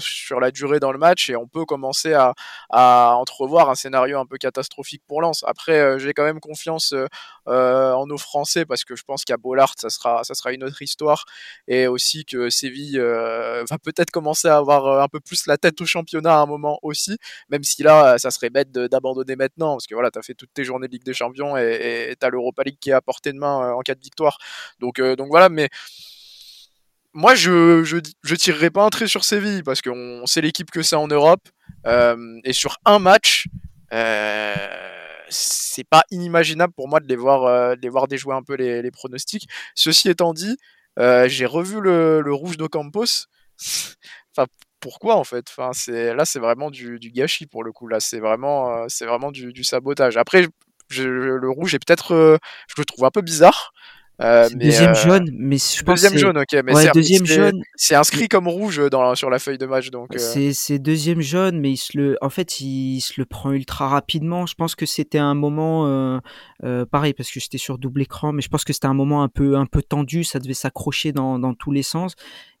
sur 0.00 0.40
la 0.40 0.50
durée 0.50 0.80
dans 0.80 0.92
le 0.92 0.98
match 0.98 1.28
et 1.28 1.36
on 1.36 1.46
peut 1.46 1.66
commencer 1.66 2.14
à, 2.14 2.32
entrevoir 2.70 3.68
un 3.68 3.74
scénario 3.74 4.18
un 4.18 4.26
peu 4.26 4.38
catastrophique 4.38 5.02
pour 5.06 5.20
Lens. 5.20 5.44
Après, 5.46 5.98
j'ai 5.98 6.14
quand 6.14 6.24
même 6.24 6.40
confiance 6.40 6.94
en 7.46 8.06
nos 8.06 8.18
Français 8.18 8.64
parce 8.64 8.84
que 8.84 8.96
je 8.96 9.02
pense 9.04 9.24
qu'à 9.24 9.36
Bollard, 9.36 9.74
ça 9.76 9.90
sera, 9.90 10.24
ça 10.24 10.34
sera 10.34 10.52
une 10.52 10.64
autre 10.64 10.80
histoire 10.80 11.24
et 11.68 11.86
aussi 11.86 12.24
que 12.24 12.48
Séville 12.48 12.98
va 12.98 13.78
peut-être 13.82 14.10
commencer 14.10 14.48
à 14.48 14.56
avoir 14.56 15.02
un 15.02 15.08
peu 15.08 15.20
plus 15.20 15.41
la 15.46 15.58
tête 15.58 15.80
au 15.80 15.86
championnat 15.86 16.34
à 16.34 16.42
un 16.42 16.46
moment 16.46 16.78
aussi, 16.82 17.16
même 17.48 17.62
si 17.62 17.82
là, 17.82 18.18
ça 18.18 18.30
serait 18.30 18.50
bête 18.50 18.72
d'abandonner 18.72 19.36
maintenant 19.36 19.74
parce 19.74 19.86
que 19.86 19.94
voilà, 19.94 20.10
tu 20.10 20.18
as 20.18 20.22
fait 20.22 20.34
toutes 20.34 20.52
tes 20.52 20.64
journées 20.64 20.88
de 20.88 20.92
Ligue 20.92 21.04
des 21.04 21.14
Champions 21.14 21.56
et 21.56 22.14
tu 22.18 22.26
as 22.26 22.30
l'Europa 22.30 22.62
League 22.64 22.78
qui 22.80 22.90
est 22.90 22.94
à 22.94 23.00
portée 23.00 23.32
de 23.32 23.38
main 23.38 23.72
en 23.72 23.80
cas 23.80 23.94
de 23.94 24.00
victoire. 24.00 24.38
Donc, 24.80 25.00
donc 25.00 25.28
voilà, 25.28 25.48
mais 25.48 25.68
moi, 27.14 27.34
je, 27.34 27.84
je, 27.84 27.98
je 28.22 28.34
tirerai 28.34 28.70
pas 28.70 28.84
un 28.84 28.90
trait 28.90 29.06
sur 29.06 29.24
Séville 29.24 29.62
parce 29.62 29.82
qu'on 29.82 30.24
sait 30.26 30.40
l'équipe 30.40 30.70
que 30.70 30.82
c'est 30.82 30.96
en 30.96 31.08
Europe. 31.08 31.48
Euh, 31.86 32.40
et 32.44 32.52
sur 32.52 32.78
un 32.84 32.98
match, 32.98 33.46
euh, 33.92 34.54
c'est 35.28 35.84
pas 35.84 36.04
inimaginable 36.10 36.72
pour 36.72 36.88
moi 36.88 37.00
de 37.00 37.08
les 37.08 37.16
voir, 37.16 37.44
euh, 37.44 37.74
de 37.76 37.80
les 37.82 37.88
voir 37.88 38.08
déjouer 38.08 38.34
un 38.34 38.42
peu 38.42 38.54
les, 38.54 38.90
pronostics. 38.90 39.48
Ceci 39.74 40.08
étant 40.08 40.32
dit, 40.32 40.56
euh, 40.98 41.28
j'ai 41.28 41.46
revu 41.46 41.80
le, 41.80 42.20
le 42.22 42.32
rouge 42.32 42.56
d'Ocampos. 42.56 43.26
enfin, 44.36 44.46
pourquoi 44.82 45.16
en 45.16 45.24
fait? 45.24 45.46
Enfin, 45.48 45.70
c'est 45.72 46.14
Là, 46.14 46.26
c'est 46.26 46.40
vraiment 46.40 46.70
du, 46.70 46.98
gâchis 47.14 47.46
pour 47.46 47.64
le 47.64 47.72
coup. 47.72 47.88
Là, 47.88 48.00
c'est 48.00 48.18
vraiment, 48.18 48.76
euh, 48.76 48.86
c'est 48.88 49.06
vraiment 49.06 49.30
du, 49.32 49.52
du, 49.52 49.64
sabotage. 49.64 50.16
Après, 50.18 50.46
je, 50.90 51.04
le 51.04 51.50
rouge 51.50 51.74
est 51.74 51.78
peut-être, 51.78 52.12
euh, 52.14 52.36
je 52.68 52.74
le 52.78 52.84
trouve 52.84 53.04
un 53.06 53.10
peu 53.10 53.22
bizarre. 53.22 53.72
Euh, 54.20 54.48
deuxième 54.50 54.90
euh, 54.90 54.94
jaune, 54.94 55.30
mais 55.32 55.56
je 55.56 55.82
pense 55.82 56.02
deuxième 56.02 56.18
jaune, 56.18 56.38
ok, 56.38 56.62
mais 56.64 56.74
ouais, 56.74 56.90
deuxième 56.94 57.24
jaune. 57.24 57.62
C'est 57.74 57.94
inscrit 57.94 58.28
comme 58.28 58.46
rouge 58.46 58.80
dans 58.90 59.14
sur 59.14 59.30
la 59.30 59.38
feuille 59.38 59.58
de 59.58 59.66
match, 59.66 59.90
donc. 59.90 60.14
Euh... 60.14 60.52
C'est 60.52 60.78
deuxième 60.78 61.20
jaune, 61.22 61.58
mais 61.58 61.72
il 61.72 61.76
se 61.76 61.96
le, 61.96 62.18
en 62.20 62.28
fait, 62.28 62.60
il 62.60 63.00
se 63.00 63.14
le 63.16 63.24
prend 63.24 63.52
ultra 63.52 63.88
rapidement. 63.88 64.46
Je 64.46 64.54
pense 64.54 64.74
que 64.74 64.86
c'était 64.86 65.18
un 65.18 65.34
moment 65.34 66.20
euh, 66.64 66.84
pareil 66.86 67.14
parce 67.14 67.30
que 67.30 67.40
j'étais 67.40 67.58
sur 67.58 67.78
double 67.78 68.02
écran, 68.02 68.32
mais 68.32 68.42
je 68.42 68.48
pense 68.48 68.64
que 68.64 68.72
c'était 68.72 68.86
un 68.86 68.94
moment 68.94 69.22
un 69.22 69.28
peu 69.28 69.56
un 69.56 69.66
peu 69.66 69.82
tendu. 69.82 70.24
Ça 70.24 70.38
devait 70.38 70.54
s'accrocher 70.54 71.12
dans 71.12 71.38
dans 71.38 71.54
tous 71.54 71.72
les 71.72 71.82
sens. 71.82 72.14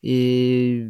Et, 0.04 0.88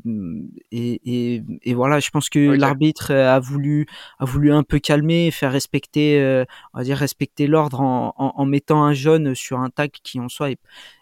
et, 0.71 1.01
et, 1.05 1.43
et, 1.63 1.75
voilà, 1.75 2.01
je 2.01 2.09
pense 2.09 2.31
que 2.31 2.49
okay. 2.49 2.59
l'arbitre 2.59 3.13
a 3.13 3.39
voulu 3.41 3.87
a 4.19 4.25
voulu 4.25 4.53
un 4.53 4.63
peu 4.63 4.79
calmer, 4.79 5.31
faire 5.31 5.53
respecter, 5.53 6.19
euh, 6.19 6.47
on 6.73 6.79
va 6.79 6.85
dire 6.85 6.97
respecter 6.97 7.47
l'ordre 7.47 7.83
en, 7.83 8.15
en, 8.17 8.33
en, 8.35 8.47
mettant 8.47 8.83
un 8.83 8.95
jaune 8.95 9.35
sur 9.35 9.59
un 9.61 9.69
tag 9.69 9.91
qui 10.03 10.19
en 10.19 10.31
soi 10.31 10.51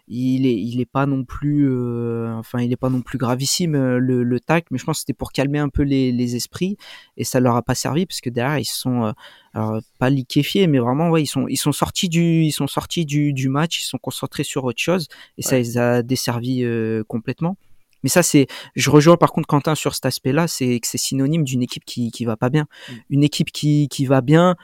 il 0.07 0.45
est 0.45 0.55
il 0.55 0.81
est 0.81 0.85
pas 0.85 1.05
non 1.05 1.23
plus 1.23 1.69
euh, 1.69 2.33
enfin 2.33 2.59
il 2.59 2.71
est 2.71 2.77
pas 2.77 2.89
non 2.89 3.01
plus 3.01 3.17
gravissime 3.17 3.75
euh, 3.75 3.97
le, 3.97 4.23
le 4.23 4.39
tac 4.39 4.65
mais 4.69 4.77
je 4.77 4.83
pense 4.83 4.97
que 4.97 4.99
c'était 5.01 5.13
pour 5.13 5.31
calmer 5.31 5.59
un 5.59 5.69
peu 5.69 5.83
les, 5.83 6.11
les, 6.11 6.35
esprits 6.35 6.77
et 7.15 7.23
ça 7.23 7.39
leur 7.39 7.55
a 7.55 7.61
pas 7.61 7.75
servi 7.75 8.05
parce 8.05 8.19
que 8.19 8.29
derrière 8.29 8.59
ils 8.59 8.65
sont 8.65 9.05
euh, 9.05 9.11
alors, 9.53 9.79
pas 9.99 10.09
liquéfiés 10.09 10.67
mais 10.67 10.79
vraiment 10.79 11.09
ouais 11.09 11.23
ils 11.23 11.27
sont 11.27 11.47
ils 11.47 11.57
sont 11.57 11.71
sortis 11.71 12.09
du 12.09 12.43
ils 12.43 12.51
sont 12.51 12.67
sortis 12.67 13.05
du, 13.05 13.31
du 13.31 13.47
match 13.47 13.81
ils 13.81 13.87
sont 13.87 13.97
concentrés 13.97 14.43
sur 14.43 14.65
autre 14.65 14.81
chose 14.81 15.07
et 15.37 15.43
ouais. 15.45 15.49
ça 15.49 15.57
les 15.57 15.77
a 15.77 16.03
desservis 16.03 16.63
euh, 16.63 17.03
complètement 17.07 17.55
mais 18.03 18.09
ça, 18.09 18.23
c'est, 18.23 18.47
je 18.75 18.89
rejoins 18.89 19.17
par 19.17 19.31
contre 19.31 19.47
Quentin 19.47 19.75
sur 19.75 19.93
cet 19.93 20.07
aspect-là, 20.07 20.47
c'est 20.47 20.79
que 20.79 20.87
c'est 20.87 20.97
synonyme 20.97 21.43
d'une 21.43 21.61
équipe 21.61 21.85
qui 21.85 22.09
qui 22.09 22.25
va 22.25 22.35
pas 22.35 22.49
bien. 22.49 22.63
Mmh. 22.63 22.93
Une 23.11 23.23
équipe 23.23 23.51
qui 23.51 23.87
qui 23.89 24.07
va 24.07 24.21
bien, 24.21 24.55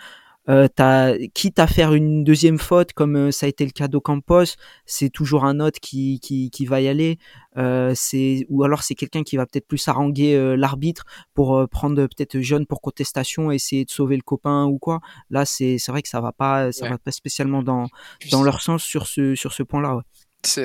euh, 0.49 0.67
as, 0.77 1.13
quitte 1.33 1.59
à 1.59 1.67
faire 1.67 1.93
une 1.93 2.23
deuxième 2.23 2.57
faute 2.57 2.93
comme 2.93 3.15
euh, 3.15 3.31
ça 3.31 3.45
a 3.45 3.49
été 3.49 3.65
le 3.65 3.71
cas 3.71 3.87
d'Ocampos, 3.87 4.55
c'est 4.85 5.09
toujours 5.09 5.45
un 5.45 5.59
autre 5.59 5.79
qui, 5.79 6.19
qui, 6.19 6.49
qui 6.49 6.65
va 6.65 6.81
y 6.81 6.87
aller. 6.87 7.17
Euh, 7.57 7.93
c'est 7.95 8.45
ou 8.49 8.63
alors 8.63 8.83
c'est 8.83 8.93
quelqu'un 8.95 9.23
qui 9.23 9.35
va 9.35 9.45
peut-être 9.45 9.67
plus 9.67 9.87
haranguer 9.87 10.35
euh, 10.35 10.55
l'arbitre 10.55 11.05
pour 11.33 11.55
euh, 11.55 11.65
prendre 11.65 11.95
peut-être 11.95 12.39
jaune 12.39 12.65
pour 12.67 12.81
contestation, 12.81 13.51
essayer 13.51 13.83
de 13.83 13.89
sauver 13.89 14.15
le 14.15 14.21
copain 14.21 14.65
ou 14.65 14.77
quoi. 14.77 14.99
Là, 15.29 15.45
c'est 15.45 15.77
c'est 15.79 15.91
vrai 15.91 16.01
que 16.01 16.09
ça 16.09 16.21
va 16.21 16.31
pas, 16.31 16.71
ça 16.71 16.85
ouais. 16.85 16.91
va 16.91 16.97
pas 16.97 17.11
spécialement 17.11 17.63
dans 17.63 17.87
dans 18.31 18.43
leur 18.43 18.61
sens 18.61 18.83
sur 18.83 19.07
ce 19.07 19.35
sur 19.35 19.53
ce 19.53 19.63
point-là. 19.63 19.95
Ouais. 19.95 20.03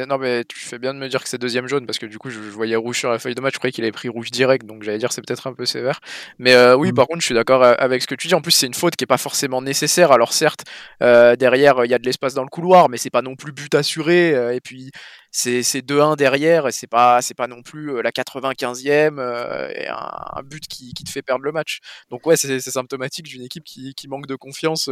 Non, 0.08 0.18
mais 0.18 0.44
tu 0.44 0.58
fais 0.58 0.78
bien 0.78 0.94
de 0.94 0.98
me 0.98 1.08
dire 1.08 1.22
que 1.22 1.28
c'est 1.28 1.38
deuxième 1.38 1.66
jaune 1.66 1.86
parce 1.86 1.98
que 1.98 2.06
du 2.06 2.18
coup, 2.18 2.30
je, 2.30 2.38
voyais 2.38 2.76
rouge 2.76 2.98
sur 2.98 3.10
la 3.10 3.18
feuille 3.18 3.34
de 3.34 3.40
match. 3.40 3.54
Je 3.54 3.58
croyais 3.58 3.72
qu'il 3.72 3.84
avait 3.84 3.92
pris 3.92 4.08
rouge 4.08 4.30
direct, 4.30 4.64
donc 4.66 4.82
j'allais 4.82 4.98
dire 4.98 5.12
c'est 5.12 5.22
peut-être 5.26 5.46
un 5.46 5.54
peu 5.54 5.66
sévère. 5.66 6.00
Mais 6.38 6.54
euh, 6.54 6.76
oui, 6.76 6.92
mmh. 6.92 6.94
par 6.94 7.06
contre, 7.06 7.20
je 7.20 7.26
suis 7.26 7.34
d'accord 7.34 7.62
euh, 7.62 7.74
avec 7.78 8.02
ce 8.02 8.06
que 8.06 8.14
tu 8.14 8.28
dis. 8.28 8.34
En 8.34 8.42
plus, 8.42 8.52
c'est 8.52 8.66
une 8.66 8.74
faute 8.74 8.96
qui 8.96 9.04
est 9.04 9.06
pas 9.06 9.18
forcément 9.18 9.60
nécessaire. 9.60 10.12
Alors, 10.12 10.32
certes, 10.32 10.64
euh, 11.02 11.36
derrière, 11.36 11.84
il 11.84 11.90
y 11.90 11.94
a 11.94 11.98
de 11.98 12.04
l'espace 12.04 12.34
dans 12.34 12.42
le 12.42 12.48
couloir, 12.48 12.88
mais 12.88 12.96
c'est 12.96 13.10
pas 13.10 13.22
non 13.22 13.34
plus 13.34 13.52
but 13.52 13.74
assuré. 13.74 14.54
et 14.54 14.60
puis, 14.60 14.90
c'est 15.34 15.62
2-1 15.62 16.16
derrière 16.16 16.68
et 16.68 16.72
c'est 16.72 16.86
pas 16.86 17.20
pas 17.38 17.46
non 17.46 17.62
plus 17.62 18.02
la 18.02 18.10
95e 18.10 19.18
et 19.74 19.88
un, 19.88 20.42
but 20.44 20.66
qui, 20.68 20.92
qui, 20.92 21.04
te 21.04 21.10
fait 21.10 21.22
perdre 21.22 21.42
le 21.44 21.52
match. 21.52 21.80
Donc 22.10 22.26
ouais, 22.26 22.36
c'est 22.36 22.60
symptomatique 22.60 23.24
d'une 23.26 23.42
équipe 23.42 23.64
qui, 23.64 23.94
qui, 23.94 24.08
manque 24.08 24.26
de 24.26 24.34
confiance 24.34 24.90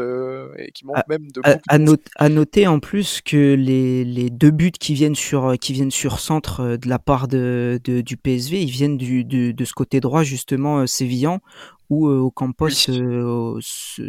et 0.56 0.72
qui 0.72 0.86
manque 0.86 1.06
même 1.08 1.30
de 1.30 1.42
à, 1.44 1.58
à, 1.68 2.28
noter 2.30 2.66
en 2.66 2.80
plus 2.80 3.20
que 3.20 3.54
les, 3.54 4.04
les, 4.04 4.30
deux 4.30 4.50
buts 4.50 4.69
qui 4.78 4.94
viennent 4.94 5.14
sur 5.14 5.54
qui 5.58 5.72
viennent 5.72 5.90
sur 5.90 6.20
centre 6.20 6.76
de 6.76 6.88
la 6.88 6.98
part 6.98 7.28
de, 7.28 7.80
de 7.84 8.00
du 8.00 8.16
PSV, 8.16 8.62
ils 8.62 8.70
viennent 8.70 8.96
du, 8.96 9.24
de, 9.24 9.52
de 9.52 9.64
ce 9.64 9.72
côté 9.72 10.00
droit 10.00 10.22
justement 10.22 10.86
sévillant 10.86 11.40
où 11.88 12.08
Ocampos 12.08 12.68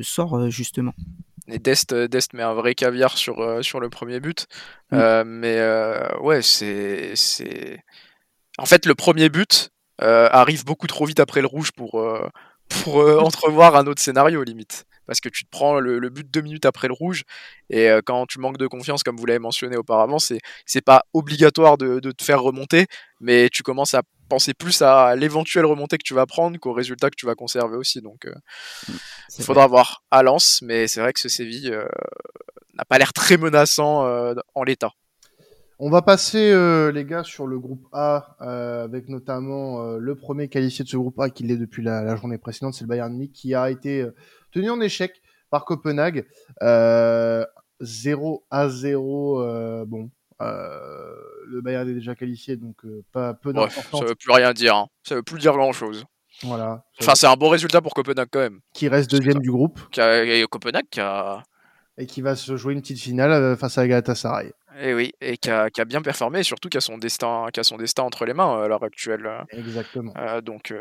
sort 0.02 0.50
justement. 0.50 0.94
Et 1.48 1.60
Dest, 1.60 1.94
Dest 1.94 2.34
met 2.34 2.44
un 2.44 2.54
vrai 2.54 2.76
caviar 2.76 3.18
sur, 3.18 3.40
euh, 3.42 3.62
sur 3.62 3.80
le 3.80 3.90
premier 3.90 4.20
but. 4.20 4.48
Mm. 4.92 4.96
Euh, 4.96 5.24
mais 5.26 5.58
euh, 5.60 6.18
ouais, 6.20 6.42
c'est, 6.42 7.16
c'est. 7.16 7.84
En 8.58 8.66
fait, 8.66 8.86
le 8.86 8.96
premier 8.96 9.30
but 9.30 9.70
arrive 10.00 10.66
beaucoup 10.66 10.88
trop 10.88 11.06
vite 11.06 11.20
après 11.20 11.42
le 11.42 11.48
rouge 11.48 11.72
pour, 11.74 12.04
pour 12.70 12.96
entrevoir 13.24 13.76
un 13.76 13.86
autre 13.86 14.02
scénario, 14.02 14.44
limite. 14.44 14.86
Parce 15.08 15.20
que 15.20 15.30
tu 15.30 15.46
te 15.46 15.50
prends 15.50 15.80
le, 15.80 16.10
but 16.10 16.30
deux 16.30 16.42
minutes 16.42 16.66
après 16.66 16.88
le 16.88 16.94
rouge, 16.94 17.24
et 17.70 17.90
quand 18.06 18.26
tu 18.28 18.40
manques 18.40 18.58
de 18.58 18.68
confiance, 18.68 19.04
comme 19.04 19.18
vous 19.18 19.26
l'avez 19.26 19.40
mentionné 19.40 19.76
auparavant, 19.76 20.20
c'est, 20.20 20.40
c'est 20.66 20.82
pas 20.82 21.04
obligatoire 21.14 21.78
de, 21.78 22.00
de 22.00 22.12
te 22.12 22.24
faire 22.24 22.42
remonter, 22.42 22.86
mais 23.20 23.50
tu 23.50 23.64
commences 23.64 23.94
à 23.94 24.04
penser 24.32 24.54
plus 24.54 24.82
à 24.82 25.14
l'éventuelle 25.18 25.66
remontée 25.66 25.98
que 25.98 26.06
tu 26.06 26.14
vas 26.14 26.26
prendre 26.26 26.58
qu'au 26.58 26.72
résultat 26.72 27.10
que 27.10 27.18
tu 27.18 27.26
vas 27.26 27.36
conserver 27.36 27.76
aussi. 27.76 28.02
Donc, 28.02 28.26
euh, 28.26 28.34
mm, 28.88 28.94
il 29.40 29.44
faudra 29.44 29.68
voir 29.68 30.04
à 30.10 30.24
Lens, 30.24 30.62
mais 30.62 30.88
c'est 30.88 31.02
vrai 31.02 31.12
que 31.12 31.20
ce 31.20 31.28
Séville 31.28 31.74
euh, 31.74 31.86
n'a 32.76 32.86
pas 32.86 32.98
l'air 32.98 33.12
très 33.12 33.36
menaçant 33.36 34.06
euh, 34.06 34.34
en 34.56 34.64
l'état. 34.64 34.92
On 35.80 35.90
va 35.90 36.02
passer, 36.02 36.54
les 36.94 37.06
gars, 37.06 37.24
sur 37.24 37.48
le 37.48 37.58
groupe 37.58 37.88
A, 37.92 38.36
avec 38.40 39.10
notamment 39.10 39.96
le 39.98 40.16
premier 40.16 40.48
qualifié 40.48 40.86
de 40.86 40.90
ce 40.90 40.96
groupe 40.96 41.20
A, 41.20 41.32
qui 41.32 41.42
l'est 41.42 41.58
depuis 41.58 41.82
la, 41.82 42.16
journée 42.18 42.38
précédente, 42.38 42.76
c'est 42.76 42.84
le 42.84 42.88
Bayern 42.88 43.12
Munich, 43.12 43.32
qui 43.34 43.56
a 43.56 43.72
été 43.72 44.06
tenu 44.52 44.70
en 44.70 44.82
échec 44.82 45.22
par 45.50 45.66
Copenhague. 45.66 46.26
0 47.82 48.46
à 48.52 48.70
0, 48.70 49.86
bon, 49.86 50.10
euh, 50.42 51.14
le 51.48 51.62
Bayern 51.62 51.88
est 51.90 51.94
déjà 51.94 52.16
qualifié, 52.16 52.56
donc 52.56 52.76
euh, 52.86 53.04
pas 53.12 53.34
peu 53.34 53.54
d'importance. 53.54 54.00
ça 54.00 54.06
veut 54.06 54.16
plus 54.16 54.32
rien 54.32 54.54
dire. 54.54 54.76
Hein. 54.76 54.88
Ça 55.04 55.16
veut 55.16 55.24
plus 55.24 55.38
dire 55.38 55.54
grand 55.54 55.72
chose. 55.72 56.06
Voilà. 56.44 56.84
Enfin, 57.00 57.14
c'est 57.16 57.28
un 57.28 57.36
bon 57.36 57.50
résultat 57.50 57.82
pour 57.82 57.94
Copenhague 57.94 58.30
quand 58.32 58.40
même. 58.40 58.60
Qui 58.74 58.88
reste 58.88 59.12
deuxième 59.12 59.40
du 59.40 59.52
groupe. 59.52 59.80
Qui 59.92 60.02
a, 60.02 60.48
Copenhague 60.48 60.88
qui 60.90 61.00
a. 61.00 61.44
Et 61.98 62.06
qui 62.08 62.22
va 62.22 62.36
se 62.36 62.56
jouer 62.56 62.74
une 62.74 62.82
petite 62.82 63.00
finale 63.00 63.32
euh, 63.32 63.56
face 63.56 63.78
à 63.78 63.88
Galatasaray. 63.88 64.54
Et 64.80 64.90
eh 64.90 64.94
oui, 64.94 65.12
et 65.20 65.38
qui 65.38 65.50
a, 65.50 65.70
bien 65.86 66.02
performé, 66.02 66.40
et 66.40 66.44
surtout 66.44 66.70
qui 66.70 66.78
a 66.78 66.82
son 66.82 66.98
destin, 66.98 67.48
qui 67.54 67.60
a 67.60 67.64
son 67.64 67.78
destin 67.78 68.04
entre 68.04 68.26
les 68.26 68.34
mains 68.34 68.64
à 68.64 68.68
l'heure 68.68 68.84
actuelle. 68.84 69.30
Exactement. 69.52 70.14
donc. 70.44 70.74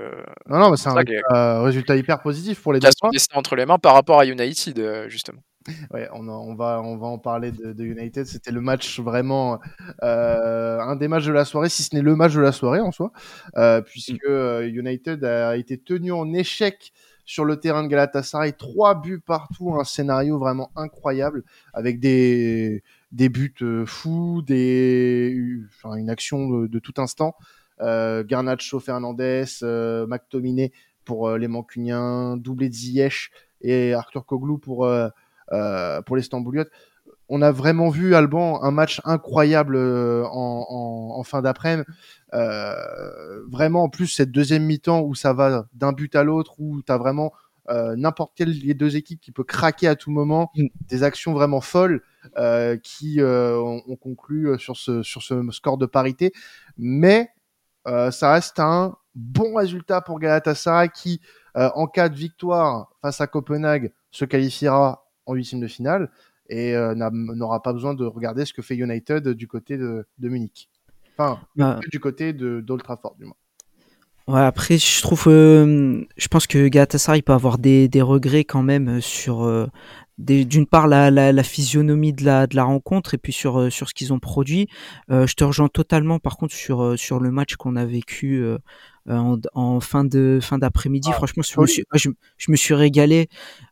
non, 0.48 0.58
non, 0.58 0.76
c'est 0.76 0.88
un 0.88 1.62
résultat, 1.62 1.96
hyper 1.96 2.20
positif 2.20 2.62
pour 2.62 2.72
les 2.72 2.78
deux. 2.78 2.88
Qui 2.88 2.88
a 2.88 2.92
son 2.96 3.08
destin 3.08 3.38
entre 3.38 3.56
les 3.56 3.66
mains 3.66 3.78
par 3.78 3.94
rapport 3.94 4.20
à 4.20 4.26
United, 4.26 5.08
justement. 5.08 5.42
Ouais, 5.92 6.08
on, 6.12 6.28
on, 6.28 6.54
va, 6.54 6.80
on 6.82 6.96
va 6.96 7.06
en 7.06 7.18
parler 7.18 7.52
de, 7.52 7.84
United. 7.84 8.24
C'était 8.26 8.50
le 8.50 8.60
match 8.60 9.00
vraiment, 9.00 9.60
euh, 10.02 10.80
un 10.80 10.96
des 10.96 11.08
matchs 11.08 11.26
de 11.26 11.32
la 11.32 11.44
soirée, 11.44 11.68
si 11.68 11.82
ce 11.82 11.94
n'est 11.94 12.02
le 12.02 12.16
match 12.16 12.34
de 12.34 12.40
la 12.40 12.52
soirée 12.52 12.80
en 12.80 12.92
soi, 12.92 13.12
euh, 13.56 13.80
puisque 13.80 14.24
mm. 14.24 14.30
euh, 14.30 14.68
United 14.68 15.24
a 15.24 15.56
été 15.56 15.78
tenu 15.78 16.12
en 16.12 16.32
échec 16.32 16.92
sur 17.24 17.44
le 17.44 17.56
terrain 17.60 17.84
de 17.84 17.88
Galatasaray, 17.88 18.54
trois 18.54 19.00
buts 19.00 19.20
partout, 19.24 19.74
un 19.78 19.84
scénario 19.84 20.38
vraiment 20.38 20.70
incroyable 20.74 21.44
avec 21.72 22.00
des, 22.00 22.82
des 23.12 23.28
buts 23.28 23.54
fous, 23.86 24.42
des, 24.46 25.58
enfin, 25.68 25.96
une 25.96 26.10
action 26.10 26.62
de, 26.62 26.78
tout 26.78 26.94
instant. 26.98 27.34
Garnacho 27.80 28.78
Fernandez, 28.78 29.44
McTominay 29.62 30.72
pour 31.04 31.30
les 31.30 31.48
Mancuniens, 31.48 32.36
doublé 32.36 32.68
de 32.68 32.74
Ziyech 32.74 33.30
et 33.62 33.94
Arthur 33.94 34.26
Koglu 34.26 34.58
pour 34.58 34.86
euh, 35.52 36.00
pour 36.02 36.14
les 36.14 36.22
Stambouliotes. 36.22 36.70
On 37.28 37.42
a 37.42 37.50
vraiment 37.50 37.90
vu 37.90 38.14
Alban 38.14 38.62
un 38.62 38.70
match 38.70 39.00
incroyable 39.04 39.74
euh, 39.76 40.24
en, 40.26 41.12
en, 41.16 41.22
fin 41.24 41.42
d'après-midi. 41.42 41.88
Euh, 42.34 43.44
vraiment, 43.48 43.84
en 43.84 43.88
plus, 43.88 44.06
cette 44.06 44.30
deuxième 44.30 44.64
mi-temps 44.64 45.00
où 45.00 45.16
ça 45.16 45.32
va 45.32 45.66
d'un 45.74 45.92
but 45.92 46.14
à 46.14 46.22
l'autre, 46.22 46.54
où 46.60 46.82
tu 46.82 46.92
as 46.92 46.98
vraiment 46.98 47.32
n'importe 47.96 48.32
quelle 48.36 48.58
des 48.58 48.74
deux 48.74 48.96
équipes 48.96 49.20
qui 49.20 49.32
peut 49.32 49.44
craquer 49.44 49.88
à 49.88 49.96
tout 49.96 50.10
moment, 50.10 50.50
mm. 50.56 50.66
des 50.88 51.02
actions 51.02 51.32
vraiment 51.32 51.60
folles 51.60 52.02
qui 52.82 53.18
ont, 53.22 53.96
conclu 54.00 54.58
sur 54.58 54.76
ce, 54.76 55.02
sur 55.02 55.22
ce 55.22 55.42
score 55.52 55.78
de 55.78 55.86
parité. 55.86 56.32
Mais 56.76 57.28
ça 57.86 58.32
reste 58.32 58.58
un 58.58 58.96
bon 59.14 59.54
résultat 59.54 60.00
pour 60.00 60.18
Galatasaray 60.18 60.90
qui, 60.90 61.20
en 61.54 61.86
cas 61.86 62.08
de 62.08 62.16
victoire 62.16 62.90
face 63.02 63.20
à 63.20 63.26
Copenhague, 63.26 63.92
se 64.10 64.24
qualifiera 64.24 65.06
en 65.26 65.34
huitième 65.34 65.60
de 65.60 65.68
finale 65.68 66.10
et 66.50 66.74
euh, 66.74 66.94
n'aura 66.94 67.62
pas 67.62 67.72
besoin 67.72 67.94
de 67.94 68.04
regarder 68.04 68.44
ce 68.44 68.52
que 68.52 68.60
fait 68.60 68.76
United 68.76 69.28
du 69.28 69.46
côté 69.46 69.78
de, 69.78 70.04
Munich. 70.18 70.68
Enfin, 71.16 71.40
bah. 71.56 71.80
du 71.90 72.00
côté 72.00 72.32
de 72.32 72.60
d'Old 72.60 72.82
Trafford, 72.82 73.14
du 73.18 73.24
moins. 73.24 73.36
Ouais, 74.30 74.40
après, 74.40 74.78
je 74.78 75.02
trouve, 75.02 75.24
euh, 75.26 76.04
je 76.16 76.28
pense 76.28 76.46
que 76.46 76.68
Galatasaray 76.68 77.22
peut 77.22 77.32
avoir 77.32 77.58
des, 77.58 77.88
des 77.88 78.02
regrets 78.02 78.44
quand 78.44 78.62
même 78.62 79.00
sur, 79.00 79.42
euh, 79.42 79.66
d'une 80.18 80.66
part, 80.66 80.86
la, 80.86 81.10
la, 81.10 81.32
la, 81.32 81.42
physionomie 81.42 82.12
de 82.12 82.24
la, 82.24 82.46
de 82.46 82.54
la 82.54 82.64
rencontre 82.64 83.14
et 83.14 83.18
puis 83.18 83.32
sur, 83.32 83.72
sur 83.72 83.88
ce 83.88 83.94
qu'ils 83.94 84.12
ont 84.12 84.18
produit. 84.20 84.68
je 85.08 85.32
te 85.34 85.42
rejoins 85.42 85.68
totalement, 85.68 86.18
par 86.18 86.36
contre, 86.36 86.54
sur, 86.54 86.98
sur 86.98 87.18
le 87.18 87.30
match 87.30 87.56
qu'on 87.56 87.76
a 87.76 87.84
vécu 87.84 88.44
euh, 89.08 89.36
en, 89.54 89.80
fin 89.80 90.04
de 90.04 90.38
fin 90.42 90.58
d'après-midi. 90.58 91.08
Ah, 91.10 91.14
Franchement, 91.16 91.42
je 91.42 91.60
me, 91.60 91.66
suis, 91.66 91.84
je, 91.94 92.50
me 92.50 92.56
suis 92.56 92.74
régalé. 92.74 93.28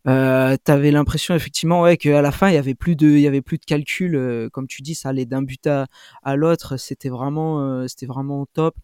Euh, 0.06 0.56
T'avais 0.64 0.90
l'impression 0.90 1.34
effectivement 1.34 1.82
ouais 1.82 1.96
qu'à 1.96 2.22
la 2.22 2.32
fin 2.32 2.48
il 2.48 2.54
y 2.54 2.58
avait 2.58 2.74
plus 2.74 2.96
de 2.96 3.08
il 3.08 3.20
y 3.20 3.26
avait 3.26 3.42
plus 3.42 3.58
de 3.58 3.64
calcul. 3.64 4.16
Euh, 4.16 4.48
comme 4.50 4.66
tu 4.66 4.82
dis, 4.82 4.94
ça 4.94 5.10
allait 5.10 5.26
d'un 5.26 5.42
but 5.42 5.66
à, 5.66 5.86
à 6.22 6.36
l'autre. 6.36 6.76
C'était 6.76 7.10
vraiment 7.10 7.60
euh, 7.60 7.86
c'était 7.88 8.06
vraiment 8.06 8.46
top. 8.52 8.76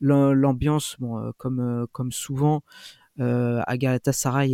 L'ambiance, 0.00 0.96
bon, 0.98 1.32
comme 1.36 1.86
comme 1.92 2.12
souvent. 2.12 2.62
Euh, 3.18 3.60
à 3.66 3.76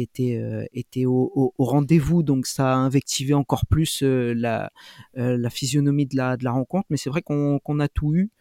était 0.00 0.68
était 0.72 1.04
au, 1.04 1.52
rendez-vous 1.58 2.22
donc 2.24 2.46
ça 2.46 2.72
a 2.72 2.76
invectivé 2.76 3.32
encore 3.34 3.66
plus 3.66 4.02
la 4.02 4.72
la 5.14 5.50
physionomie 5.50 6.06
de 6.06 6.16
la 6.16 6.36
de 6.36 6.42
la 6.42 6.52
rencontre 6.52 6.86
mais 6.90 6.96
c'est 6.96 7.10
vrai 7.10 7.22
qu'on 7.22 7.78
a 7.78 7.88
tout 7.88 8.14
eu 8.14 8.22
euh, 8.22 8.35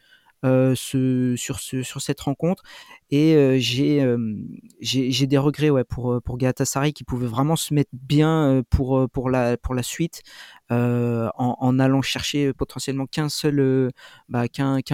ce, 0.75 1.35
sur, 1.37 1.59
ce, 1.59 1.83
sur 1.83 2.01
cette 2.01 2.21
rencontre. 2.21 2.63
Et 3.11 3.35
euh, 3.35 3.59
euh, 3.79 4.35
j'ai 4.81 5.27
des 5.27 5.37
regrets 5.37 5.83
pour, 5.83 6.21
pour 6.23 6.37
Galatasaray 6.37 6.91
qui 6.93 7.03
pouvait 7.03 7.27
vraiment 7.27 7.55
se 7.55 7.73
mettre 7.73 7.91
bien 7.93 8.63
pour, 8.69 9.29
la, 9.29 9.57
suite 9.81 10.21
en, 10.69 11.79
allant 11.79 12.01
chercher 12.01 12.53
potentiellement 12.53 13.05
qu'un 13.05 13.29
seul 13.29 13.91
bah, 14.29 14.45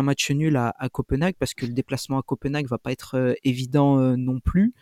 match 0.04 0.32
nul 0.32 0.58
à, 0.58 0.74
à, 0.78 0.90
Copenhague 0.90 1.36
parce 1.40 1.54
que 1.54 1.66
le 1.66 1.74
déplacement 1.74 2.20
à 2.20 2.24
Copenhague 2.24 2.68
va 2.68 2.78
pas 2.78 2.92
être 2.92 3.36
évident 3.44 3.98
non 4.18 4.40
plus. 4.40 4.74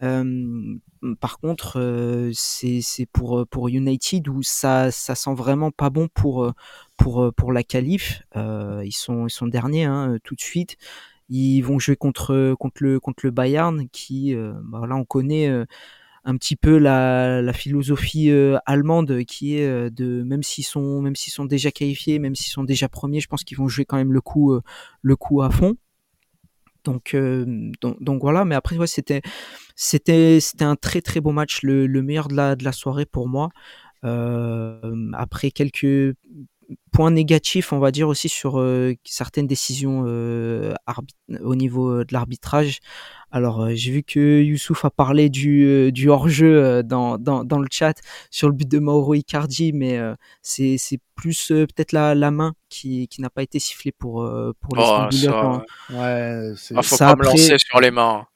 Par 0.00 1.38
contre, 1.40 2.30
c'est 2.34 3.06
pour 3.12 3.46
pour 3.48 3.68
United 3.68 4.28
où 4.28 4.42
ça 4.42 4.90
ça 4.90 5.14
sent 5.14 5.34
vraiment 5.34 5.70
pas 5.70 5.90
bon 5.90 6.08
pour 6.08 6.52
pour 6.96 7.32
pour 7.34 7.52
la 7.52 7.62
qualif. 7.62 8.22
Ils 8.34 8.92
sont 8.92 9.26
ils 9.26 9.30
sont 9.30 9.46
derniers 9.46 9.84
hein, 9.84 10.18
tout 10.24 10.34
de 10.34 10.40
suite. 10.40 10.76
Ils 11.28 11.62
vont 11.62 11.78
jouer 11.78 11.96
contre 11.96 12.54
contre 12.58 12.82
le 12.82 13.00
contre 13.00 13.20
le 13.24 13.30
Bayern 13.30 13.88
qui 13.90 14.34
bah 14.34 14.86
là 14.88 14.96
on 14.96 15.04
connaît 15.04 15.48
un 16.24 16.36
petit 16.36 16.56
peu 16.56 16.78
la, 16.78 17.42
la 17.42 17.52
philosophie 17.52 18.30
allemande 18.66 19.24
qui 19.24 19.56
est 19.56 19.90
de 19.90 20.22
même 20.22 20.42
s'ils 20.42 20.64
sont 20.64 21.00
même 21.00 21.16
s'ils 21.16 21.32
sont 21.32 21.44
déjà 21.44 21.70
qualifiés, 21.70 22.18
même 22.18 22.34
s'ils 22.34 22.52
sont 22.52 22.64
déjà 22.64 22.88
premiers, 22.88 23.20
je 23.20 23.28
pense 23.28 23.44
qu'ils 23.44 23.58
vont 23.58 23.68
jouer 23.68 23.84
quand 23.84 23.96
même 23.96 24.12
le 24.12 24.20
coup 24.20 24.58
le 25.02 25.16
coup 25.16 25.42
à 25.42 25.50
fond. 25.50 25.76
Donc, 26.84 27.14
donc, 27.82 28.02
donc, 28.02 28.22
voilà, 28.22 28.46
mais 28.46 28.54
après 28.54 28.78
ouais, 28.78 28.86
c'était 28.86 29.20
c'était 29.80 30.40
c'était 30.40 30.64
un 30.64 30.74
très 30.76 31.00
très 31.00 31.20
beau 31.20 31.30
match, 31.30 31.62
le, 31.62 31.86
le, 31.86 32.02
meilleur 32.02 32.26
de 32.26 32.34
la 32.34 32.56
de 32.56 32.64
la 32.64 32.72
soirée 32.72 33.06
pour 33.06 33.28
moi. 33.28 33.50
Euh, 34.04 35.10
après 35.14 35.50
quelques 35.52 36.16
point 36.92 37.10
négatif, 37.10 37.72
on 37.72 37.78
va 37.78 37.90
dire 37.90 38.08
aussi 38.08 38.28
sur 38.28 38.62
certaines 39.04 39.46
décisions 39.46 40.02
au 40.02 41.54
niveau 41.54 42.04
de 42.04 42.12
l'arbitrage. 42.12 42.80
Alors, 43.30 43.60
euh, 43.60 43.72
j'ai 43.74 43.92
vu 43.92 44.02
que 44.02 44.42
Youssouf 44.42 44.84
a 44.86 44.90
parlé 44.90 45.28
du, 45.28 45.66
euh, 45.66 45.90
du 45.90 46.08
hors-jeu 46.08 46.64
euh, 46.64 46.82
dans, 46.82 47.18
dans, 47.18 47.44
dans, 47.44 47.58
le 47.58 47.68
chat 47.70 47.94
sur 48.30 48.48
le 48.48 48.54
but 48.54 48.68
de 48.68 48.78
Mauro 48.78 49.14
Icardi, 49.14 49.72
mais 49.74 49.98
c'est, 50.42 50.76
c'est 50.78 50.98
plus 51.14 51.48
peut-être 51.48 51.92
la, 51.92 52.14
la 52.14 52.30
main 52.30 52.54
qui, 52.68 53.08
qui 53.08 53.20
n'a 53.20 53.30
pas 53.30 53.42
été 53.42 53.58
sifflée 53.58 53.92
pour, 53.92 54.26
pour 54.60 54.76
les 54.76 54.82
oh, 54.84 55.10
ça... 55.10 55.62
Ouais, 55.90 56.52
c'est... 56.56 56.74
Ah, 56.76 56.82
faut 56.82 56.96
pas 56.96 57.16
me 57.16 57.24
lancer 57.24 57.58
sur 57.58 57.80
les 57.80 57.90
mains. 57.90 58.26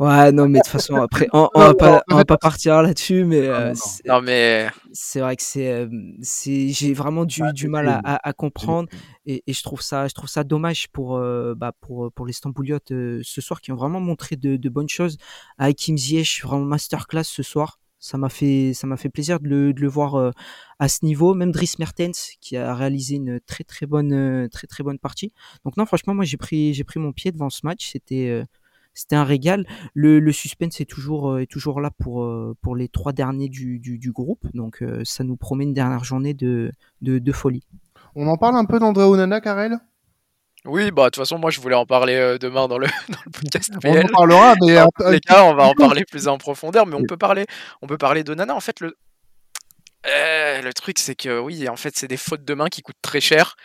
Ouais, 0.00 0.32
non, 0.32 0.48
mais 0.48 0.58
de 0.58 0.64
toute 0.64 0.72
façon, 0.72 0.96
après, 0.96 1.28
on, 1.32 1.48
on, 1.54 1.60
va, 1.60 1.74
pas, 1.74 2.02
on 2.10 2.16
va 2.16 2.24
pas 2.24 2.36
partir 2.36 2.82
là-dessus, 2.82 3.24
mais. 3.24 3.46
Euh, 3.46 3.72
non, 4.06 4.20
mais. 4.22 4.68
C'est 4.92 5.20
vrai 5.20 5.36
que 5.36 5.42
c'est. 5.42 5.70
Euh, 5.70 5.88
c'est 6.20 6.70
j'ai 6.70 6.92
vraiment 6.94 7.24
du, 7.24 7.42
du 7.52 7.68
mal 7.68 7.88
à, 7.88 8.00
à, 8.28 8.32
comprendre 8.32 8.88
et, 9.24 9.44
et, 9.46 9.52
je, 9.52 9.62
trouve 9.62 9.82
ça, 9.82 10.08
je 10.08 10.14
trouve 10.14 10.28
ça 10.28 10.42
dommage 10.42 10.88
pour, 10.88 11.16
euh, 11.16 11.54
bah, 11.56 11.72
pour, 11.80 12.10
pour 12.12 12.26
les 12.26 12.32
Stambouliotes 12.32 12.88
ce 12.88 13.40
soir 13.40 13.60
qui 13.60 13.70
ont 13.70 13.76
vraiment 13.76 14.00
montré 14.00 14.34
de, 14.34 14.56
de 14.56 14.68
bonnes 14.68 14.88
choses. 14.88 15.16
Hakim 15.58 15.96
Ziyech, 15.96 16.42
vraiment 16.42 16.64
masterclass 16.64 17.24
ce 17.24 17.44
soir. 17.44 17.78
Ça 18.00 18.18
m'a 18.18 18.28
fait, 18.28 18.74
ça 18.74 18.88
m'a 18.88 18.96
fait 18.96 19.08
plaisir 19.08 19.38
de 19.38 19.48
le, 19.48 19.72
de 19.72 19.80
le 19.80 19.88
voir 19.88 20.32
à 20.80 20.88
ce 20.88 21.04
niveau. 21.04 21.34
Même 21.34 21.52
Dries 21.52 21.72
Mertens 21.78 22.32
qui 22.40 22.56
a 22.56 22.74
réalisé 22.74 23.14
une 23.14 23.38
très 23.46 23.64
très 23.64 23.86
bonne, 23.86 24.48
très 24.50 24.66
très 24.66 24.82
bonne 24.82 24.98
partie. 24.98 25.32
Donc 25.64 25.76
non, 25.76 25.86
franchement, 25.86 26.14
moi 26.14 26.24
j'ai 26.24 26.36
pris, 26.36 26.74
j'ai 26.74 26.84
pris 26.84 26.98
mon 26.98 27.12
pied 27.12 27.30
devant 27.30 27.48
ce 27.48 27.60
match. 27.64 27.92
C'était 27.92 28.44
c'était 28.94 29.16
un 29.16 29.24
régal. 29.24 29.66
Le, 29.92 30.20
le, 30.20 30.32
suspense 30.32 30.80
est 30.80 30.84
toujours, 30.84 31.32
euh, 31.32 31.42
est 31.42 31.46
toujours 31.46 31.80
là 31.80 31.90
pour, 31.90 32.24
euh, 32.24 32.56
pour 32.62 32.76
les 32.76 32.88
trois 32.88 33.12
derniers 33.12 33.48
du, 33.48 33.78
du, 33.80 33.98
du 33.98 34.12
groupe. 34.12 34.46
Donc 34.54 34.82
euh, 34.82 35.02
ça 35.04 35.24
nous 35.24 35.36
promet 35.36 35.64
une 35.64 35.74
dernière 35.74 36.04
journée 36.04 36.32
de, 36.32 36.70
de, 37.02 37.18
de 37.18 37.32
folie. 37.32 37.66
On 38.14 38.28
en 38.28 38.36
parle 38.36 38.56
un 38.56 38.64
peu 38.64 38.78
d'André 38.78 39.04
Onana, 39.04 39.40
Karel? 39.40 39.78
Oui, 40.66 40.90
bah 40.92 41.02
de 41.02 41.08
toute 41.08 41.16
façon, 41.16 41.38
moi 41.38 41.50
je 41.50 41.60
voulais 41.60 41.74
en 41.74 41.84
parler 41.84 42.38
demain 42.40 42.68
dans 42.68 42.78
le, 42.78 42.86
dans 43.08 43.18
le 43.26 43.30
podcast. 43.30 43.70
On 43.84 43.98
en 43.98 44.06
parlera, 44.06 44.54
mais 44.62 44.80
en 44.80 44.88
tous 44.96 45.10
les 45.10 45.20
cas, 45.20 45.44
on 45.44 45.54
va 45.54 45.64
en 45.64 45.74
parler 45.74 46.04
plus 46.04 46.26
en 46.26 46.38
profondeur. 46.38 46.86
Mais 46.86 46.94
on 46.94 47.02
peut 47.02 47.18
parler, 47.18 47.44
on 47.82 47.86
peut 47.86 47.98
parler 47.98 48.24
d'Onana. 48.24 48.54
En 48.54 48.60
fait, 48.60 48.80
le, 48.80 48.96
le 50.04 50.72
truc, 50.72 50.98
c'est 50.98 51.16
que 51.16 51.38
oui, 51.38 51.68
en 51.68 51.76
fait, 51.76 51.98
c'est 51.98 52.08
des 52.08 52.16
fautes 52.16 52.44
de 52.44 52.54
main 52.54 52.68
qui 52.68 52.80
coûtent 52.80 53.02
très 53.02 53.20
cher. 53.20 53.56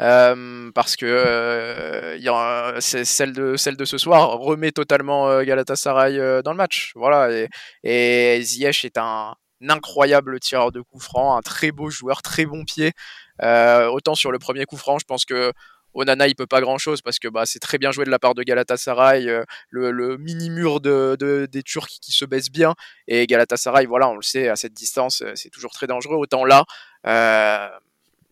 Euh, 0.00 0.72
parce 0.74 0.96
que 0.96 1.06
euh, 1.06 2.80
celle 2.80 3.32
de 3.32 3.56
celle 3.56 3.76
de 3.76 3.84
ce 3.84 3.96
soir 3.96 4.38
remet 4.38 4.72
totalement 4.72 5.28
euh, 5.28 5.44
Galatasaray 5.44 6.42
dans 6.42 6.50
le 6.50 6.56
match. 6.56 6.92
Voilà 6.96 7.30
et, 7.30 7.48
et 7.84 8.42
Ziyech 8.42 8.84
est 8.84 8.98
un, 8.98 9.34
incroyable 9.68 10.40
tireur 10.40 10.72
de 10.72 10.80
coup 10.80 10.98
franc, 10.98 11.36
un 11.36 11.42
très 11.42 11.70
beau 11.70 11.90
joueur, 11.90 12.22
très 12.22 12.44
bon 12.44 12.64
pied. 12.64 12.92
autant 13.40 14.14
sur 14.16 14.32
le 14.32 14.38
premier 14.38 14.64
coup 14.66 14.76
franc, 14.76 14.98
je 14.98 15.04
pense 15.04 15.24
que 15.24 15.52
Onana 15.94 16.26
il 16.26 16.34
peut 16.34 16.46
pas 16.48 16.60
grand 16.60 16.76
chose 16.78 17.00
parce 17.02 17.20
que 17.20 17.28
bah, 17.28 17.46
c'est 17.46 17.60
très 17.60 17.78
bien 17.78 17.92
joué 17.92 18.04
de 18.04 18.10
la 18.10 18.18
part 18.18 18.34
de 18.34 18.42
Galatasaray, 18.42 19.28
le, 19.70 20.16
mini 20.18 20.50
mur 20.50 20.80
de, 20.80 21.16
de, 21.20 21.46
des 21.46 21.62
Turcs 21.62 22.00
qui 22.02 22.10
se 22.10 22.24
baisse 22.24 22.50
bien 22.50 22.74
et 23.06 23.28
Galatasaray 23.28 23.86
voilà 23.86 24.08
on 24.08 24.16
le 24.16 24.22
sait 24.22 24.48
à 24.48 24.56
cette 24.56 24.74
distance 24.74 25.22
c'est 25.36 25.50
toujours 25.50 25.72
très 25.72 25.86
dangereux. 25.86 26.16
Autant 26.16 26.44
là 26.44 26.64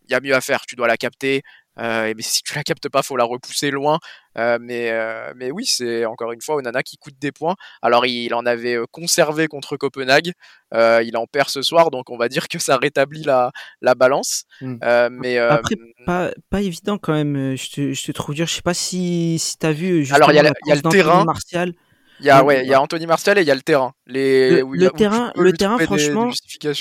y 0.09 0.15
a 0.15 0.21
mieux 0.21 0.35
à 0.35 0.41
faire. 0.41 0.67
Tu 0.67 0.77
dois 0.77 0.89
la 0.89 0.97
capter. 0.97 1.43
Euh, 1.79 2.13
mais 2.15 2.23
si 2.23 2.43
tu 2.43 2.55
la 2.55 2.63
captes 2.63 2.89
pas, 2.89 3.03
faut 3.03 3.17
la 3.17 3.25
repousser 3.25 3.71
loin. 3.71 3.99
Euh, 4.37 4.59
mais, 4.61 4.91
euh, 4.91 5.33
mais 5.37 5.51
oui, 5.51 5.65
c'est 5.65 6.05
encore 6.05 6.33
une 6.33 6.41
fois 6.41 6.57
Onana 6.57 6.83
qui 6.83 6.99
coûte 6.99 7.15
des 7.19 7.33
points. 7.33 7.55
Alors 7.81 8.05
il 8.05 8.35
en 8.35 8.45
avait 8.45 8.79
conservé 8.91 9.49
contre 9.49 9.77
Copenhague, 9.77 10.33
il 10.75 11.17
en 11.17 11.27
perd 11.27 11.49
ce 11.49 11.63
soir, 11.63 11.91
donc 11.91 12.11
on 12.11 12.19
va 12.19 12.29
dire 12.29 12.49
que 12.49 12.59
ça 12.59 12.77
rétablit 12.77 13.23
la, 13.23 13.53
la 13.81 13.95
balance. 13.95 14.45
Hmm. 14.61 14.77
mais 15.11 15.39
après, 15.39 15.77
pas, 16.05 16.31
pas 16.51 16.61
évident 16.61 16.99
quand 16.99 17.15
même. 17.15 17.57
Je 17.57 17.71
te, 17.71 17.93
je 17.93 18.05
te 18.05 18.13
trouve 18.13 18.35
dire, 18.35 18.47
je 18.47 18.55
sais 18.55 18.63
pas 18.63 18.75
si, 18.75 19.39
si 19.39 19.59
tu 19.59 19.67
as 19.67 19.73
vu. 19.73 20.07
Alors 20.13 20.31
il 20.31 20.37
y 20.37 20.41
a, 20.41 20.53
y 20.67 20.73
a 20.73 20.75
le 20.75 20.83
terrain. 20.83 21.25
Martial. 21.25 21.73
Il 22.21 22.27
y 22.27 22.31
a, 22.31 22.45
ouais, 22.45 22.63
il 22.65 22.69
y 22.69 22.75
a 22.75 22.81
Anthony 22.81 23.07
Martial 23.07 23.37
et 23.39 23.41
il 23.41 23.49
y 23.49 23.51
a 23.51 23.55
le 23.55 23.63
terrain. 23.63 23.95
Les, 24.07 24.63
le, 24.63 24.91
terrain, 24.91 25.33
le 25.35 25.53
terrain, 25.53 25.77
franchement. 25.79 26.27
Des, 26.27 26.73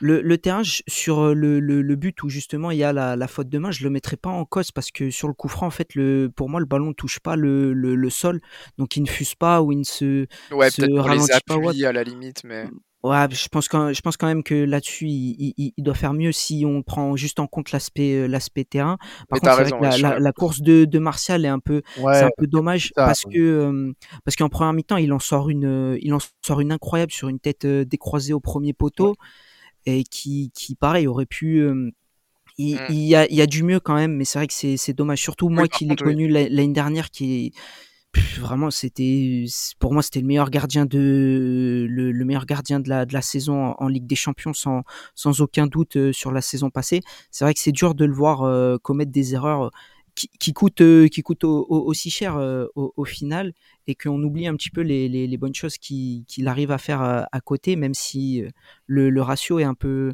le, 0.00 0.20
le 0.20 0.38
terrain, 0.38 0.62
sur 0.64 1.34
le, 1.34 1.60
le, 1.60 1.82
le, 1.82 1.96
but 1.96 2.22
où 2.22 2.28
justement 2.28 2.70
il 2.70 2.78
y 2.78 2.84
a 2.84 2.92
la, 2.92 3.16
la, 3.16 3.28
faute 3.28 3.48
de 3.48 3.58
main, 3.58 3.70
je 3.70 3.84
le 3.84 3.90
mettrais 3.90 4.16
pas 4.16 4.30
en 4.30 4.44
cause 4.44 4.70
parce 4.72 4.90
que 4.90 5.10
sur 5.10 5.28
le 5.28 5.34
coup 5.34 5.48
franc, 5.48 5.66
en 5.66 5.70
fait, 5.70 5.94
le, 5.94 6.30
pour 6.34 6.48
moi, 6.48 6.60
le 6.60 6.66
ballon 6.66 6.88
ne 6.88 6.92
touche 6.92 7.20
pas 7.20 7.36
le, 7.36 8.08
sol, 8.10 8.40
donc 8.78 8.96
il 8.96 9.02
ne 9.02 9.08
fuse 9.08 9.34
pas 9.34 9.62
ou 9.62 9.72
il 9.72 9.78
ne 9.78 9.84
se, 9.84 10.26
ouais, 10.52 10.70
se 10.70 10.82
ralentit 10.98 11.32
les 11.32 11.82
pas. 11.82 11.88
à 11.88 11.92
la 11.92 12.04
limite, 12.04 12.44
mais. 12.44 12.66
Ouais, 13.04 13.26
je 13.30 13.48
pense 13.48 13.68
quand, 13.68 13.92
je 13.92 14.00
pense 14.00 14.16
quand 14.16 14.26
même 14.26 14.42
que 14.42 14.54
là-dessus, 14.54 15.08
il, 15.08 15.52
il, 15.58 15.72
il, 15.76 15.84
doit 15.84 15.94
faire 15.94 16.14
mieux 16.14 16.32
si 16.32 16.64
on 16.66 16.82
prend 16.82 17.16
juste 17.16 17.38
en 17.38 17.46
compte 17.46 17.70
l'aspect, 17.70 18.14
euh, 18.14 18.26
l'aspect 18.26 18.64
terrain. 18.64 18.96
Par 19.28 19.40
contre, 19.40 19.56
raison, 19.56 19.78
la, 19.78 19.98
la, 19.98 20.18
la, 20.18 20.32
course 20.32 20.62
de, 20.62 20.86
de 20.86 20.98
Martial 20.98 21.44
est 21.44 21.48
un 21.48 21.58
peu, 21.58 21.82
ouais, 21.98 22.14
c'est 22.14 22.24
un 22.24 22.30
peu 22.38 22.46
dommage 22.46 22.92
ça, 22.96 23.04
parce 23.04 23.24
que, 23.24 23.38
euh, 23.38 23.92
parce 24.24 24.36
qu'en 24.36 24.48
première 24.48 24.72
mi-temps, 24.72 24.96
il 24.96 25.12
en 25.12 25.18
sort 25.18 25.50
une, 25.50 25.98
il 26.00 26.14
en 26.14 26.18
sort 26.40 26.62
une 26.62 26.72
incroyable 26.72 27.12
sur 27.12 27.28
une 27.28 27.40
tête 27.40 27.66
euh, 27.66 27.84
décroisée 27.84 28.32
au 28.32 28.40
premier 28.40 28.72
poteau. 28.72 29.08
Ouais 29.08 29.14
et 29.86 30.04
qui, 30.04 30.50
qui 30.54 30.74
pareil, 30.74 31.06
aurait 31.06 31.26
pu. 31.26 31.58
Euh, 31.58 31.90
il, 32.56 32.76
mmh. 32.76 32.80
il, 32.90 32.96
y 32.96 33.14
a, 33.16 33.26
il 33.28 33.36
y 33.36 33.42
a 33.42 33.46
du 33.46 33.62
mieux 33.64 33.80
quand 33.80 33.94
même, 33.94 34.14
mais 34.16 34.24
c'est 34.24 34.38
vrai 34.38 34.46
que 34.46 34.52
c'est 34.54 34.92
dommage. 34.92 35.20
Surtout 35.20 35.48
moi 35.48 35.66
qui 35.66 35.86
l'ai 35.86 35.96
connu 35.96 36.28
l'année 36.28 36.68
dernière, 36.68 37.10
qui 37.10 37.52
vraiment 38.38 38.70
c'était 38.70 39.44
pour 39.78 39.92
moi 39.92 40.02
c'était 40.02 40.20
le 40.20 40.26
meilleur 40.26 40.50
gardien 40.50 40.86
de 40.86 41.86
le, 41.88 42.12
le, 42.12 42.24
meilleur 42.24 42.46
gardien 42.46 42.80
de 42.80 42.88
la, 42.88 43.06
de 43.06 43.12
la 43.12 43.22
saison 43.22 43.64
en, 43.64 43.76
en, 43.78 43.88
Ligue 43.88 44.06
des 44.06 44.14
Champions 44.14 44.52
sans, 44.52 44.82
sans 45.14 45.40
aucun 45.40 45.66
doute 45.66 45.96
euh, 45.96 46.12
sur 46.12 46.30
la 46.30 46.40
saison 46.40 46.70
passée. 46.70 47.00
C'est 47.30 47.44
vrai 47.44 47.54
que 47.54 47.60
c'est 47.60 47.72
dur 47.72 47.94
de 47.94 48.04
le 48.04 48.12
voir 48.12 48.42
euh, 48.42 48.76
commettre 48.78 49.10
des 49.10 49.34
erreurs 49.34 49.70
qui, 50.14 50.28
qui 50.38 50.52
coûtent 50.52 50.80
euh, 50.80 51.08
qui 51.08 51.22
au, 51.26 51.46
au, 51.46 51.84
aussi 51.86 52.10
cher 52.10 52.36
euh, 52.36 52.66
au, 52.74 52.92
au, 52.96 53.04
final 53.04 53.52
et 53.86 53.94
qu'on 53.94 54.22
oublie 54.22 54.46
un 54.46 54.54
petit 54.54 54.70
peu 54.70 54.80
les, 54.80 55.08
les, 55.08 55.26
les 55.26 55.36
bonnes 55.36 55.54
choses 55.54 55.78
qu'il 55.78 56.24
qui 56.26 56.46
arrive 56.46 56.70
à 56.70 56.78
faire 56.78 57.00
à, 57.00 57.28
à, 57.32 57.40
côté, 57.40 57.76
même 57.76 57.94
si 57.94 58.42
euh, 58.42 58.48
le, 58.86 59.10
le, 59.10 59.22
ratio 59.22 59.58
est 59.58 59.64
un 59.64 59.74
peu 59.74 60.12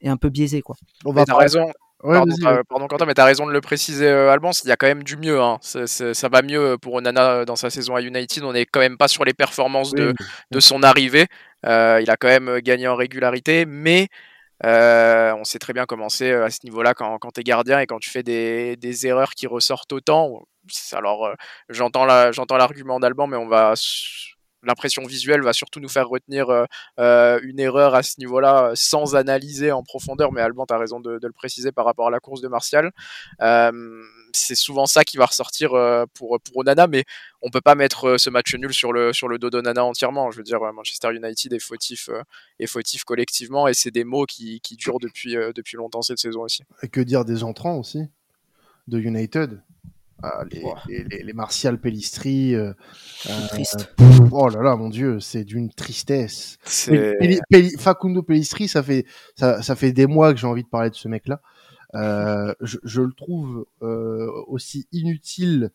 est 0.00 0.08
un 0.08 0.16
peu 0.16 0.28
biaisé 0.28 0.62
quoi. 0.62 0.76
On 1.04 1.12
va 1.12 1.24
raison. 1.28 1.70
Ouais, 2.02 2.14
pardon, 2.14 2.32
ouais. 2.32 2.62
pardon, 2.66 2.86
Quentin, 2.86 3.04
mais 3.04 3.12
t'as 3.12 3.26
raison 3.26 3.46
de 3.46 3.52
le 3.52 3.60
préciser, 3.60 4.06
euh, 4.06 4.32
Alban. 4.32 4.52
Il 4.64 4.68
y 4.68 4.72
a 4.72 4.76
quand 4.76 4.86
même 4.86 5.02
du 5.02 5.18
mieux. 5.18 5.38
Hein. 5.38 5.58
C 5.60 5.80
est, 5.80 5.86
c 5.86 6.04
est, 6.06 6.14
ça 6.14 6.30
va 6.30 6.40
mieux 6.40 6.78
pour 6.80 6.94
Onana 6.94 7.44
dans 7.44 7.56
sa 7.56 7.68
saison 7.68 7.94
à 7.94 8.00
United. 8.00 8.42
On 8.42 8.54
n'est 8.54 8.64
quand 8.64 8.80
même 8.80 8.96
pas 8.96 9.08
sur 9.08 9.22
les 9.26 9.34
performances 9.34 9.92
oui, 9.92 10.00
de, 10.00 10.14
oui. 10.18 10.26
de 10.50 10.60
son 10.60 10.82
arrivée. 10.82 11.26
Euh, 11.66 12.00
il 12.02 12.10
a 12.10 12.16
quand 12.16 12.28
même 12.28 12.60
gagné 12.60 12.88
en 12.88 12.96
régularité, 12.96 13.66
mais 13.66 14.08
euh, 14.64 15.32
on 15.34 15.44
sait 15.44 15.58
très 15.58 15.72
bien 15.72 15.86
comment 15.86 16.08
c'est 16.08 16.32
à 16.32 16.50
ce 16.50 16.58
niveau-là 16.64 16.94
quand, 16.94 17.18
quand 17.18 17.30
tu 17.32 17.40
es 17.40 17.44
gardien 17.44 17.80
et 17.80 17.86
quand 17.86 17.98
tu 17.98 18.10
fais 18.10 18.22
des, 18.22 19.06
erreurs 19.06 19.32
qui 19.32 19.46
ressortent 19.46 19.92
autant. 19.92 20.42
Alors, 20.92 21.26
euh, 21.26 21.34
j'entends 21.70 22.04
l'argument 22.04 23.00
d'Alban, 23.00 23.26
mais 23.26 23.36
on 23.36 23.48
va 23.48 23.74
l'impression 24.62 25.02
visuelle 25.04 25.42
va 25.42 25.54
surtout 25.54 25.80
nous 25.80 25.88
faire 25.88 26.06
retenir 26.08 26.50
euh, 26.50 26.66
euh 26.98 27.40
une 27.42 27.58
erreur 27.58 27.94
à 27.94 28.02
ce 28.02 28.16
niveau-là 28.18 28.72
sans 28.74 29.16
analyser 29.16 29.72
en 29.72 29.82
profondeur. 29.82 30.32
Mais 30.32 30.42
Alban, 30.42 30.66
tu 30.66 30.74
as 30.74 30.78
raison 30.78 31.00
de, 31.00 31.18
le 31.22 31.32
préciser 31.32 31.72
par 31.72 31.84
rapport 31.86 32.08
à 32.08 32.10
la 32.10 32.20
course 32.20 32.40
de 32.42 32.48
Martial. 32.48 32.92
Euh, 34.30 34.32
c'est 34.32 34.54
souvent 34.54 34.86
ça 34.86 35.04
qui 35.04 35.16
va 35.16 35.26
ressortir 35.26 35.74
euh, 35.74 36.04
pour, 36.14 36.38
pour 36.40 36.58
Onana, 36.58 36.86
mais 36.86 37.04
on 37.42 37.50
peut 37.50 37.60
pas 37.60 37.74
mettre 37.74 38.08
euh, 38.08 38.18
ce 38.18 38.30
match 38.30 38.54
nul 38.54 38.72
sur 38.72 38.92
le, 38.92 39.12
sur 39.12 39.28
le 39.28 39.38
dos 39.38 39.50
d'Onana 39.50 39.84
entièrement. 39.84 40.30
Je 40.30 40.38
veux 40.38 40.42
dire, 40.42 40.60
Manchester 40.72 41.08
United 41.14 41.52
est 41.52 41.58
fautif, 41.58 42.08
euh, 42.08 42.22
est 42.58 42.66
fautif 42.66 43.04
collectivement 43.04 43.68
et 43.68 43.74
c'est 43.74 43.90
des 43.90 44.04
mots 44.04 44.26
qui, 44.26 44.60
qui 44.60 44.76
durent 44.76 45.00
depuis, 45.00 45.34
depuis 45.54 45.76
longtemps 45.76 46.02
cette 46.02 46.18
saison 46.18 46.42
aussi. 46.42 46.62
Et 46.82 46.88
que 46.88 47.00
dire 47.00 47.24
des 47.24 47.42
entrants 47.44 47.76
aussi 47.76 48.08
de 48.88 48.98
United? 48.98 49.62
Ah, 50.22 50.44
les, 50.50 50.62
wow. 50.62 50.74
les, 50.86 51.04
les, 51.04 51.22
les, 51.22 51.32
Martial 51.32 51.80
Pellistri. 51.80 52.54
Euh, 52.54 52.74
triste. 53.48 53.94
Euh, 54.00 54.28
oh 54.32 54.48
là 54.48 54.62
là, 54.62 54.76
mon 54.76 54.90
Dieu, 54.90 55.18
c'est 55.18 55.44
d'une 55.44 55.72
tristesse. 55.72 56.58
Pelli, 56.86 57.40
Pelli, 57.48 57.70
Facundo 57.78 58.22
Pellistri, 58.22 58.68
ça 58.68 58.82
fait, 58.82 59.06
ça, 59.34 59.62
ça 59.62 59.76
fait 59.76 59.92
des 59.92 60.06
mois 60.06 60.34
que 60.34 60.38
j'ai 60.38 60.46
envie 60.46 60.62
de 60.62 60.68
parler 60.68 60.90
de 60.90 60.94
ce 60.94 61.08
mec-là. 61.08 61.40
Euh, 61.94 62.54
je, 62.60 62.78
je, 62.84 63.02
le 63.02 63.12
trouve 63.12 63.66
euh, 63.82 64.30
aussi 64.46 64.86
inutile 64.92 65.70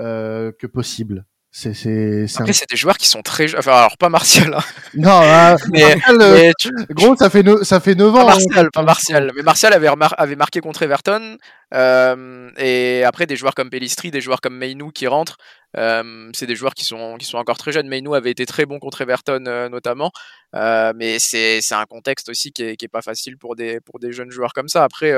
euh, 0.00 0.52
que 0.52 0.66
possible. 0.66 1.24
C'est, 1.60 1.74
c'est, 1.74 2.28
c'est 2.28 2.38
Après, 2.38 2.50
un... 2.50 2.52
c'est 2.52 2.70
des 2.70 2.76
joueurs 2.76 2.96
qui 2.96 3.08
sont 3.08 3.20
très. 3.20 3.52
Enfin, 3.56 3.72
alors, 3.72 3.98
pas 3.98 4.08
Martial. 4.08 4.54
Hein. 4.54 4.60
Non, 4.94 5.20
euh, 5.22 5.56
mais, 5.72 5.96
Martial, 5.96 6.16
mais 6.18 6.52
tu... 6.56 6.70
gros, 6.90 7.16
ça 7.16 7.30
fait, 7.30 7.44
ça 7.64 7.80
fait 7.80 7.96
9 7.96 8.14
ans. 8.14 8.18
Pas 8.20 8.26
Martial, 8.26 8.66
hein. 8.66 8.68
pas 8.72 8.82
Martial. 8.82 9.32
Mais 9.34 9.42
Martial 9.42 9.72
avait, 9.72 9.88
remar... 9.88 10.14
avait 10.18 10.36
marqué 10.36 10.60
contre 10.60 10.82
Everton. 10.84 11.36
Euh, 11.74 12.50
et 12.58 13.02
après, 13.02 13.26
des 13.26 13.34
joueurs 13.34 13.56
comme 13.56 13.70
Pellistri, 13.70 14.12
des 14.12 14.20
joueurs 14.20 14.40
comme 14.40 14.56
Meinou 14.56 14.92
qui 14.92 15.08
rentrent. 15.08 15.36
Euh, 15.76 16.30
c'est 16.32 16.46
des 16.46 16.54
joueurs 16.54 16.74
qui 16.74 16.84
sont, 16.84 17.16
qui 17.18 17.26
sont 17.26 17.38
encore 17.38 17.58
très 17.58 17.72
jeunes. 17.72 17.88
Meinou 17.88 18.14
avait 18.14 18.30
été 18.30 18.46
très 18.46 18.64
bon 18.64 18.78
contre 18.78 19.00
Everton, 19.00 19.44
euh, 19.48 19.68
notamment. 19.68 20.12
Euh, 20.54 20.92
mais 20.94 21.18
c'est, 21.18 21.60
c'est 21.60 21.74
un 21.74 21.86
contexte 21.86 22.28
aussi 22.28 22.52
qui 22.52 22.62
est, 22.62 22.76
qui 22.76 22.84
est 22.84 22.88
pas 22.88 23.02
facile 23.02 23.36
pour 23.36 23.56
des, 23.56 23.80
pour 23.80 23.98
des 23.98 24.12
jeunes 24.12 24.30
joueurs 24.30 24.52
comme 24.52 24.68
ça. 24.68 24.84
Après, 24.84 25.12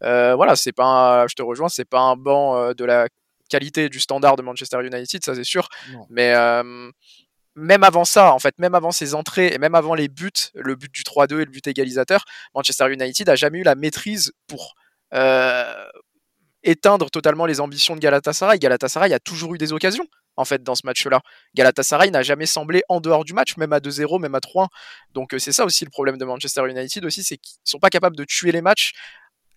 voilà, 0.00 0.56
c'est 0.56 0.72
pas 0.72 1.22
un... 1.22 1.28
je 1.28 1.36
te 1.36 1.42
rejoins, 1.42 1.68
c'est 1.68 1.88
pas 1.88 2.00
un 2.00 2.16
banc 2.16 2.72
de 2.72 2.84
la 2.84 3.06
qualité 3.48 3.88
du 3.88 4.00
standard 4.00 4.36
de 4.36 4.42
Manchester 4.42 4.78
United, 4.84 5.24
ça 5.24 5.34
c'est 5.34 5.44
sûr. 5.44 5.68
Non. 5.92 6.06
Mais 6.10 6.34
euh, 6.34 6.90
même 7.54 7.84
avant 7.84 8.04
ça, 8.04 8.32
en 8.32 8.38
fait, 8.38 8.58
même 8.58 8.74
avant 8.74 8.90
ses 8.90 9.14
entrées 9.14 9.48
et 9.48 9.58
même 9.58 9.74
avant 9.74 9.94
les 9.94 10.08
buts, 10.08 10.30
le 10.54 10.74
but 10.74 10.92
du 10.92 11.02
3-2 11.02 11.40
et 11.40 11.44
le 11.44 11.50
but 11.50 11.66
égalisateur, 11.66 12.24
Manchester 12.54 12.92
United 12.92 13.28
a 13.28 13.36
jamais 13.36 13.60
eu 13.60 13.62
la 13.62 13.74
maîtrise 13.74 14.32
pour 14.46 14.74
éteindre 16.64 17.08
totalement 17.10 17.46
les 17.46 17.60
ambitions 17.60 17.94
de 17.94 18.00
Galatasaray. 18.00 18.58
Galatasaray 18.58 19.12
a 19.12 19.20
toujours 19.20 19.54
eu 19.54 19.58
des 19.58 19.72
occasions 19.72 20.06
en 20.36 20.44
fait 20.44 20.62
dans 20.62 20.74
ce 20.74 20.84
match-là. 20.84 21.20
Galatasaray 21.54 22.10
n'a 22.10 22.22
jamais 22.22 22.46
semblé 22.46 22.82
en 22.88 23.00
dehors 23.00 23.24
du 23.24 23.32
match, 23.32 23.56
même 23.56 23.72
à 23.72 23.78
2-0, 23.78 24.20
même 24.20 24.34
à 24.34 24.40
3 24.40 24.68
Donc 25.12 25.34
c'est 25.38 25.52
ça 25.52 25.64
aussi 25.64 25.84
le 25.84 25.90
problème 25.90 26.16
de 26.16 26.24
Manchester 26.24 26.62
United 26.68 27.04
aussi, 27.04 27.22
c'est 27.22 27.36
qu'ils 27.36 27.58
sont 27.64 27.78
pas 27.78 27.90
capables 27.90 28.16
de 28.16 28.24
tuer 28.24 28.50
les 28.50 28.62
matchs 28.62 28.92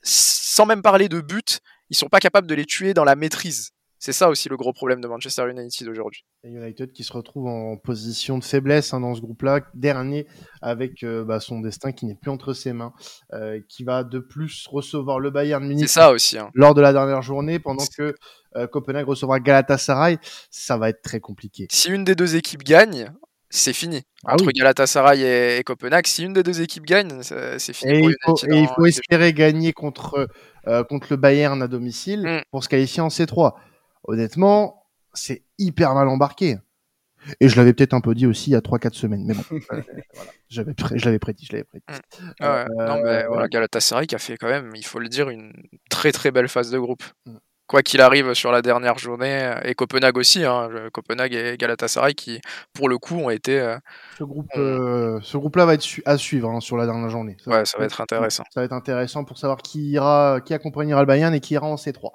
sans 0.03 0.65
même 0.65 0.81
parler 0.81 1.09
de 1.09 1.21
but, 1.21 1.59
ils 1.89 1.97
sont 1.97 2.09
pas 2.09 2.19
capables 2.19 2.47
de 2.47 2.55
les 2.55 2.65
tuer 2.65 2.93
dans 2.93 3.03
la 3.03 3.15
maîtrise. 3.15 3.71
C'est 4.07 4.13
ça 4.13 4.29
aussi 4.29 4.47
le 4.47 4.55
gros 4.55 4.71
problème 4.71 5.01
de 5.01 5.07
Manchester 5.09 5.51
United 5.51 5.89
aujourd'hui. 5.89 6.23
United 6.45 6.93
qui 6.93 7.03
se 7.03 7.11
retrouve 7.11 7.47
en 7.47 7.75
position 7.75 8.37
de 8.37 8.43
faiblesse 8.45 8.93
hein, 8.93 9.01
dans 9.01 9.13
ce 9.13 9.19
groupe-là, 9.19 9.59
dernier 9.73 10.27
avec 10.61 11.03
euh, 11.03 11.25
bah, 11.25 11.41
son 11.41 11.59
destin 11.59 11.91
qui 11.91 12.05
n'est 12.05 12.15
plus 12.15 12.31
entre 12.31 12.53
ses 12.53 12.71
mains, 12.71 12.93
euh, 13.33 13.59
qui 13.67 13.83
va 13.83 14.05
de 14.05 14.19
plus 14.19 14.65
recevoir 14.71 15.19
le 15.19 15.29
Bayern 15.29 15.61
Munich 15.67 15.89
ça 15.89 16.11
aussi, 16.11 16.37
hein. 16.37 16.49
lors 16.53 16.73
de 16.73 16.79
la 16.79 16.93
dernière 16.93 17.21
journée, 17.21 17.59
pendant 17.59 17.83
que 17.97 18.15
euh, 18.55 18.65
Copenhague 18.65 19.07
recevra 19.07 19.41
Galatasaray. 19.41 20.19
Ça 20.51 20.77
va 20.77 20.87
être 20.87 21.01
très 21.01 21.19
compliqué. 21.19 21.67
Si 21.69 21.89
une 21.89 22.05
des 22.05 22.15
deux 22.15 22.37
équipes 22.37 22.63
gagne, 22.63 23.11
c'est 23.49 23.73
fini. 23.73 24.03
Ah 24.23 24.35
entre 24.35 24.49
Galatasaray 24.51 25.57
et, 25.57 25.63
Copenhague, 25.65 26.07
si 26.07 26.23
une 26.23 26.31
des 26.31 26.43
deux 26.43 26.61
équipes 26.61 26.85
gagne, 26.85 27.23
c'est 27.23 27.73
fini. 27.73 27.91
Et, 27.91 27.99
il, 27.99 28.15
faut, 28.23 28.37
et 28.49 28.57
il 28.57 28.69
faut, 28.73 28.85
espérer 28.85 29.33
gagner 29.33 29.73
contre, 29.73 30.29
contre 30.87 31.07
le 31.09 31.17
Bayern 31.17 31.61
à 31.61 31.67
domicile 31.67 32.21
mm. 32.21 32.41
pour 32.51 32.63
se 32.63 32.69
qualifier 32.69 33.01
en 33.01 33.09
C3 33.09 33.51
honnêtement, 34.07 34.87
c'est 35.13 35.43
hyper 35.57 35.93
mal 35.93 36.07
embarqué. 36.07 36.57
Et 37.39 37.49
je 37.49 37.57
l'avais 37.57 37.73
peut-être 37.73 37.93
un 37.93 38.01
peu 38.01 38.15
dit 38.15 38.25
aussi 38.25 38.51
il 38.51 38.53
y 38.53 38.55
a 38.55 38.61
3-4 38.61 38.93
semaines. 38.93 39.25
Mais 39.25 39.33
bon, 39.33 39.41
voilà. 40.13 40.31
j'avais 40.49 40.73
je 40.95 41.05
l'avais 41.05 41.19
prédit, 41.19 41.45
je 41.45 41.53
l'avais 41.53 41.63
prédit. 41.65 41.85
Mmh. 41.89 42.31
Ah 42.39 42.65
non, 42.69 43.01
mais 43.03 43.23
euh, 43.23 43.27
voilà, 43.27 43.47
Galatasaray 43.47 44.07
qui 44.07 44.15
a 44.15 44.19
fait 44.19 44.37
quand 44.37 44.47
même, 44.47 44.71
il 44.75 44.85
faut 44.85 44.99
le 44.99 45.09
dire, 45.09 45.29
une 45.29 45.51
très 45.89 46.11
très 46.11 46.31
belle 46.31 46.47
phase 46.47 46.71
de 46.71 46.79
groupe. 46.79 47.03
Quoi 47.67 47.81
qu'il 47.81 47.99
arrive 47.99 48.33
sur 48.33 48.51
la 48.51 48.61
dernière 48.61 48.97
journée, 48.97 49.53
et 49.63 49.75
Copenhague 49.75 50.17
aussi, 50.17 50.45
hein, 50.45 50.69
Copenhague 50.93 51.33
et 51.33 51.57
Galatasaray 51.57 52.13
qui, 52.13 52.39
pour 52.73 52.87
le 52.87 52.97
coup, 52.97 53.15
ont 53.15 53.29
été. 53.29 53.59
Euh, 53.59 53.77
ce 54.17 54.23
groupe, 54.23 54.47
euh, 54.55 55.19
ce 55.21 55.37
groupe-là 55.37 55.65
va 55.65 55.73
être 55.73 55.85
à 56.05 56.17
suivre 56.17 56.49
hein, 56.49 56.61
sur 56.61 56.77
la 56.77 56.85
dernière 56.85 57.09
journée. 57.09 57.35
Ça 57.43 57.51
ouais, 57.51 57.65
ça 57.65 57.77
va 57.77 57.85
être 57.85 57.99
intéressant. 57.99 58.43
Ça 58.53 58.61
va 58.61 58.65
être 58.65 58.73
intéressant 58.73 59.25
pour 59.25 59.37
savoir 59.37 59.57
qui 59.57 59.91
ira, 59.91 60.39
qui 60.45 60.53
accompagnera 60.53 61.01
le 61.01 61.07
Bayern 61.07 61.33
et 61.33 61.39
qui 61.39 61.55
ira 61.55 61.67
en 61.67 61.75
C3. 61.75 62.11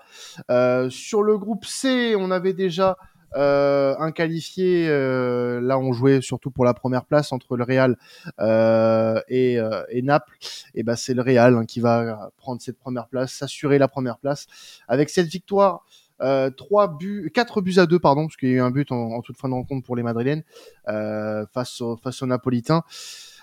Euh, 0.51 0.91
sur 0.91 1.23
le 1.23 1.37
groupe 1.37 1.67
C, 1.67 2.15
on 2.17 2.31
avait 2.31 2.55
déjà 2.55 2.97
euh, 3.37 3.95
un 3.99 4.13
euh, 4.19 5.61
là 5.61 5.79
on 5.79 5.93
jouait 5.93 6.21
surtout 6.21 6.51
pour 6.51 6.65
la 6.65 6.75
première 6.75 7.05
place 7.05 7.33
entre 7.33 7.57
le 7.57 7.65
Real 7.65 7.97
euh, 8.41 9.21
et, 9.29 9.59
et, 9.91 10.03
Naples. 10.03 10.37
Et 10.75 10.83
ben 10.83 10.97
c'est 10.97 11.15
le 11.15 11.23
Real 11.23 11.57
hein, 11.57 11.65
qui 11.65 11.81
va 11.81 12.31
prendre 12.37 12.61
cette 12.61 12.79
première 12.79 13.09
place, 13.09 13.33
s'assurer 13.33 13.79
la 13.79 13.89
première 13.89 14.19
place 14.19 14.47
avec 14.89 15.11
cette 15.11 15.29
victoire. 15.29 15.85
Euh, 16.21 16.51
3 16.51 16.99
buts, 16.99 17.31
4 17.35 17.61
buts 17.63 17.79
à 17.79 17.87
2 17.87 17.99
pardon, 17.99 18.27
parce 18.27 18.37
qu'il 18.37 18.51
y 18.51 18.53
a 18.53 18.57
eu 18.57 18.61
un 18.61 18.71
but 18.71 18.93
en, 18.93 19.21
toute 19.23 19.37
fin 19.37 19.49
de 19.49 19.55
rencontre 19.55 19.85
pour 19.85 19.97
les 19.97 20.05
Madrilènes 20.05 20.45
euh, 20.89 21.45
face 21.53 21.81
au, 21.81 21.97
face 21.97 22.23
aux 22.23 22.27
Napolitains. 22.27 22.83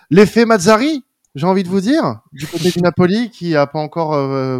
L'effet 0.09 0.45
Mazzari, 0.45 1.03
j'ai 1.35 1.45
envie 1.45 1.63
de 1.63 1.67
vous 1.67 1.81
dire, 1.81 2.21
du 2.31 2.47
côté 2.47 2.71
du 2.71 2.79
Napoli 2.79 3.31
qui 3.31 3.55
a 3.55 3.67
pas 3.67 3.79
encore 3.79 4.11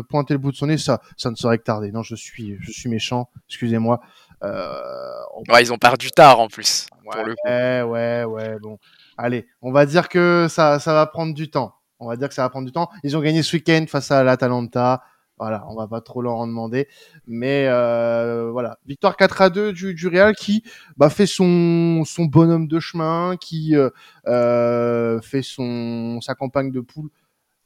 pointé 0.10 0.34
le 0.34 0.38
bout 0.38 0.52
de 0.52 0.58
son 0.58 0.68
nez, 0.68 0.78
ça, 0.78 1.02
ça 1.18 1.32
ne 1.32 1.36
serait 1.36 1.58
que 1.58 1.64
tardé. 1.64 1.92
Non, 1.92 2.04
je 2.04 2.16
suis, 2.16 2.58
je 2.60 2.72
suis 2.72 2.90
méchant, 2.90 3.30
excusez-moi. 3.48 4.02
Euh, 4.44 5.22
ouais, 5.50 5.62
ils 5.62 5.74
ont 5.74 5.78
perdu 5.78 6.12
tard 6.12 6.40
en 6.40 6.48
plus. 6.48 6.88
Ouais, 7.06 7.82
ouais, 7.82 8.24
ouais, 8.24 8.60
bon. 8.62 8.78
Allez, 9.18 9.48
on 9.62 9.72
va 9.72 9.86
dire 9.86 10.08
que 10.08 10.48
ça, 10.50 10.80
ça 10.80 10.94
va 10.94 11.06
prendre 11.06 11.34
du 11.34 11.50
temps. 11.50 11.74
On 12.00 12.08
va 12.08 12.16
dire 12.16 12.30
que 12.30 12.34
ça 12.34 12.44
va 12.44 12.50
prendre 12.50 12.66
du 12.66 12.72
temps. 12.72 12.90
Ils 13.04 13.18
ont 13.18 13.22
gagné 13.22 13.44
ce 13.44 13.56
week-end 13.56 13.86
face 13.88 14.12
à 14.12 14.24
l'Atalanta. 14.24 15.02
Voilà, 15.38 15.66
on 15.70 15.76
va 15.76 15.88
pas 15.88 16.02
trop 16.02 16.22
leur 16.22 16.36
en 16.36 16.48
demander. 16.48 16.88
Mais 17.26 17.66
euh, 17.68 18.50
voilà, 18.52 18.78
victoire 18.86 19.16
4 19.16 19.42
à 19.42 19.50
2 19.50 19.74
du, 19.74 19.94
du 19.94 20.08
Real 20.08 20.36
qui 20.36 20.64
bah, 20.98 21.10
fait 21.10 21.26
son, 21.26 22.04
son 22.06 22.26
bonhomme 22.26 22.68
de 22.68 22.80
chemin, 22.80 23.36
qui 23.40 23.76
euh, 23.76 23.90
euh 24.28 25.22
fait 25.22 25.42
son, 25.42 26.20
sa 26.22 26.36
campagne 26.36 26.72
de 26.72 26.82
poule 26.82 27.10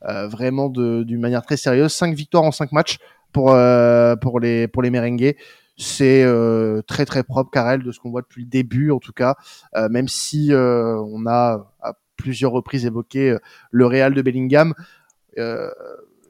euh, 0.05 0.28
vraiment 0.28 0.69
d'une 0.69 1.19
manière 1.19 1.41
très 1.43 1.57
sérieuse. 1.57 1.93
5 1.93 2.13
victoires 2.13 2.43
en 2.43 2.51
5 2.51 2.71
matchs 2.74 2.97
pour, 3.32 3.51
euh, 3.51 4.15
pour, 4.15 4.39
les, 4.39 4.67
pour 4.67 4.82
les 4.82 4.89
merengues 4.89 5.36
c'est 5.78 6.24
euh, 6.24 6.82
très 6.84 7.05
très 7.05 7.24
propre 7.24 7.49
Karel 7.51 7.84
de 7.84 7.91
ce 7.91 7.99
qu'on 7.99 8.11
voit 8.11 8.21
depuis 8.21 8.43
le 8.43 8.49
début 8.49 8.91
en 8.91 8.99
tout 8.99 9.13
cas. 9.13 9.36
Euh, 9.76 9.89
même 9.89 10.07
si 10.07 10.53
euh, 10.53 10.95
on 11.07 11.26
a 11.26 11.74
à 11.82 11.93
plusieurs 12.15 12.51
reprises 12.51 12.86
évoqué 12.86 13.38
le 13.71 13.86
Real 13.86 14.13
de 14.13 14.21
Bellingham 14.21 14.74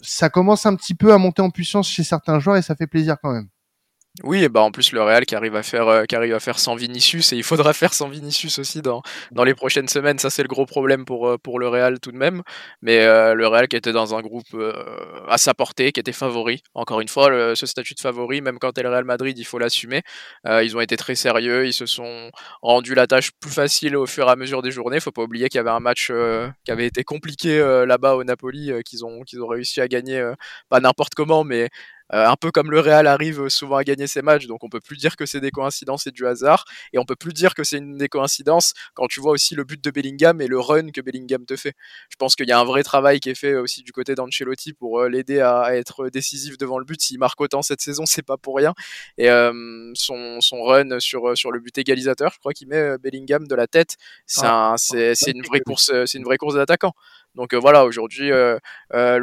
ça 0.01 0.29
commence 0.29 0.65
un 0.65 0.75
petit 0.75 0.95
peu 0.95 1.13
à 1.13 1.17
monter 1.17 1.41
en 1.41 1.49
puissance 1.49 1.89
chez 1.89 2.03
certains 2.03 2.39
joueurs 2.39 2.57
et 2.57 2.61
ça 2.61 2.75
fait 2.75 2.87
plaisir 2.87 3.17
quand 3.21 3.31
même 3.31 3.47
oui, 4.21 4.47
bah 4.47 4.61
en 4.61 4.69
plus 4.69 4.91
le 4.91 5.01
Real 5.01 5.25
qui 5.25 5.33
arrive 5.33 5.55
à 5.55 5.63
faire 5.63 5.87
euh, 5.87 6.03
qui 6.05 6.15
arrive 6.15 6.37
faire 6.37 6.59
sans 6.59 6.75
Vinicius 6.75 7.33
et 7.33 7.35
il 7.35 7.43
faudra 7.43 7.73
faire 7.73 7.95
sans 7.95 8.09
Vinicius 8.09 8.59
aussi 8.59 8.83
dans, 8.83 9.01
dans 9.31 9.43
les 9.43 9.55
prochaines 9.55 9.87
semaines. 9.87 10.19
Ça 10.19 10.29
c'est 10.29 10.43
le 10.43 10.47
gros 10.47 10.67
problème 10.67 11.03
pour 11.03 11.27
euh, 11.27 11.37
le 11.57 11.67
Real 11.67 11.99
tout 11.99 12.11
de 12.11 12.17
même. 12.17 12.43
Mais 12.83 12.99
euh, 13.05 13.33
le 13.33 13.47
Real 13.47 13.67
qui 13.67 13.75
était 13.75 13.91
dans 13.91 14.13
un 14.13 14.21
groupe 14.21 14.55
à 15.27 15.37
sa 15.39 15.55
portée, 15.55 15.91
qui 15.91 15.99
était 15.99 16.11
favori. 16.11 16.61
Encore 16.75 17.01
une 17.01 17.07
fois, 17.07 17.55
ce 17.55 17.65
statut 17.65 17.95
de 17.95 17.99
favori, 17.99 18.41
même 18.41 18.59
quand 18.59 18.77
est 18.77 18.83
le 18.83 18.89
Real 18.89 19.03
Madrid, 19.03 19.37
il 19.37 19.45
faut 19.45 19.57
l'assumer. 19.57 20.03
ils 20.45 20.77
ont 20.77 20.81
été 20.81 20.95
très 20.95 21.15
sérieux, 21.15 21.65
ils 21.65 21.73
se 21.73 21.85
sont 21.87 22.29
rendus 22.61 22.93
la 22.93 23.07
tâche 23.07 23.31
plus 23.39 23.51
facile 23.51 23.95
au 23.95 24.05
fur 24.05 24.27
et 24.27 24.31
à 24.31 24.35
mesure 24.35 24.61
des 24.61 24.71
journées. 24.71 24.99
Faut 24.99 25.11
pas 25.11 25.23
oublier 25.23 25.49
qu'il 25.49 25.57
y 25.57 25.61
avait 25.61 25.69
un 25.71 25.79
match 25.79 26.11
qui 26.65 26.71
avait 26.71 26.85
été 26.85 27.03
compliqué 27.03 27.59
là-bas 27.87 28.15
au 28.15 28.23
Napoli, 28.23 28.71
qu'ils 28.85 29.05
ont 29.05 29.21
qu'ils 29.23 29.41
ont 29.41 29.47
réussi 29.47 29.81
à 29.81 29.87
gagner 29.87 30.23
pas 30.69 30.79
n'importe 30.79 31.15
comment, 31.15 31.43
mais 31.43 31.69
euh, 32.13 32.27
un 32.27 32.35
peu 32.35 32.51
comme 32.51 32.71
le 32.71 32.79
Real 32.79 33.07
arrive 33.07 33.49
souvent 33.49 33.77
à 33.77 33.83
gagner 33.83 34.07
ses 34.07 34.21
matchs, 34.21 34.45
donc 34.45 34.63
on 34.63 34.69
peut 34.69 34.79
plus 34.79 34.97
dire 34.97 35.15
que 35.15 35.25
c'est 35.25 35.39
des 35.39 35.51
coïncidences 35.51 36.07
et 36.07 36.11
du 36.11 36.27
hasard, 36.27 36.65
et 36.93 36.99
on 36.99 37.05
peut 37.05 37.15
plus 37.15 37.33
dire 37.33 37.53
que 37.55 37.63
c'est 37.63 37.77
une 37.77 37.97
des 37.97 38.07
coïncidences 38.07 38.73
quand 38.93 39.07
tu 39.07 39.19
vois 39.19 39.31
aussi 39.31 39.55
le 39.55 39.63
but 39.63 39.83
de 39.83 39.91
Bellingham 39.91 40.39
et 40.41 40.47
le 40.47 40.59
run 40.59 40.91
que 40.91 41.01
Bellingham 41.01 41.45
te 41.45 41.55
fait. 41.55 41.73
Je 42.09 42.15
pense 42.17 42.35
qu'il 42.35 42.47
y 42.47 42.51
a 42.51 42.59
un 42.59 42.63
vrai 42.63 42.83
travail 42.83 43.19
qui 43.19 43.29
est 43.29 43.35
fait 43.35 43.55
aussi 43.55 43.83
du 43.83 43.91
côté 43.91 44.15
d'Ancelotti 44.15 44.73
pour 44.73 44.99
euh, 44.99 45.09
l'aider 45.09 45.39
à, 45.39 45.75
être 45.75 46.09
décisif 46.09 46.57
devant 46.57 46.77
le 46.77 46.85
but. 46.85 47.01
S'il 47.01 47.19
marque 47.19 47.39
autant 47.41 47.61
cette 47.61 47.81
saison, 47.81 48.05
c'est 48.05 48.21
pas 48.21 48.37
pour 48.37 48.55
rien. 48.57 48.73
Et 49.17 49.29
euh, 49.29 49.91
son, 49.95 50.39
son 50.41 50.61
run 50.63 50.99
sur, 50.99 51.37
sur 51.37 51.51
le 51.51 51.59
but 51.59 51.77
égalisateur, 51.77 52.31
je 52.33 52.39
crois 52.39 52.53
qu'il 52.53 52.67
met 52.67 52.97
Bellingham 52.99 53.47
de 53.47 53.55
la 53.55 53.67
tête. 53.67 53.97
C'est 54.25 54.45
ah, 54.45 54.75
une 55.27 55.43
vraie 55.43 55.61
course, 55.61 55.91
c'est 56.05 56.17
une 56.17 56.23
vraie 56.23 56.37
course 56.37 56.55
d'attaquant. 56.55 56.93
Donc 57.35 57.53
euh, 57.53 57.57
voilà, 57.57 57.83
aujourd'hui, 57.85 58.31
euh, 58.31 58.59
euh, 58.93 59.17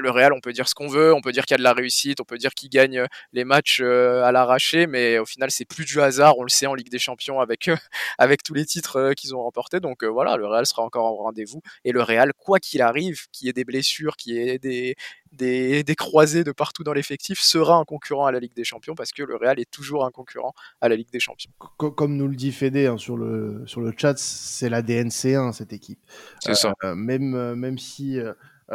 le, 0.00 0.10
Real, 0.10 0.32
on 0.32 0.40
peut 0.40 0.52
dire 0.52 0.68
ce 0.68 0.74
qu'on 0.74 0.88
veut, 0.88 1.14
on 1.14 1.20
peut 1.20 1.30
dire 1.32 1.44
qu'il 1.44 1.54
y 1.54 1.56
a 1.56 1.58
de 1.58 1.62
la 1.62 1.72
réussite, 1.72 2.20
on 2.20 2.24
peut 2.24 2.38
dire 2.38 2.54
qu'il 2.54 2.68
gagne 2.70 3.06
les 3.32 3.44
matchs 3.44 3.80
à 3.80 4.32
l'arraché, 4.32 4.86
mais 4.86 5.18
au 5.18 5.26
final, 5.26 5.50
c'est 5.50 5.64
plus 5.64 5.84
du 5.84 6.00
hasard, 6.00 6.38
on 6.38 6.42
le 6.42 6.48
sait 6.48 6.66
en 6.66 6.74
Ligue 6.74 6.90
des 6.90 6.98
Champions 6.98 7.40
avec, 7.40 7.70
avec 8.18 8.42
tous 8.42 8.54
les 8.54 8.66
titres 8.66 9.12
qu'ils 9.14 9.34
ont 9.34 9.42
remportés. 9.42 9.80
Donc 9.80 10.02
voilà, 10.04 10.36
le 10.36 10.46
Real 10.46 10.66
sera 10.66 10.82
encore 10.82 11.12
au 11.12 11.22
rendez-vous. 11.22 11.62
Et 11.84 11.92
le 11.92 12.02
Real, 12.02 12.32
quoi 12.36 12.58
qu'il 12.58 12.82
arrive, 12.82 13.28
qu'il 13.30 13.46
y 13.46 13.50
ait 13.50 13.52
des 13.52 13.64
blessures, 13.64 14.16
qu'il 14.16 14.34
y 14.34 14.38
ait 14.40 14.58
des, 14.58 14.96
des, 15.32 15.82
des 15.82 15.94
croisés 15.94 16.44
de 16.44 16.52
partout 16.52 16.84
dans 16.84 16.92
l'effectif, 16.92 17.40
sera 17.40 17.76
un 17.76 17.84
concurrent 17.84 18.26
à 18.26 18.32
la 18.32 18.40
Ligue 18.40 18.54
des 18.54 18.64
Champions 18.64 18.94
parce 18.94 19.12
que 19.12 19.22
le 19.22 19.36
Real 19.36 19.58
est 19.58 19.70
toujours 19.70 20.04
un 20.04 20.10
concurrent 20.10 20.54
à 20.80 20.88
la 20.88 20.96
Ligue 20.96 21.10
des 21.12 21.20
Champions. 21.20 21.50
Comme 21.78 22.16
nous 22.16 22.28
le 22.28 22.36
dit 22.36 22.52
Fédé 22.52 22.86
hein, 22.86 22.98
sur, 22.98 23.16
le, 23.16 23.62
sur 23.66 23.80
le 23.80 23.92
chat, 23.96 24.18
c'est 24.18 24.68
la 24.68 24.82
DNC1 24.82 25.52
cette 25.52 25.72
équipe. 25.72 25.98
C'est 26.40 26.54
ça. 26.54 26.74
Euh, 26.84 26.94
même, 26.94 27.34
euh, 27.34 27.54
même 27.54 27.78
si 27.78 28.18
euh, 28.18 28.32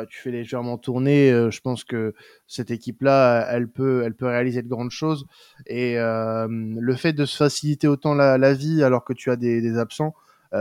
tu 0.10 0.20
fais 0.20 0.32
légèrement 0.32 0.78
tourner, 0.78 1.30
je 1.50 1.60
pense 1.60 1.84
que 1.84 2.14
cette 2.48 2.70
équipe-là, 2.70 3.48
elle 3.50 3.68
peut, 3.68 4.04
elle 4.06 4.14
peut 4.14 4.28
réaliser 4.28 4.62
de 4.62 4.68
grandes 4.68 4.92
choses. 4.92 5.26
Et 5.66 5.96
le 5.96 6.96
fait 6.96 7.14
de 7.14 7.26
se 7.26 7.36
faciliter 7.36 7.88
autant 7.88 8.14
la, 8.14 8.38
la 8.38 8.54
vie 8.54 8.84
alors 8.84 9.04
que 9.04 9.14
tu 9.14 9.32
as 9.32 9.38
des, 9.38 9.60
des 9.60 9.80
absents, 9.80 10.14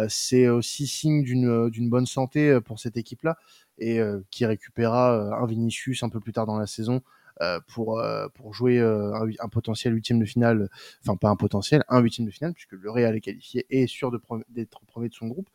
c'est 0.09 0.49
aussi 0.49 0.87
signe 0.87 1.23
d'une 1.23 1.91
bonne 1.91 2.07
santé 2.07 2.59
pour 2.65 2.79
cette 2.79 2.97
équipe-là 2.97 3.37
et 3.79 4.01
euh, 4.01 4.21
qui 4.31 4.47
récupérera 4.47 5.19
euh, 5.19 5.43
un 5.43 5.47
Vinicius 5.47 6.03
un 6.03 6.09
peu 6.09 6.21
plus 6.21 6.33
tard 6.33 6.47
dans 6.47 6.59
la 6.59 6.67
saison 6.67 7.03
euh, 7.43 7.61
pour 7.69 8.03
pour 8.35 8.55
jouer 8.55 8.81
un, 8.81 9.49
potentiel 9.49 9.95
huitième 9.95 10.19
de 10.19 10.25
finale, 10.25 10.71
enfin 11.03 11.17
pas 11.17 11.29
un 11.29 11.37
potentiel, 11.37 11.85
un 11.89 12.01
huitième 12.01 12.27
de 12.27 12.33
finale 12.33 12.55
puisque 12.55 12.73
le 12.73 12.91
Real 12.91 13.15
est 13.15 13.21
qualifié 13.21 13.67
et 13.69 13.83
est 13.83 13.87
sûr 13.87 14.11
d'être 14.49 14.81
premier 14.87 15.09
de 15.09 15.15
son 15.15 15.27
groupe. 15.27 15.51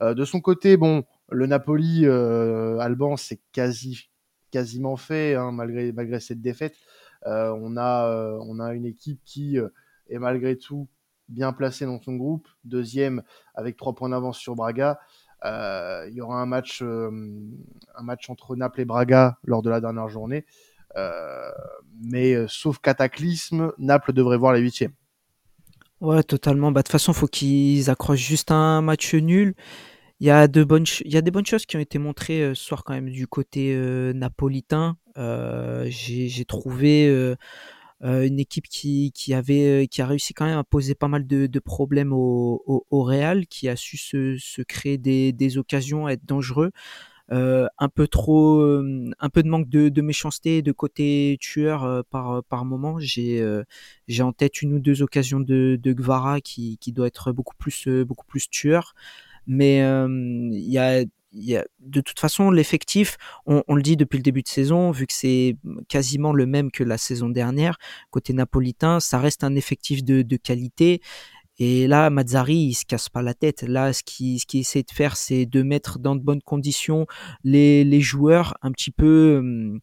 de 0.00 0.24
son 0.24 0.40
côté, 0.40 0.76
bon, 0.76 1.04
le 1.30 1.46
Napoli 1.46 2.06
Alban 2.06 3.16
c'est 3.16 3.40
quasi 3.50 4.10
quasiment 4.52 4.96
fait 4.96 5.34
hein, 5.34 5.50
malgré 5.50 5.90
malgré 5.90 6.20
cette 6.20 6.40
défaite. 6.40 6.76
on 7.26 7.76
a 7.76 8.38
on 8.40 8.60
a 8.60 8.72
une 8.74 8.86
équipe 8.86 9.20
qui 9.24 9.56
est 9.56 10.18
malgré 10.18 10.56
tout 10.56 10.86
bien 11.28 11.52
placée 11.52 11.86
dans 11.86 12.00
son 12.00 12.14
groupe, 12.14 12.48
deuxième 12.64 13.22
avec 13.54 13.76
trois 13.76 13.94
points 13.94 14.10
d'avance 14.10 14.38
sur 14.38 14.54
Braga. 14.54 15.00
Euh, 15.44 16.06
il 16.08 16.14
y 16.14 16.20
aura 16.20 16.40
un 16.40 16.46
match, 16.46 16.80
euh, 16.82 17.10
un 17.94 18.02
match 18.02 18.30
entre 18.30 18.56
Naples 18.56 18.80
et 18.80 18.84
Braga 18.84 19.38
lors 19.44 19.62
de 19.62 19.70
la 19.70 19.80
dernière 19.80 20.08
journée. 20.08 20.44
Euh, 20.96 21.50
mais 22.02 22.34
sauf 22.48 22.78
cataclysme, 22.78 23.72
Naples 23.78 24.12
devrait 24.12 24.38
voir 24.38 24.52
la 24.52 24.58
huitième. 24.58 24.92
Ouais, 26.00 26.22
totalement. 26.22 26.70
Bah, 26.72 26.80
de 26.80 26.84
toute 26.84 26.92
façon, 26.92 27.12
faut 27.12 27.26
qu'ils 27.26 27.90
accrochent 27.90 28.26
juste 28.26 28.50
un 28.50 28.80
match 28.80 29.14
nul. 29.14 29.54
Il 30.20 30.26
y 30.26 30.30
a 30.30 30.44
il 30.44 31.12
y 31.12 31.16
a 31.16 31.22
des 31.22 31.30
bonnes 31.30 31.46
choses 31.46 31.66
qui 31.66 31.76
ont 31.76 31.80
été 31.80 31.98
montrées 31.98 32.54
ce 32.54 32.62
soir 32.62 32.84
quand 32.84 32.94
même 32.94 33.10
du 33.10 33.26
côté 33.26 33.76
napolitain. 34.14 34.96
j'ai 35.16 36.44
trouvé 36.46 37.36
une 38.00 38.38
équipe 38.38 38.66
qui, 38.68 39.12
qui, 39.14 39.32
avait, 39.34 39.88
qui 39.90 40.02
a 40.02 40.06
réussi 40.06 40.34
quand 40.34 40.44
même 40.44 40.58
à 40.58 40.64
poser 40.64 40.94
pas 40.94 41.08
mal 41.08 41.26
de, 41.26 41.46
de 41.46 41.58
problèmes 41.58 42.12
au, 42.12 42.62
au, 42.66 42.86
au, 42.90 43.02
Real, 43.02 43.46
qui 43.46 43.68
a 43.68 43.76
su 43.76 43.96
se, 43.96 44.36
se 44.38 44.62
créer 44.62 44.98
des, 44.98 45.32
des 45.32 45.58
occasions, 45.58 46.08
être 46.08 46.24
dangereux. 46.26 46.70
Euh, 47.32 47.66
un 47.78 47.88
peu 47.88 48.06
trop, 48.06 48.60
un 48.62 49.30
peu 49.30 49.42
de 49.42 49.48
manque 49.48 49.68
de, 49.70 49.88
de 49.88 50.02
méchanceté 50.02 50.60
de 50.60 50.72
côté 50.72 51.38
tueur 51.40 52.04
par 52.10 52.44
par 52.44 52.66
moment. 52.66 52.98
J'ai 52.98 53.42
j'ai 54.08 54.22
en 54.22 54.32
tête 54.32 54.60
une 54.60 54.74
ou 54.74 54.78
deux 54.78 55.00
occasions 55.02 55.40
de, 55.40 55.78
de 55.82 55.92
Gvara 55.94 56.40
qui, 56.42 56.76
qui 56.78 56.92
doit 56.92 57.06
être 57.06 57.32
beaucoup 57.32 57.56
plus 57.56 57.88
beaucoup 58.04 58.26
plus 58.26 58.50
tueur. 58.50 58.94
Mais 59.46 59.78
il 59.78 60.70
y 60.70 60.78
a 60.78 61.04
de 61.34 62.00
toute 62.00 62.18
façon, 62.18 62.50
l'effectif, 62.50 63.16
on, 63.46 63.74
le 63.74 63.82
dit 63.82 63.96
depuis 63.96 64.18
le 64.18 64.22
début 64.22 64.42
de 64.42 64.48
saison, 64.48 64.90
vu 64.90 65.06
que 65.06 65.12
c'est 65.12 65.56
quasiment 65.88 66.32
le 66.32 66.46
même 66.46 66.70
que 66.70 66.84
la 66.84 66.98
saison 66.98 67.28
dernière, 67.28 67.76
côté 68.10 68.32
napolitain, 68.32 69.00
ça 69.00 69.18
reste 69.18 69.44
un 69.44 69.54
effectif 69.54 70.04
de, 70.04 70.22
de 70.22 70.36
qualité. 70.36 71.00
Et 71.58 71.86
là, 71.86 72.10
Mazzari, 72.10 72.56
il 72.56 72.74
se 72.74 72.84
casse 72.84 73.08
pas 73.08 73.22
la 73.22 73.34
tête. 73.34 73.62
Là, 73.62 73.92
ce 73.92 74.02
qu'il 74.02 74.44
qui 74.44 74.60
essaie 74.60 74.82
de 74.82 74.90
faire, 74.90 75.16
c'est 75.16 75.46
de 75.46 75.62
mettre 75.62 75.98
dans 75.98 76.16
de 76.16 76.20
bonnes 76.20 76.42
conditions 76.42 77.06
les, 77.44 77.84
les 77.84 78.00
joueurs 78.00 78.56
un 78.62 78.72
petit 78.72 78.90
peu 78.90 79.80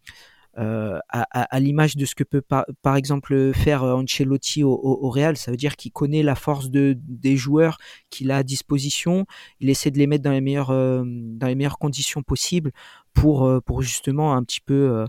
euh, 0.58 1.00
à, 1.08 1.22
à, 1.32 1.60
l'image 1.62 1.96
de 1.96 2.04
ce 2.04 2.14
que 2.14 2.26
peut 2.26 2.42
par, 2.42 2.66
par 2.82 2.98
exemple 2.98 3.54
faire 3.54 3.84
euh, 3.84 3.96
Ancelotti 3.96 4.64
au, 4.64 4.74
au, 4.74 5.10
Real. 5.10 5.38
Ça 5.38 5.50
veut 5.50 5.58
dire 5.58 5.78
qu'il 5.78 5.94
connaît 5.94 6.24
la 6.24 6.36
force 6.36 6.70
de, 6.70 6.98
des 7.08 7.38
joueurs 7.38 7.78
qu'il 8.10 8.32
a 8.32 8.38
à 8.38 8.44
disposition. 8.44 9.26
Il 9.62 9.70
essaie 9.70 9.92
de 9.92 9.98
les 9.98 10.08
mettre 10.08 10.24
dans 10.24 10.32
les 10.32 10.42
meilleures, 10.42 10.72
euh, 10.72 11.04
dans 11.06 11.48
les 11.48 11.56
meilleures 11.56 11.80
conditions 11.80 12.22
possibles 12.22 12.72
pour, 13.14 13.46
euh, 13.46 13.62
pour 13.62 13.82
justement 13.82 14.34
un 14.34 14.44
petit 14.44 14.60
peu 14.60 15.06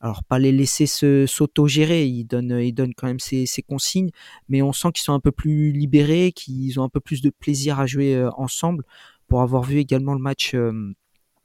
alors 0.00 0.24
pas 0.24 0.38
les 0.38 0.52
laisser 0.52 0.86
se 0.86 1.26
s'auto-gérer, 1.26 2.06
ils 2.06 2.24
donnent, 2.24 2.58
ils 2.60 2.72
donnent 2.72 2.94
quand 2.94 3.06
même 3.06 3.18
ces 3.18 3.46
consignes, 3.68 4.10
mais 4.48 4.62
on 4.62 4.72
sent 4.72 4.88
qu'ils 4.94 5.04
sont 5.04 5.14
un 5.14 5.20
peu 5.20 5.32
plus 5.32 5.72
libérés, 5.72 6.32
qu'ils 6.32 6.78
ont 6.80 6.84
un 6.84 6.88
peu 6.88 7.00
plus 7.00 7.22
de 7.22 7.30
plaisir 7.30 7.80
à 7.80 7.86
jouer 7.86 8.28
ensemble. 8.36 8.84
Pour 9.26 9.42
avoir 9.42 9.62
vu 9.62 9.78
également 9.78 10.14
le 10.14 10.20
match 10.20 10.54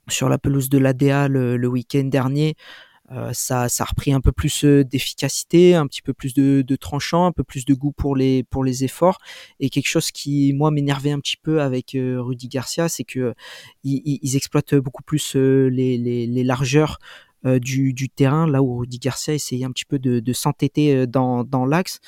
sur 0.09 0.29
la 0.29 0.37
pelouse 0.37 0.69
de 0.69 0.77
l'ADA 0.77 1.27
le, 1.27 1.57
le 1.57 1.67
week-end 1.67 2.03
dernier, 2.03 2.55
euh, 2.55 2.90
ça, 3.33 3.67
ça 3.69 3.83
a 3.83 3.87
repris 3.87 4.13
un 4.13 4.21
peu 4.21 4.31
plus 4.31 4.63
euh, 4.63 4.83
d'efficacité, 4.83 5.75
un 5.75 5.85
petit 5.87 6.01
peu 6.01 6.13
plus 6.13 6.33
de, 6.33 6.63
de, 6.65 6.75
tranchant, 6.75 7.25
un 7.25 7.31
peu 7.31 7.43
plus 7.43 7.65
de 7.65 7.73
goût 7.73 7.91
pour 7.91 8.15
les 8.15 8.43
pour 8.43 8.63
les 8.63 8.83
efforts. 8.83 9.17
Et 9.59 9.69
quelque 9.69 9.87
chose 9.87 10.11
qui 10.11 10.53
moi 10.53 10.71
m'énervait 10.71 11.11
un 11.11 11.19
petit 11.19 11.37
peu 11.37 11.61
avec 11.61 11.95
euh, 11.95 12.21
Rudy 12.21 12.47
Garcia, 12.47 12.87
c'est 12.89 13.03
que 13.03 13.33
ils, 13.83 14.19
ils, 14.21 14.35
exploitent 14.35 14.75
beaucoup 14.75 15.03
plus 15.03 15.35
les, 15.35 15.97
les, 15.97 16.27
les 16.27 16.43
largeurs 16.43 16.99
du, 17.43 17.91
du, 17.93 18.07
terrain, 18.07 18.47
là 18.47 18.61
où 18.61 18.77
Rudy 18.77 18.99
Garcia 18.99 19.33
essayait 19.33 19.65
un 19.65 19.71
petit 19.71 19.85
peu 19.85 19.97
de, 19.97 20.19
de 20.19 20.33
s'entêter 20.33 21.07
dans, 21.07 21.43
dans 21.43 21.65
l'axe. 21.65 21.99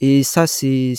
Et 0.00 0.22
ça, 0.22 0.46
c'est 0.46 0.94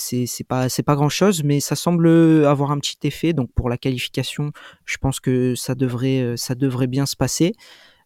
pas 0.47 0.69
c'est 0.69 0.83
pas 0.83 0.95
grand 0.95 1.09
chose, 1.09 1.43
mais 1.43 1.59
ça 1.59 1.75
semble 1.75 2.07
avoir 2.45 2.71
un 2.71 2.79
petit 2.79 2.97
effet. 3.03 3.33
Donc 3.33 3.51
pour 3.53 3.69
la 3.69 3.77
qualification, 3.77 4.51
je 4.85 4.97
pense 4.97 5.19
que 5.19 5.55
ça 5.55 5.75
devrait 5.75 6.35
ça 6.37 6.55
devrait 6.55 6.87
bien 6.87 7.05
se 7.05 7.15
passer. 7.15 7.53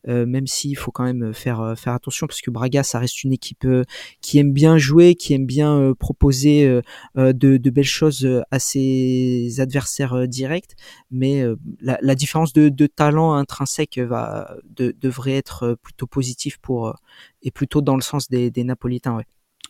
Euh, 0.07 0.25
même 0.25 0.47
s'il 0.47 0.77
faut 0.77 0.91
quand 0.91 1.03
même 1.03 1.33
faire 1.33 1.59
euh, 1.59 1.75
faire 1.75 1.93
attention 1.93 2.27
parce 2.27 2.41
que 2.41 2.49
Braga 2.49 2.83
ça 2.83 2.99
reste 2.99 3.23
une 3.23 3.33
équipe 3.33 3.65
euh, 3.65 3.83
qui 4.21 4.39
aime 4.39 4.53
bien 4.53 4.77
jouer, 4.77 5.15
qui 5.15 5.33
aime 5.33 5.45
bien 5.45 5.93
proposer 5.99 6.81
de, 7.15 7.31
de, 7.33 7.69
belles 7.69 7.83
choses 7.83 8.27
à 8.51 8.59
ses 8.59 9.59
adversaires 9.59 10.27
directs, 10.27 10.75
mais 11.11 11.43
la, 11.81 11.97
la, 12.01 12.15
différence 12.15 12.53
de, 12.53 12.69
de, 12.69 12.87
talent 12.87 13.33
intrinsèque 13.33 13.99
va 13.99 14.55
de, 14.69 14.95
devrait 14.99 15.35
être 15.35 15.77
plutôt 15.81 16.07
positif 16.07 16.57
pour 16.57 16.95
et 17.41 17.51
plutôt 17.51 17.81
dans 17.81 17.95
le 17.95 18.01
sens 18.01 18.29
des, 18.29 18.51
des 18.51 18.63
Napolitains. 18.63 19.15
Ouais 19.15 19.25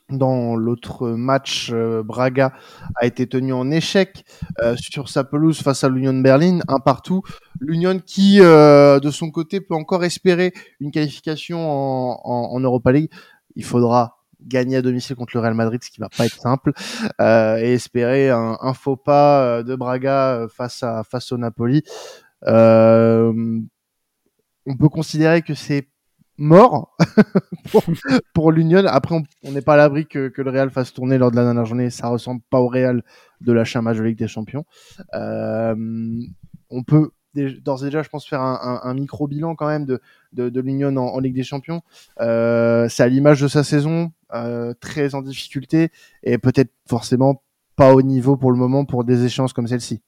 dans 0.09 0.55
l'autre 0.55 1.09
match, 1.09 1.69
euh, 1.73 2.01
Braga 2.03 2.53
a 2.95 3.05
été 3.05 3.27
tenu 3.27 3.53
en 3.53 3.69
échec 3.71 4.23
euh, 4.61 4.75
sur 4.77 5.09
sa 5.09 5.23
pelouse 5.23 5.61
face 5.61 5.83
à 5.83 5.89
l'Union 5.89 6.13
Berlin, 6.13 6.59
un 6.67 6.79
partout. 6.79 7.23
L'Union 7.59 7.99
qui, 7.99 8.39
euh, 8.39 8.99
de 8.99 9.11
son 9.11 9.31
côté, 9.31 9.59
peut 9.59 9.75
encore 9.75 10.05
espérer 10.05 10.53
une 10.79 10.91
qualification 10.91 11.59
en, 11.59 12.21
en, 12.23 12.53
en, 12.53 12.59
Europa 12.59 12.91
League. 12.91 13.11
Il 13.55 13.65
faudra 13.65 14.17
gagner 14.41 14.77
à 14.77 14.81
domicile 14.81 15.15
contre 15.15 15.35
le 15.35 15.41
Real 15.41 15.55
Madrid, 15.55 15.83
ce 15.83 15.89
qui 15.89 15.99
va 15.99 16.09
pas 16.09 16.25
être 16.25 16.39
simple, 16.39 16.71
et 17.19 17.73
espérer 17.73 18.29
un, 18.29 18.57
un, 18.61 18.73
faux 18.73 18.95
pas 18.95 19.63
de 19.63 19.75
Braga 19.75 20.45
face 20.55 20.83
à 20.83 21.03
face 21.03 21.31
au 21.31 21.37
Napoli. 21.37 21.81
on 22.45 23.65
peut 24.79 24.89
considérer 24.89 25.41
que 25.41 25.55
c'est 25.55 25.89
mort 26.37 26.95
pour, 28.33 28.51
l'Union. 28.51 28.85
Après, 28.85 29.15
on 29.43 29.51
n'est 29.51 29.61
pas 29.61 29.73
à 29.73 29.77
l'abri 29.77 30.05
que, 30.05 30.31
le 30.35 30.49
Real 30.49 30.69
fasse 30.69 30.93
tourner 30.93 31.17
lors 31.17 31.31
de 31.31 31.35
la 31.35 31.43
dernière 31.43 31.65
journée. 31.65 31.89
Ça 31.89 32.07
ressemble 32.07 32.41
pas 32.49 32.59
au 32.59 32.67
Real 32.67 33.03
de 33.41 33.51
l'achat 33.51 33.81
match 33.81 33.97
de 33.97 34.03
Ligue 34.03 34.17
des 34.17 34.27
Champions. 34.27 34.65
Euh, 35.13 35.75
on 36.69 36.83
peut 36.83 37.11
d'ores 37.33 37.83
et 37.83 37.85
déjà, 37.85 38.03
je 38.03 38.09
pense, 38.09 38.27
faire 38.27 38.41
un, 38.41 38.59
un, 38.83 38.89
un 38.89 38.93
micro 38.93 39.27
bilan 39.27 39.55
quand 39.55 39.67
même 39.67 39.85
de, 39.85 40.01
de, 40.33 40.61
l'Union 40.61 40.95
en, 40.97 41.07
en, 41.07 41.19
Ligue 41.19 41.35
des 41.35 41.43
Champions. 41.43 41.81
Euh, 42.19 42.87
c'est 42.89 43.03
à 43.03 43.07
l'image 43.07 43.41
de 43.41 43.47
sa 43.47 43.63
saison, 43.63 44.11
euh, 44.33 44.73
très 44.79 45.15
en 45.15 45.21
difficulté 45.21 45.91
et 46.23 46.37
peut-être 46.37 46.71
forcément 46.87 47.43
pas 47.75 47.93
au 47.93 48.01
niveau 48.01 48.37
pour 48.37 48.51
le 48.51 48.57
moment 48.57 48.85
pour 48.85 49.03
des 49.03 49.25
échéances 49.25 49.53
comme 49.53 49.67
celle-ci. 49.67 50.01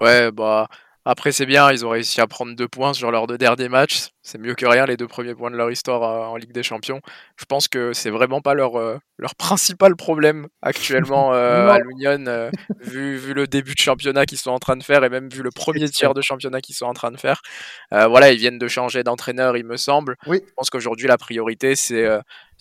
Ouais, 0.00 0.30
bah 0.30 0.68
après, 1.04 1.32
c'est 1.32 1.46
bien, 1.46 1.70
ils 1.72 1.84
ont 1.84 1.90
réussi 1.90 2.20
à 2.20 2.26
prendre 2.28 2.54
deux 2.54 2.68
points 2.68 2.94
sur 2.94 3.10
leurs 3.10 3.26
deux 3.26 3.38
derniers 3.38 3.68
matchs. 3.68 4.10
C'est 4.24 4.38
mieux 4.38 4.54
que 4.54 4.64
rien, 4.66 4.86
les 4.86 4.96
deux 4.96 5.08
premiers 5.08 5.34
points 5.34 5.50
de 5.50 5.56
leur 5.56 5.70
histoire 5.70 6.02
euh, 6.04 6.26
en 6.26 6.36
Ligue 6.36 6.52
des 6.52 6.62
Champions. 6.62 7.00
Je 7.36 7.44
pense 7.44 7.66
que 7.66 7.92
c'est 7.92 8.10
vraiment 8.10 8.40
pas 8.40 8.54
leur, 8.54 8.78
euh, 8.78 8.96
leur 9.18 9.34
principal 9.34 9.96
problème 9.96 10.46
actuellement 10.62 11.34
euh, 11.34 11.68
à 11.68 11.80
l'Union, 11.80 12.24
euh, 12.28 12.48
vu, 12.80 13.16
vu 13.16 13.34
le 13.34 13.48
début 13.48 13.74
de 13.74 13.80
championnat 13.80 14.24
qu'ils 14.24 14.38
sont 14.38 14.52
en 14.52 14.60
train 14.60 14.76
de 14.76 14.84
faire 14.84 15.02
et 15.02 15.08
même 15.08 15.28
vu 15.28 15.42
le 15.42 15.50
premier 15.50 15.88
tiers 15.88 16.14
de 16.14 16.22
championnat 16.22 16.60
qu'ils 16.60 16.76
sont 16.76 16.86
en 16.86 16.94
train 16.94 17.10
de 17.10 17.16
faire. 17.16 17.42
Voilà, 17.90 18.30
ils 18.30 18.38
viennent 18.38 18.58
de 18.58 18.68
changer 18.68 19.02
d'entraîneur, 19.02 19.56
il 19.56 19.64
me 19.64 19.76
semble. 19.76 20.16
Oui. 20.26 20.40
Je 20.46 20.52
pense 20.56 20.70
qu'aujourd'hui, 20.70 21.08
la 21.08 21.18
priorité, 21.18 21.74
c'est 21.74 22.06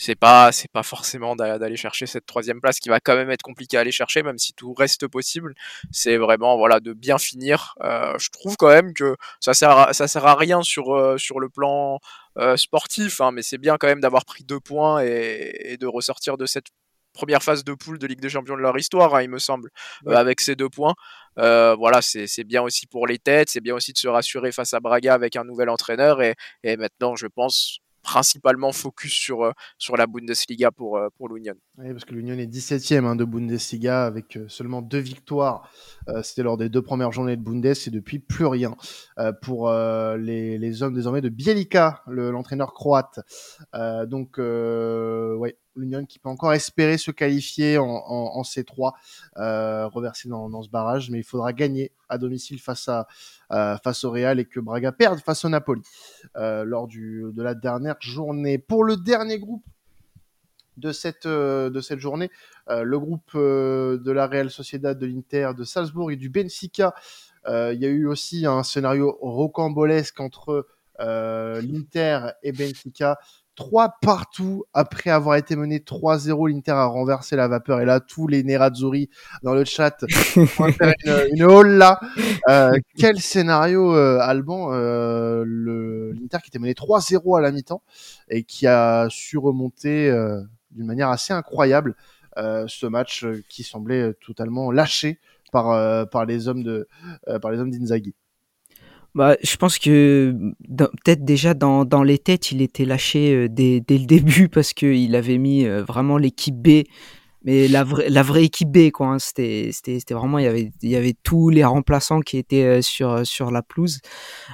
c'est 0.02 0.16
pas 0.16 0.52
c'est 0.52 0.72
pas 0.72 0.82
forcément 0.82 1.36
d'aller 1.36 1.76
chercher 1.76 2.08
cette 2.08 2.26
troisième 2.26 2.60
place 2.60 2.80
qui 2.80 2.90
va 2.90 3.00
quand 3.00 3.16
même 3.16 3.30
être 3.30 3.44
compliqué 3.44 3.78
à 3.78 3.82
aller 3.82 3.92
chercher 3.92 4.24
même 4.24 4.40
si 4.40 4.54
tout 4.54 4.74
reste 4.74 5.08
possible 5.08 5.54
c'est 5.92 6.18
vraiment 6.18 6.58
voilà 6.58 6.80
de 6.80 6.94
bien 6.94 7.20
finir 7.20 7.76
euh, 7.84 8.18
je 8.18 8.32
trouve 8.32 8.58
quand 8.58 8.70
même 8.70 8.96
que 8.96 9.16
ça 9.40 9.54
sert 9.54 9.78
à, 9.78 9.94
ça 9.94 10.08
sert 10.08 10.26
à 10.26 10.34
rien 10.34 10.64
sur 10.64 10.96
euh, 10.96 11.20
sur 11.20 11.40
le 11.40 11.50
plan 11.52 12.00
euh, 12.38 12.58
sportif 12.58 13.22
hein, 13.22 13.32
mais 13.32 13.42
c'est 13.42 13.58
bien 13.58 13.78
quand 13.78 13.88
même 13.88 14.02
d'avoir 14.02 14.26
pris 14.26 14.44
deux 14.44 14.60
points 14.60 15.04
et, 15.04 15.74
et, 15.74 15.78
de 15.78 15.88
ressortir 15.88 16.38
de 16.38 16.46
cette 16.46 16.68
première 17.14 17.44
phase 17.44 17.64
de 17.64 17.74
poule 17.74 18.00
de 18.00 18.08
Ligue 18.08 18.22
des 18.22 18.30
Champions 18.30 18.56
de 18.56 18.62
leur 18.62 18.78
histoire 18.78 19.16
hein, 19.16 19.22
il 19.22 19.30
me 19.30 19.40
semble 19.40 19.70
ouais. 20.06 20.16
avec 20.16 20.42
ces 20.42 20.56
deux 20.56 20.70
points 20.70 20.96
voilà 21.36 22.02
c'est 22.02 22.44
bien 22.44 22.62
aussi 22.62 22.88
pour 22.88 23.06
les 23.06 23.20
têtes 23.20 23.50
c'est 23.50 23.62
bien 23.62 23.76
aussi 23.76 23.94
de 23.94 23.98
se 23.98 24.08
rassurer 24.08 24.52
face 24.52 24.74
à 24.74 24.80
Braga 24.80 25.14
avec 25.14 25.36
un 25.36 25.44
nouvel 25.44 25.70
entraîneur 25.70 26.22
et, 26.22 26.36
et 26.64 26.78
maintenant 26.78 27.16
je 27.16 27.28
pense 27.28 27.80
principalement 28.02 28.72
focus 28.72 29.14
sur, 29.14 29.44
euh, 29.44 29.52
sur 29.78 29.98
la 29.98 30.08
Bundesliga 30.08 30.72
pour, 30.72 30.98
euh, 30.98 31.10
pour 31.18 31.30
l'Union. 31.30 31.54
Oui, 31.78 31.92
parce 31.92 32.06
que 32.06 32.14
l'Union 32.14 32.38
est 32.38 32.48
17e 32.48 33.06
hein, 33.06 33.16
de 33.16 33.26
Bundesliga 33.26 34.06
avec 34.06 34.38
euh, 34.38 34.46
seulement 34.48 34.82
deux 34.82 35.00
victoires. 35.00 35.70
C'était 36.24 36.44
lors 36.44 36.58
des 36.58 36.68
deux 36.68 36.82
premières 36.82 37.12
journées 37.12 37.38
de 37.38 37.42
Bundes 37.42 37.66
et 37.66 37.90
depuis 37.90 38.20
plus 38.20 38.46
rien 38.46 38.76
pour 39.44 39.72
les, 39.72 40.58
les, 40.58 40.84
hommes 40.84 40.96
désormais 40.96 41.22
de 41.22 41.30
Bielika, 41.30 42.02
l'entraîneur 42.08 42.70
le, 42.70 42.74
croate. 42.74 43.20
donc, 44.08 44.38
ouais, 44.40 45.58
l'Union 45.76 46.06
qui 46.06 46.20
peut 46.20 46.30
encore 46.30 46.54
espérer 46.54 46.98
se 46.98 47.12
qualifier 47.12 47.78
en, 47.78 47.86
en, 47.86 48.38
en 48.38 48.42
C3, 48.42 48.94
reverser 49.94 50.30
dans, 50.30 50.50
dans, 50.50 50.62
ce 50.62 50.70
barrage, 50.70 51.10
mais 51.10 51.20
il 51.20 51.24
faudra 51.24 51.54
gagner 51.54 51.92
à 52.10 52.18
domicile 52.18 52.60
face 52.60 52.88
à 52.90 53.08
face 53.84 54.04
au 54.04 54.12
Real 54.12 54.40
et 54.40 54.46
que 54.46 54.60
Braga 54.60 54.92
perde 54.92 55.20
face 55.20 55.46
au 55.46 55.50
Napoli 55.50 55.82
lors 56.36 56.88
du, 56.88 57.24
de 57.34 57.44
la 57.44 57.56
dernière 57.56 57.96
journée. 58.00 58.58
Pour 58.58 58.84
le 58.84 58.98
dernier 58.98 59.40
groupe 59.40 59.64
de 60.78 60.92
cette, 60.92 61.26
euh, 61.26 61.70
de 61.70 61.80
cette 61.80 62.00
journée. 62.00 62.30
Euh, 62.70 62.84
le 62.84 63.00
groupe 63.00 63.32
euh, 63.36 63.98
de 63.98 64.12
la 64.12 64.28
Real 64.28 64.50
Sociedad, 64.50 64.98
de 64.98 65.06
l'Inter, 65.06 65.52
de 65.58 65.64
Salzbourg 65.64 66.12
et 66.12 66.16
du 66.16 66.30
Benfica. 66.30 66.94
Il 67.48 67.80
y 67.80 67.86
a 67.86 67.90
eu 67.90 68.06
aussi 68.06 68.46
un 68.46 68.62
scénario 68.62 69.18
rocambolesque 69.20 70.20
entre 70.20 70.68
l'Inter 71.00 72.28
et 72.44 72.52
Benfica. 72.52 73.18
3 73.56 73.96
partout 74.02 74.64
après 74.74 75.10
avoir 75.10 75.36
été 75.36 75.56
mené 75.56 75.80
3-0. 75.80 76.50
L'Inter 76.50 76.72
a 76.72 76.86
renversé 76.86 77.36
la 77.36 77.48
vapeur. 77.48 77.82
Et 77.82 77.86
là, 77.86 78.00
tous 78.00 78.28
les 78.28 78.44
Nerazzurri 78.44 79.10
dans 79.44 79.54
le 79.54 79.66
chat 79.66 79.98
vont 80.36 80.72
faire 80.72 80.94
une, 81.06 81.36
une 81.36 81.44
holla. 81.44 82.00
Euh, 82.50 82.72
quel 82.98 83.20
scénario, 83.20 83.96
euh, 83.96 84.20
Alban 84.20 84.70
euh, 84.74 85.44
L'Inter 85.46 86.38
qui 86.44 86.50
était 86.50 86.60
mené 86.60 86.74
3-0 86.74 87.38
à 87.38 87.42
la 87.42 87.52
mi-temps 87.52 87.84
et 88.30 88.44
qui 88.44 88.68
a 88.68 89.08
su 89.10 89.38
remonter 89.38 90.10
euh, 90.10 90.42
d'une 90.72 90.86
manière 90.86 91.10
assez 91.10 91.34
incroyable 91.34 91.96
euh, 92.38 92.66
ce 92.68 92.86
match 92.86 93.26
euh, 93.26 93.44
qui 93.50 93.64
semblait 93.64 94.14
totalement 94.26 94.72
lâché 94.72 95.20
par, 95.52 96.08
par 96.10 96.26
les 96.26 96.48
hommes 96.48 96.64
de 96.64 96.88
par 97.42 97.52
les 97.52 97.60
hommes 97.60 97.72
d'Inzaghi. 97.72 98.16
Bah, 99.14 99.36
je 99.44 99.56
pense 99.58 99.78
que 99.78 100.34
peut-être 100.70 101.26
déjà 101.26 101.54
dans, 101.54 101.84
dans 101.84 102.04
les 102.04 102.18
têtes, 102.18 102.52
il 102.52 102.62
était 102.62 102.86
lâché 102.86 103.50
dès, 103.50 103.82
dès 103.82 103.98
le 103.98 104.06
début 104.08 104.50
parce 104.50 104.74
qu'il 104.74 105.16
avait 105.16 105.38
mis 105.38 105.66
vraiment 105.66 106.18
l'équipe 106.18 106.56
B. 106.56 106.84
Mais 107.44 107.68
la 107.68 107.84
vraie 107.84 108.08
la 108.10 108.22
vraie 108.22 108.44
équipe 108.44 108.70
B 108.70 108.92
quoi 108.92 109.08
hein, 109.08 109.20
c'était 109.20 109.72
c'était 109.74 110.14
vraiment 110.14 110.38
il 110.38 110.46
y 110.46 110.48
avait 110.48 110.72
il 110.84 110.90
y 110.90 110.96
avait 110.96 111.16
tous 111.24 111.50
les 111.50 111.64
remplaçants 111.64 112.20
qui 112.20 112.38
étaient 112.38 112.66
euh, 112.66 112.82
sur 112.84 113.26
sur 113.26 113.50
la 113.50 113.64
pelouse. 113.64 114.00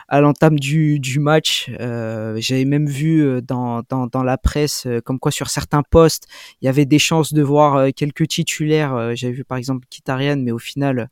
À 0.08 0.22
l'entame 0.22 0.58
du 0.58 0.98
du 1.00 1.20
match 1.20 1.70
euh, 1.82 2.38
j'avais 2.40 2.64
même 2.64 2.88
vu 2.88 3.22
euh, 3.26 3.42
dans 3.42 3.82
dans 3.90 4.08
dans 4.08 4.24
la 4.24 4.38
presse 4.38 4.86
euh, 4.88 5.02
comme 5.02 5.20
quoi 5.20 5.32
sur 5.32 5.50
certains 5.50 5.84
postes 5.84 6.28
il 6.62 6.66
y 6.66 6.70
avait 6.70 6.86
des 6.86 7.00
chances 7.00 7.34
de 7.34 7.42
voir 7.42 7.92
quelques 7.94 8.28
titulaires. 8.30 9.16
J'avais 9.16 9.34
vu 9.34 9.44
par 9.44 9.58
exemple 9.58 9.86
Kitarian 9.90 10.38
mais 10.38 10.52
au 10.52 10.60
final 10.60 11.10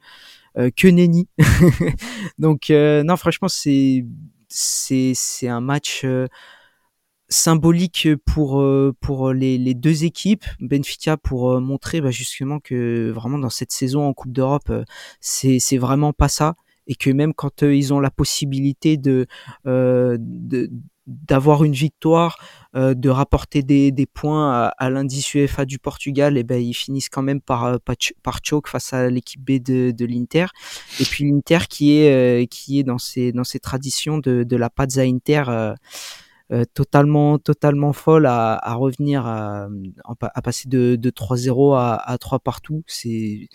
que 0.56 0.88
Nenny. 0.88 1.28
Donc 2.39 2.70
non 2.70 3.18
franchement 3.18 3.49
c'est 3.49 4.06
c'est 4.49 5.14
c'est 5.16 5.47
un 5.47 5.62
match 5.62 6.06
symbolique 7.30 8.10
pour 8.26 8.62
euh, 8.62 8.93
pour 8.99 9.34
les, 9.34 9.74
deux 9.74 10.03
équipes. 10.03 10.45
Benfica 10.60 11.18
pour 11.18 11.51
euh, 11.51 11.60
montrer 11.60 12.01
bah, 12.01 12.12
justement 12.12 12.60
que 12.60 13.12
vraiment 13.12 13.38
dans 13.38 13.49
cette 13.49 13.72
saison 13.72 14.03
en 14.08 14.14
Coupe 14.14 14.32
d'Europe 14.32 14.70
euh, 14.70 14.84
c'est 15.22 15.60
c'est 15.60 15.78
vraiment 15.78 16.14
pas 16.14 16.28
ça. 16.28 16.56
Et 16.88 16.95
que 16.95 17.10
même 17.10 17.34
quand 17.34 17.64
ils 17.64 17.93
ont 17.93 17.99
la 17.99 18.12
possibilité 18.12 18.97
de 18.97 19.26
de 19.66 20.70
d'avoir 21.08 21.64
une 21.64 21.74
victoire, 21.74 22.38
de 22.74 23.10
rapporter 23.10 23.62
des, 23.64 23.91
des 23.91 24.06
points 24.06 24.51
à, 24.51 24.68
à 24.78 24.89
l'indice 24.89 25.34
UEFA 25.34 25.66
du 25.66 25.80
Portugal, 25.80 26.38
et 26.38 26.43
ben 26.43 26.62
ils 26.62 26.74
finissent 26.74 27.10
quand 27.10 27.22
même 27.22 27.41
par 27.41 27.80
par, 27.80 28.39
choke 28.43 28.68
face 28.68 28.91
à 28.91 29.10
l'équipe 29.10 29.41
B 29.41 29.64
de, 29.64 29.91
de 29.91 30.06
l'Inter. 30.06 30.47
Et 30.99 31.06
puis 31.06 31.24
l'Inter 31.30 31.60
qui 31.70 31.97
est 31.97 32.47
qui 32.51 32.80
est 32.80 32.84
dans 32.84 32.97
ses 32.97 33.32
dans 33.32 33.43
ses 33.43 33.60
traditions 33.60 34.18
de, 34.18 34.43
de 34.43 34.56
la 34.58 34.70
Pazza 34.70 35.03
Inter 35.03 35.74
euh, 36.51 36.64
totalement 36.76 37.39
totalement 37.39 37.91
folle 37.91 38.28
à, 38.28 38.53
à 38.53 38.76
revenir 38.76 39.26
à, 39.26 39.68
à, 40.06 40.41
passer 40.43 40.70
de, 40.70 40.95
de 40.95 41.10
3-0 41.10 41.76
à, 41.76 41.95
à 41.95 42.18
3 42.20 42.38
partout. 42.38 42.84
C'est 42.86 43.49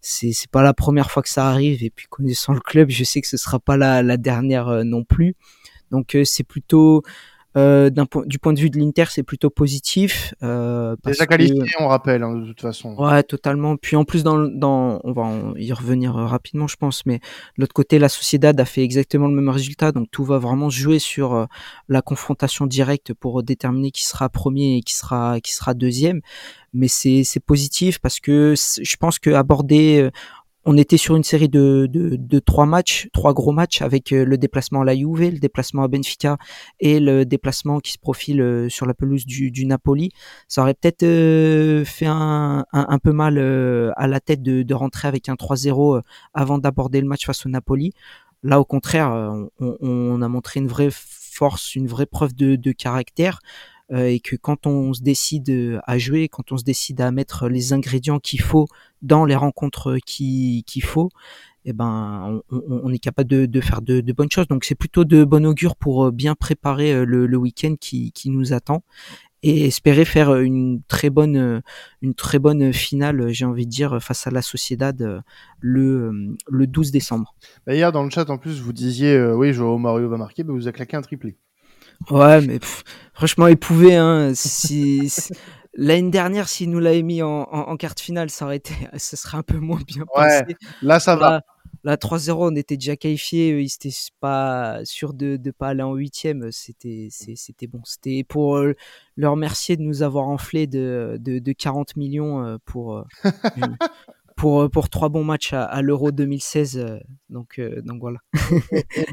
c'est 0.00 0.32
c'est 0.32 0.50
pas 0.50 0.62
la 0.64 0.74
première 0.74 1.12
fois 1.12 1.22
que 1.22 1.28
ça 1.28 1.48
arrive. 1.48 1.84
Et 1.84 1.90
puis 1.90 2.06
connaissant 2.08 2.52
le 2.52 2.58
club 2.60 2.90
je 2.90 3.04
sais 3.04 3.20
que 3.20 3.28
ce 3.28 3.36
sera 3.36 3.60
pas 3.60 3.76
la, 3.76 4.02
la 4.02 4.16
dernière 4.16 4.66
euh, 4.68 4.82
non 4.82 5.04
plus 5.04 5.36
donc 5.90 6.14
euh, 6.14 6.24
c'est 6.24 6.44
plutôt 6.44 7.02
euh, 7.56 7.88
point, 8.10 8.24
du 8.26 8.38
point 8.38 8.52
de 8.52 8.58
vue 8.58 8.70
de 8.70 8.78
l'Inter, 8.78 9.04
c'est 9.10 9.22
plutôt 9.22 9.48
positif. 9.48 10.34
Euh, 10.42 10.96
Déjà 11.04 11.26
qualifié, 11.26 11.62
on 11.78 11.86
rappelle, 11.86 12.22
hein, 12.24 12.34
de 12.34 12.46
toute 12.46 12.60
façon. 12.60 12.96
Ouais, 12.96 13.22
totalement. 13.22 13.76
Puis 13.76 13.94
en 13.94 14.04
plus, 14.04 14.24
dans, 14.24 14.38
dans 14.38 15.00
on 15.04 15.12
va 15.12 15.30
y 15.56 15.72
revenir 15.72 16.16
euh, 16.16 16.26
rapidement, 16.26 16.66
je 16.66 16.76
pense, 16.76 17.06
mais 17.06 17.18
de 17.18 17.22
l'autre 17.58 17.72
côté, 17.72 17.98
la 18.00 18.08
Sociedad 18.08 18.58
a 18.58 18.64
fait 18.64 18.82
exactement 18.82 19.28
le 19.28 19.34
même 19.34 19.48
résultat, 19.48 19.92
donc 19.92 20.08
tout 20.10 20.24
va 20.24 20.38
vraiment 20.38 20.68
jouer 20.68 20.98
sur 20.98 21.34
euh, 21.34 21.46
la 21.88 22.02
confrontation 22.02 22.66
directe 22.66 23.14
pour 23.14 23.42
déterminer 23.44 23.92
qui 23.92 24.04
sera 24.04 24.28
premier 24.28 24.78
et 24.78 24.82
qui 24.82 24.94
sera 24.94 25.40
qui 25.40 25.54
sera 25.54 25.74
deuxième. 25.74 26.22
Mais 26.72 26.88
c'est 26.88 27.22
c'est 27.22 27.40
positif 27.40 28.00
parce 28.00 28.18
que 28.18 28.54
je 28.56 28.96
pense 28.96 29.20
que 29.20 29.30
aborder 29.30 30.10
on 30.64 30.76
était 30.76 30.96
sur 30.96 31.16
une 31.16 31.24
série 31.24 31.48
de, 31.48 31.86
de, 31.90 32.16
de, 32.16 32.38
trois 32.38 32.66
matchs, 32.66 33.08
trois 33.12 33.34
gros 33.34 33.52
matchs 33.52 33.82
avec 33.82 34.12
euh, 34.12 34.24
le 34.24 34.38
déplacement 34.38 34.80
à 34.80 34.84
la 34.84 34.96
Juve, 34.96 35.20
le 35.20 35.38
déplacement 35.38 35.82
à 35.82 35.88
Benfica 35.88 36.38
et 36.80 37.00
le 37.00 37.24
déplacement 37.24 37.80
qui 37.80 37.92
se 37.92 37.98
profile 37.98 38.40
euh, 38.40 38.68
sur 38.68 38.86
la 38.86 38.94
pelouse 38.94 39.26
du, 39.26 39.50
du 39.50 39.66
Napoli. 39.66 40.10
Ça 40.48 40.62
aurait 40.62 40.74
peut-être 40.74 41.02
euh, 41.02 41.84
fait 41.84 42.06
un, 42.06 42.64
un, 42.72 42.98
peu 42.98 43.12
mal 43.12 43.38
à 43.96 44.06
la 44.06 44.20
tête 44.20 44.42
de, 44.42 44.62
de 44.62 44.74
rentrer 44.74 45.08
avec 45.08 45.28
un 45.28 45.34
3-0 45.34 46.00
avant 46.32 46.58
d'aborder 46.58 47.00
le 47.00 47.06
match 47.06 47.26
face 47.26 47.44
au 47.44 47.48
Napoli. 47.48 47.92
Là, 48.42 48.60
au 48.60 48.64
contraire, 48.64 49.10
on, 49.60 49.76
on, 49.80 50.22
a 50.22 50.28
montré 50.28 50.60
une 50.60 50.68
vraie 50.68 50.90
force, 50.90 51.74
une 51.74 51.86
vraie 51.86 52.06
preuve 52.06 52.34
de, 52.34 52.56
de 52.56 52.72
caractère. 52.72 53.40
Euh, 53.92 54.06
et 54.06 54.20
que 54.20 54.34
quand 54.36 54.66
on 54.66 54.94
se 54.94 55.02
décide 55.02 55.50
euh, 55.50 55.78
à 55.86 55.98
jouer, 55.98 56.28
quand 56.28 56.52
on 56.52 56.56
se 56.56 56.64
décide 56.64 57.02
à 57.02 57.10
mettre 57.10 57.48
les 57.48 57.74
ingrédients 57.74 58.18
qu'il 58.18 58.40
faut 58.40 58.66
dans 59.02 59.26
les 59.26 59.34
rencontres 59.34 59.98
qu'il 60.06 60.64
faut, 60.82 61.10
eh 61.66 61.74
ben, 61.74 62.40
on, 62.50 62.92
est 62.92 62.98
capable 62.98 63.28
de, 63.28 63.60
faire 63.60 63.82
de, 63.82 64.00
bonnes 64.12 64.30
choses. 64.30 64.48
Donc 64.48 64.64
c'est 64.64 64.74
plutôt 64.74 65.04
de 65.04 65.24
bon 65.24 65.44
augure 65.44 65.76
pour 65.76 66.06
euh, 66.06 66.10
bien 66.10 66.34
préparer 66.34 67.04
le, 67.04 67.36
week-end 67.36 67.74
qui, 67.78 68.12
nous 68.26 68.52
attend 68.54 68.82
et 69.42 69.66
espérer 69.66 70.06
faire 70.06 70.34
une 70.36 70.80
très 70.88 71.10
bonne, 71.10 71.62
une 72.00 72.14
très 72.14 72.38
bonne 72.38 72.72
finale, 72.72 73.28
j'ai 73.28 73.44
envie 73.44 73.66
de 73.66 73.70
dire, 73.70 74.02
face 74.02 74.26
à 74.26 74.30
la 74.30 74.40
Sociedad 74.40 75.22
le, 75.60 76.34
le 76.48 76.66
12 76.66 76.90
décembre. 76.90 77.34
Bah, 77.66 77.74
hier 77.74 77.92
dans 77.92 78.02
le 78.02 78.08
chat 78.08 78.30
en 78.30 78.38
plus 78.38 78.60
vous 78.60 78.72
disiez 78.72 79.22
oui 79.34 79.52
Joao 79.52 79.76
Mario 79.76 80.08
va 80.08 80.16
marquer, 80.16 80.44
mais 80.44 80.52
vous 80.52 80.68
a 80.68 80.72
claqué 80.72 80.96
un 80.96 81.02
triplé. 81.02 81.36
Ouais, 82.10 82.40
mais 82.40 82.58
franchement, 83.12 83.46
il 83.46 83.56
pouvait. 83.56 83.96
Hein, 83.96 84.32
si, 84.34 85.12
L'année 85.76 86.10
dernière, 86.10 86.48
s'il 86.48 86.70
nous 86.70 86.78
l'avait 86.78 87.02
mis 87.02 87.20
en, 87.22 87.42
en, 87.42 87.76
carte 87.76 87.98
finale, 87.98 88.30
ça 88.30 88.44
aurait 88.44 88.58
été, 88.58 88.74
ça 88.96 89.16
serait 89.16 89.38
un 89.38 89.42
peu 89.42 89.58
moins 89.58 89.80
bien 89.86 90.04
ouais, 90.16 90.44
Là, 90.82 91.00
ça 91.00 91.16
va. 91.16 91.42
Là, 91.82 91.96
3-0, 91.96 92.32
on 92.38 92.56
était 92.56 92.76
déjà 92.76 92.96
qualifié. 92.96 93.60
Ils 93.60 93.66
étaient 93.66 93.94
pas 94.18 94.80
sûrs 94.84 95.12
de 95.12 95.38
ne 95.42 95.50
pas 95.50 95.68
aller 95.68 95.82
en 95.82 95.94
huitième. 95.94 96.50
C'était, 96.50 97.08
c'était 97.10 97.66
bon. 97.66 97.80
C'était 97.84 98.24
pour 98.24 98.56
euh, 98.56 98.74
leur 99.16 99.32
remercier 99.32 99.76
de 99.76 99.82
nous 99.82 100.02
avoir 100.02 100.28
enflé 100.28 100.66
de, 100.66 101.18
de, 101.20 101.38
de 101.40 101.52
40 101.52 101.96
millions 101.96 102.42
euh, 102.42 102.56
pour, 102.64 102.96
euh, 102.96 103.04
pour, 104.36 104.62
euh, 104.62 104.68
pour 104.68 104.88
trois 104.88 105.08
bons 105.08 105.24
matchs 105.24 105.52
à, 105.52 105.64
à 105.64 105.82
l'Euro 105.82 106.10
2016. 106.10 106.78
Euh, 106.78 106.98
donc, 107.28 107.58
euh, 107.58 107.80
donc 107.82 108.00
voilà. 108.00 108.18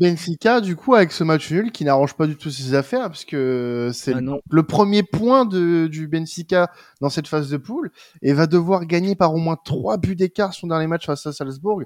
Benfica, 0.01 0.61
du 0.61 0.75
coup, 0.75 0.95
avec 0.95 1.11
ce 1.11 1.23
match 1.23 1.51
nul 1.51 1.71
qui 1.71 1.85
n'arrange 1.85 2.15
pas 2.15 2.27
du 2.27 2.35
tout 2.35 2.49
ses 2.49 2.73
affaires, 2.73 3.07
parce 3.07 3.25
que 3.25 3.91
c'est 3.93 4.13
ah 4.13 4.19
le, 4.49 4.63
premier 4.63 5.03
point 5.03 5.45
de, 5.45 5.87
du 5.87 6.07
Benfica 6.07 6.71
dans 7.01 7.09
cette 7.09 7.27
phase 7.27 7.49
de 7.49 7.57
poule, 7.57 7.91
et 8.21 8.33
va 8.33 8.47
devoir 8.47 8.85
gagner 8.85 9.15
par 9.15 9.33
au 9.33 9.37
moins 9.37 9.57
trois 9.63 9.97
buts 9.97 10.15
d'écart 10.15 10.53
son 10.53 10.67
dernier 10.67 10.87
match 10.87 11.05
face 11.05 11.25
à 11.25 11.33
Salzbourg 11.33 11.81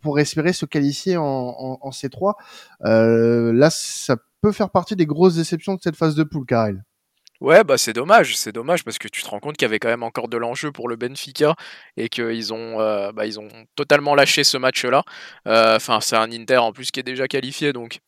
pour 0.00 0.18
espérer 0.18 0.52
se 0.52 0.66
qualifier 0.66 1.16
en, 1.16 1.24
en, 1.24 1.78
en 1.80 1.90
C3. 1.90 2.34
Euh, 2.84 3.52
là, 3.52 3.70
ça 3.70 4.16
peut 4.40 4.52
faire 4.52 4.70
partie 4.70 4.96
des 4.96 5.06
grosses 5.06 5.36
déceptions 5.36 5.74
de 5.74 5.80
cette 5.82 5.96
phase 5.96 6.14
de 6.14 6.24
poule, 6.24 6.46
Karel. 6.46 6.82
Ouais, 7.40 7.64
bah 7.64 7.78
c'est 7.78 7.94
dommage, 7.94 8.36
c'est 8.36 8.52
dommage 8.52 8.84
parce 8.84 8.98
que 8.98 9.08
tu 9.08 9.22
te 9.22 9.28
rends 9.28 9.40
compte 9.40 9.56
qu'il 9.56 9.64
y 9.64 9.68
avait 9.68 9.78
quand 9.78 9.88
même 9.88 10.02
encore 10.02 10.28
de 10.28 10.36
l'enjeu 10.36 10.72
pour 10.72 10.88
le 10.88 10.96
Benfica 10.96 11.54
et 11.96 12.10
qu'ils 12.10 12.52
ont, 12.52 12.80
euh, 12.80 13.12
bah, 13.12 13.24
ils 13.24 13.40
ont 13.40 13.48
totalement 13.76 14.14
lâché 14.14 14.44
ce 14.44 14.58
match-là. 14.58 15.04
Euh, 15.48 15.76
enfin, 15.76 16.00
c'est 16.02 16.16
un 16.16 16.30
Inter 16.30 16.58
en 16.58 16.72
plus 16.72 16.90
qui 16.90 17.00
est 17.00 17.02
déjà 17.02 17.28
qualifié, 17.28 17.72
donc 17.72 18.00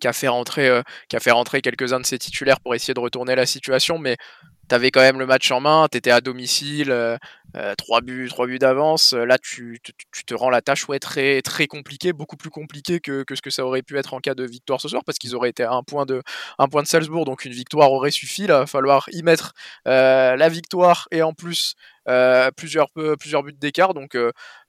qui 0.00 0.08
a 0.08 0.12
fait 0.12 0.28
rentrer, 0.28 0.68
euh, 0.68 0.82
qui 1.08 1.16
a 1.16 1.20
fait 1.20 1.32
rentrer 1.32 1.62
quelques-uns 1.62 2.00
de 2.00 2.06
ses 2.06 2.18
titulaires 2.18 2.60
pour 2.60 2.74
essayer 2.74 2.94
de 2.94 3.00
retourner 3.00 3.36
la 3.36 3.46
situation, 3.46 3.98
mais 3.98 4.16
t'avais 4.70 4.92
quand 4.92 5.00
même 5.00 5.18
le 5.18 5.26
match 5.26 5.50
en 5.50 5.58
main, 5.60 5.88
t'étais 5.88 6.12
à 6.12 6.20
domicile, 6.20 6.92
euh, 6.92 7.18
euh, 7.56 7.74
trois 7.74 8.00
buts, 8.02 8.30
buts 8.38 8.58
d'avance. 8.60 9.14
Là, 9.14 9.36
tu, 9.36 9.80
tu, 9.82 10.24
te 10.24 10.32
rends 10.32 10.48
la 10.48 10.62
tâche 10.62 10.88
ouais, 10.88 11.00
très, 11.00 11.42
très 11.42 11.66
compliquée, 11.66 12.12
beaucoup 12.12 12.36
plus 12.36 12.50
compliquée 12.50 13.00
que, 13.00 13.24
que, 13.24 13.34
ce 13.34 13.42
que 13.42 13.50
ça 13.50 13.66
aurait 13.66 13.82
pu 13.82 13.98
être 13.98 14.14
en 14.14 14.20
cas 14.20 14.36
de 14.36 14.44
victoire 14.44 14.80
ce 14.80 14.86
soir, 14.86 15.02
parce 15.04 15.18
qu'ils 15.18 15.34
auraient 15.34 15.50
été 15.50 15.64
à 15.64 15.72
un 15.72 15.82
point 15.82 16.06
de, 16.06 16.22
un 16.60 16.68
point 16.68 16.84
de 16.84 16.86
Salzbourg, 16.86 17.24
donc 17.24 17.44
une 17.44 17.52
victoire 17.52 17.90
aurait 17.90 18.12
suffi. 18.12 18.42
Il 18.42 18.48
va 18.48 18.66
falloir 18.66 19.08
y 19.10 19.24
mettre 19.24 19.54
euh, 19.88 20.36
la 20.36 20.48
victoire 20.48 21.08
et 21.10 21.22
en 21.22 21.32
plus 21.32 21.74
plusieurs, 22.56 22.90
plusieurs 23.18 23.42
buts 23.42 23.52
d'écart. 23.52 23.94
Donc, 23.94 24.16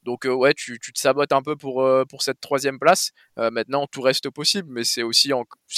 donc 0.04 0.26
ouais, 0.26 0.54
tu, 0.56 0.80
tu, 0.80 0.94
te 0.94 1.00
sabotes 1.00 1.32
un 1.32 1.42
peu 1.42 1.56
pour, 1.56 1.88
pour 2.08 2.22
cette 2.22 2.40
troisième 2.40 2.78
place. 2.78 3.12
maintenant, 3.38 3.88
tout 3.88 4.02
reste 4.02 4.30
possible, 4.30 4.68
mais 4.72 4.84
c'est 4.84 5.02
aussi, 5.02 5.32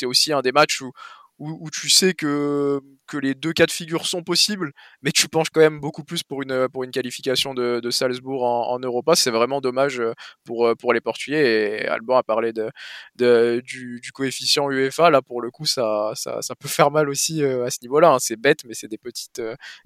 aussi 0.04 0.34
un 0.34 0.42
des 0.42 0.52
matchs 0.52 0.82
où 0.82 0.92
où, 1.40 1.70
tu 1.72 1.90
sais 1.90 2.14
que, 2.14 2.80
que 3.14 3.18
les 3.20 3.36
deux 3.36 3.54
cas 3.54 3.66
de 3.66 3.72
figure 3.72 4.08
sont 4.08 4.24
possibles, 4.24 4.72
mais 5.04 5.12
tu 5.12 5.28
penches 5.28 5.50
quand 5.52 5.62
même 5.62 5.80
beaucoup 5.80 6.04
plus 6.04 6.24
pour 6.24 6.42
une, 6.42 6.68
pour 6.70 6.84
une 6.84 6.90
qualification 6.90 7.54
de, 7.54 7.80
de 7.80 7.92
Salzbourg 7.92 8.44
en, 8.44 8.72
en 8.72 8.80
Europa. 8.80 9.16
C'est 9.16 9.30
vraiment 9.30 9.62
dommage 9.62 10.00
euh, 10.00 10.14
pour, 10.44 10.66
euh, 10.66 10.74
pour 10.74 10.94
les 10.94 11.02
Portugais. 11.02 11.84
Et 11.84 11.88
Alban 11.88 12.18
a 12.18 12.24
parlé 12.24 12.54
de, 12.54 12.72
de 13.16 13.62
du, 13.64 14.00
du, 14.02 14.12
coefficient 14.12 14.70
UEFA. 14.70 15.12
Là, 15.12 15.22
pour 15.22 15.42
le 15.42 15.52
coup, 15.52 15.66
ça, 15.66 16.12
ça, 16.16 16.42
ça 16.42 16.56
peut 16.56 16.68
faire 16.68 16.90
mal 16.90 17.08
aussi 17.08 17.44
euh, 17.44 17.66
à 17.66 17.70
ce 17.70 17.78
niveau-là. 17.84 18.14
Hein. 18.14 18.18
C'est 18.20 18.36
bête, 18.36 18.62
mais 18.66 18.74
c'est 18.74 18.88
des 18.88 18.98
petites, 18.98 19.42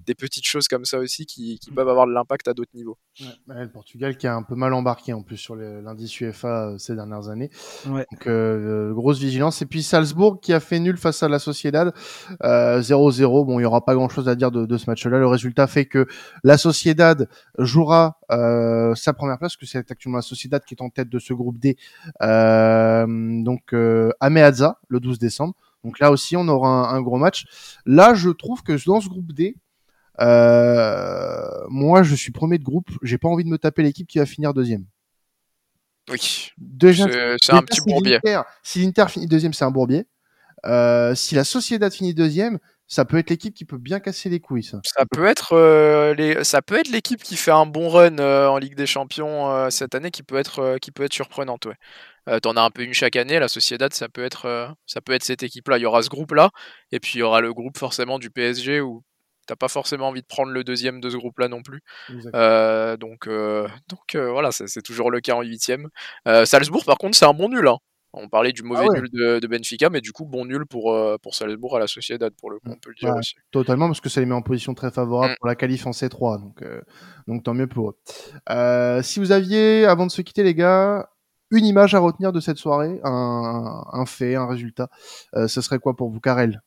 des 0.06 0.14
petites 0.14 0.46
choses 0.46 0.68
comme 0.68 0.86
ça 0.86 0.98
aussi 0.98 1.26
qui, 1.26 1.58
qui 1.58 1.70
peuvent 1.70 1.88
avoir 1.88 2.06
de 2.06 2.12
l'impact 2.12 2.48
à 2.48 2.54
d'autres 2.54 2.74
niveaux. 2.74 2.96
Ouais, 3.20 3.62
le 3.62 3.70
Portugal 3.70 4.16
qui 4.16 4.26
a 4.26 4.34
un 4.34 4.42
peu 4.42 4.54
mal 4.54 4.72
embarqué 4.72 5.12
en 5.12 5.22
plus 5.22 5.36
sur 5.36 5.54
l'indice 5.54 6.18
UEFA 6.20 6.76
ces 6.78 6.94
dernières 6.94 7.28
années. 7.28 7.50
Ouais. 7.86 8.06
Donc, 8.10 8.94
grosse 8.94 9.18
vigilance. 9.18 9.60
Et 9.60 9.66
puis 9.66 9.82
Salzbourg 9.82 10.40
qui 10.40 10.54
a 10.54 10.60
fait 10.60 10.78
nul 10.78 10.96
face 10.96 11.22
à 11.22 11.28
la 11.28 11.38
Sociedad. 11.38 11.92
0-0. 12.40 13.17
Euh, 13.24 13.44
bon, 13.44 13.58
il 13.58 13.62
y 13.62 13.66
aura 13.66 13.84
pas 13.84 13.94
grand-chose 13.94 14.28
à 14.28 14.34
dire 14.34 14.50
de, 14.50 14.76
ce 14.76 14.88
match-là. 14.88 15.18
Le 15.18 15.26
résultat 15.26 15.66
fait 15.66 15.86
que 15.86 16.06
la 16.44 16.58
Sociedad 16.58 17.28
jouera 17.58 18.18
euh, 18.30 18.94
sa 18.94 19.12
première 19.12 19.38
place, 19.38 19.56
que 19.56 19.66
c'est 19.66 19.90
actuellement 19.90 20.18
la 20.18 20.22
Sociedad 20.22 20.64
qui 20.64 20.74
est 20.74 20.82
en 20.82 20.90
tête 20.90 21.08
de 21.08 21.18
ce 21.18 21.32
groupe 21.32 21.58
D. 21.58 21.76
Euh, 22.22 23.06
donc 23.42 23.74
à 24.20 24.30
Meazza, 24.30 24.80
le 24.88 25.00
12 25.00 25.18
décembre. 25.18 25.54
Donc 25.84 26.00
là 26.00 26.10
aussi, 26.10 26.36
on 26.36 26.48
aura 26.48 26.90
un, 26.90 27.00
gros 27.00 27.18
match. 27.18 27.46
Là, 27.86 28.14
je 28.14 28.30
trouve 28.30 28.62
que 28.62 28.72
dans 28.86 29.00
ce 29.00 29.08
groupe 29.08 29.32
D, 29.32 29.56
moi, 30.18 32.02
je 32.02 32.14
suis 32.14 32.32
premier 32.32 32.58
de 32.58 32.64
groupe. 32.64 32.90
J'ai 33.02 33.18
pas 33.18 33.28
envie 33.28 33.44
de 33.44 33.48
me 33.48 33.58
taper 33.58 33.82
l'équipe 33.82 34.06
qui 34.06 34.18
va 34.18 34.26
finir 34.26 34.54
deuxième. 34.54 34.84
Oui. 36.10 36.50
Déjà, 36.56 37.06
C'est 37.40 37.52
un 37.52 37.62
petit 37.62 37.80
si 37.80 37.86
bourbier. 37.86 38.18
Si 38.62 38.80
l'Inter 38.80 39.06
finit 39.08 39.26
deuxième, 39.26 39.52
c'est 39.52 39.64
un 39.64 39.70
bourbier. 39.70 40.06
Euh, 40.66 41.14
si 41.14 41.34
la 41.34 41.44
Sociedad 41.44 41.92
finit 41.92 42.14
deuxième, 42.14 42.58
ça 42.88 43.04
peut 43.04 43.18
être 43.18 43.28
l'équipe 43.28 43.54
qui 43.54 43.66
peut 43.66 43.76
bien 43.76 44.00
casser 44.00 44.30
les 44.30 44.40
couilles. 44.40 44.64
Ça. 44.64 44.80
Ça 44.82 45.04
peut 45.04 45.26
être 45.26 45.52
euh, 45.52 46.14
les, 46.14 46.42
ça 46.42 46.62
peut 46.62 46.78
être 46.78 46.88
l'équipe 46.88 47.22
qui 47.22 47.36
fait 47.36 47.50
un 47.50 47.66
bon 47.66 47.90
run 47.90 48.18
euh, 48.18 48.48
en 48.48 48.56
Ligue 48.56 48.74
des 48.74 48.86
Champions 48.86 49.50
euh, 49.50 49.68
cette 49.68 49.94
année 49.94 50.10
qui 50.10 50.22
peut 50.22 50.36
être 50.36 50.78
qui 50.80 50.90
peut 50.90 51.04
être 51.04 51.12
surprenante. 51.12 51.66
Ouais. 51.66 52.40
T'en 52.40 52.56
as 52.56 52.62
un 52.62 52.70
peu 52.70 52.82
une 52.82 52.94
chaque 52.94 53.16
année. 53.16 53.38
La 53.38 53.48
Sociedad, 53.48 53.92
ça 53.92 54.08
peut 54.08 54.24
être 54.24 54.74
ça 54.86 55.00
peut 55.02 55.12
être 55.12 55.22
cette 55.22 55.42
équipe-là. 55.42 55.78
Il 55.78 55.82
y 55.82 55.86
aura 55.86 56.02
ce 56.02 56.08
groupe-là 56.08 56.50
et 56.90 56.98
puis 56.98 57.12
il 57.16 57.18
y 57.18 57.22
aura 57.22 57.40
le 57.40 57.52
groupe 57.54 57.78
forcément 57.78 58.18
du 58.18 58.30
PSG 58.30 58.80
où 58.80 59.02
t'as 59.46 59.56
pas 59.56 59.68
forcément 59.68 60.08
envie 60.08 60.20
de 60.20 60.26
prendre 60.26 60.52
le 60.52 60.62
deuxième 60.62 61.00
de 61.00 61.08
ce 61.08 61.16
groupe-là 61.16 61.48
non 61.48 61.62
plus. 61.62 61.80
Donc 62.16 63.28
donc 63.28 64.16
voilà, 64.16 64.50
c'est 64.50 64.82
toujours 64.82 65.10
le 65.10 65.20
cas 65.20 65.34
en 65.34 65.42
huitième. 65.42 65.88
Salzbourg, 66.44 66.84
par 66.84 66.96
contre, 66.96 67.16
c'est 67.16 67.26
un 67.26 67.34
bon 67.34 67.48
nul. 67.48 67.66
Hein. 67.66 67.78
On 68.14 68.28
parlait 68.28 68.52
du 68.52 68.62
mauvais 68.62 68.84
Ah 68.84 68.88
ouais. 68.92 69.00
nul 69.02 69.10
de, 69.12 69.38
de 69.38 69.46
Benfica, 69.46 69.90
mais 69.90 70.00
du 70.00 70.12
coup 70.12 70.24
bon 70.24 70.46
nul 70.46 70.64
pour 70.66 70.94
euh, 70.94 71.18
pour 71.22 71.34
Salzbourg 71.34 71.76
à 71.76 71.78
la 71.78 71.86
Sociedad 71.86 72.32
pour 72.40 72.50
le 72.50 72.58
coup, 72.58 72.70
on 72.70 72.76
peut 72.76 72.88
le 72.90 72.94
dire 72.94 73.10
Ouais. 73.10 73.18
aussi. 73.18 73.34
Totalement, 73.50 73.86
parce 73.86 74.00
que 74.00 74.08
ça 74.08 74.20
les 74.20 74.26
met 74.26 74.34
en 74.34 74.42
position 74.42 74.74
très 74.74 74.90
favorable 74.90 75.32
Mm. 75.32 75.36
pour 75.38 75.46
la 75.46 75.54
qualif 75.56 75.86
en 75.86 75.90
C3. 75.92 76.40
Donc, 76.40 76.62
euh, 76.62 76.80
donc 77.26 77.42
tant 77.44 77.52
mieux 77.54 77.66
pour 77.66 77.90
eux. 77.90 77.98
Euh, 78.50 79.02
si 79.02 79.20
vous 79.20 79.30
aviez, 79.32 79.84
avant 79.84 80.06
de 80.06 80.10
se 80.10 80.22
quitter, 80.22 80.42
les 80.42 80.54
gars, 80.54 81.10
une 81.50 81.64
image 81.66 81.94
à 81.94 81.98
retenir 81.98 82.32
de 82.32 82.40
cette 82.40 82.56
soirée, 82.58 82.98
un, 83.04 83.84
un 83.92 84.06
fait, 84.06 84.34
un 84.36 84.46
résultat, 84.46 84.88
euh, 85.34 85.46
ce 85.48 85.60
serait 85.60 85.78
quoi 85.78 85.94
pour 85.96 86.10
vous, 86.10 86.20
Karel? 86.20 86.62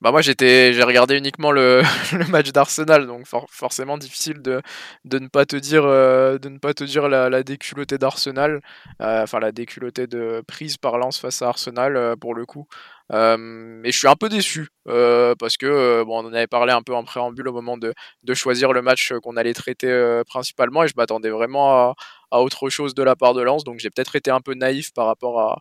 Bah 0.00 0.10
moi 0.10 0.20
j'étais 0.22 0.72
j'ai 0.72 0.82
regardé 0.82 1.16
uniquement 1.16 1.50
le, 1.52 1.82
match 2.28 2.50
d'Arsenal 2.52 3.06
donc 3.06 3.26
for- 3.26 3.46
forcément 3.50 3.96
difficile 3.96 4.42
de, 4.42 4.60
de 5.04 5.18
ne 5.18 5.28
pas 5.28 5.46
te 5.46 5.56
dire 5.56 5.84
euh, 5.84 6.36
de 6.38 6.48
ne 6.48 6.58
pas 6.58 6.74
te 6.74 6.84
dire 6.84 7.08
la, 7.08 7.30
la 7.30 7.42
déculottée 7.42 7.96
d'Arsenal 7.96 8.60
euh, 9.00 9.22
enfin 9.22 9.38
la 9.40 9.52
déculottée 9.52 10.06
de 10.06 10.42
prise 10.46 10.76
par 10.78 10.98
Lens 10.98 11.18
face 11.18 11.42
à 11.42 11.48
Arsenal 11.48 11.96
euh, 11.96 12.16
pour 12.16 12.34
le 12.34 12.44
coup 12.44 12.66
et 13.12 13.92
je 13.92 13.98
suis 13.98 14.08
un 14.08 14.16
peu 14.16 14.28
déçu 14.30 14.68
parce 14.86 15.56
que 15.58 16.02
bon 16.04 16.22
on 16.24 16.28
en 16.28 16.32
avait 16.32 16.46
parlé 16.46 16.72
un 16.72 16.82
peu 16.82 16.94
en 16.94 17.04
préambule 17.04 17.48
au 17.48 17.52
moment 17.52 17.76
de, 17.76 17.92
de 18.22 18.34
choisir 18.34 18.72
le 18.72 18.80
match 18.82 19.12
qu'on 19.22 19.36
allait 19.36 19.52
traiter 19.54 20.22
principalement 20.26 20.82
et 20.84 20.88
je 20.88 20.94
m'attendais 20.96 21.28
vraiment 21.30 21.94
à, 22.30 22.40
autre 22.40 22.68
chose 22.70 22.94
de 22.94 23.02
la 23.02 23.14
part 23.14 23.34
de 23.34 23.42
Lens 23.42 23.62
donc 23.64 23.78
j'ai 23.78 23.90
peut-être 23.90 24.16
été 24.16 24.30
un 24.30 24.40
peu 24.40 24.54
naïf 24.54 24.92
par 24.94 25.06
rapport 25.06 25.60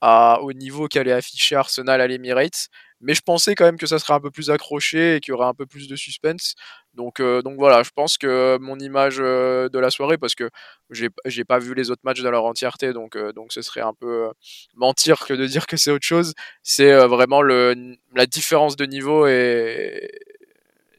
à- 0.00 0.40
au 0.42 0.52
niveau 0.52 0.88
qu'allait 0.88 1.12
afficher 1.12 1.56
Arsenal 1.56 2.00
à 2.00 2.06
l'Emirates. 2.06 2.68
Mais 3.00 3.14
je 3.14 3.20
pensais 3.22 3.54
quand 3.54 3.64
même 3.64 3.78
que 3.78 3.86
ça 3.86 3.98
serait 3.98 4.14
un 4.14 4.20
peu 4.20 4.30
plus 4.30 4.50
accroché 4.50 5.16
et 5.16 5.20
qu'il 5.20 5.32
y 5.32 5.34
aurait 5.34 5.46
un 5.46 5.54
peu 5.54 5.66
plus 5.66 5.88
de 5.88 5.96
suspense. 5.96 6.54
Donc, 6.94 7.20
euh, 7.20 7.42
donc 7.42 7.58
voilà, 7.58 7.82
je 7.82 7.90
pense 7.94 8.16
que 8.16 8.56
mon 8.58 8.78
image 8.78 9.18
euh, 9.20 9.68
de 9.68 9.78
la 9.78 9.90
soirée, 9.90 10.16
parce 10.16 10.34
que 10.34 10.48
j'ai 10.90 11.44
pas 11.44 11.58
vu 11.58 11.74
les 11.74 11.90
autres 11.90 12.00
matchs 12.04 12.22
dans 12.22 12.30
leur 12.30 12.44
entièreté, 12.44 12.92
donc, 12.92 13.16
euh, 13.16 13.32
donc 13.32 13.52
ce 13.52 13.60
serait 13.60 13.82
un 13.82 13.92
peu 13.92 14.30
mentir 14.74 15.26
que 15.26 15.34
de 15.34 15.46
dire 15.46 15.66
que 15.66 15.76
c'est 15.76 15.90
autre 15.90 16.06
chose. 16.06 16.32
C'est 16.62 16.94
vraiment 17.06 17.42
le, 17.42 17.96
la 18.14 18.26
différence 18.26 18.76
de 18.76 18.86
niveau 18.86 19.26
et, 19.26 20.10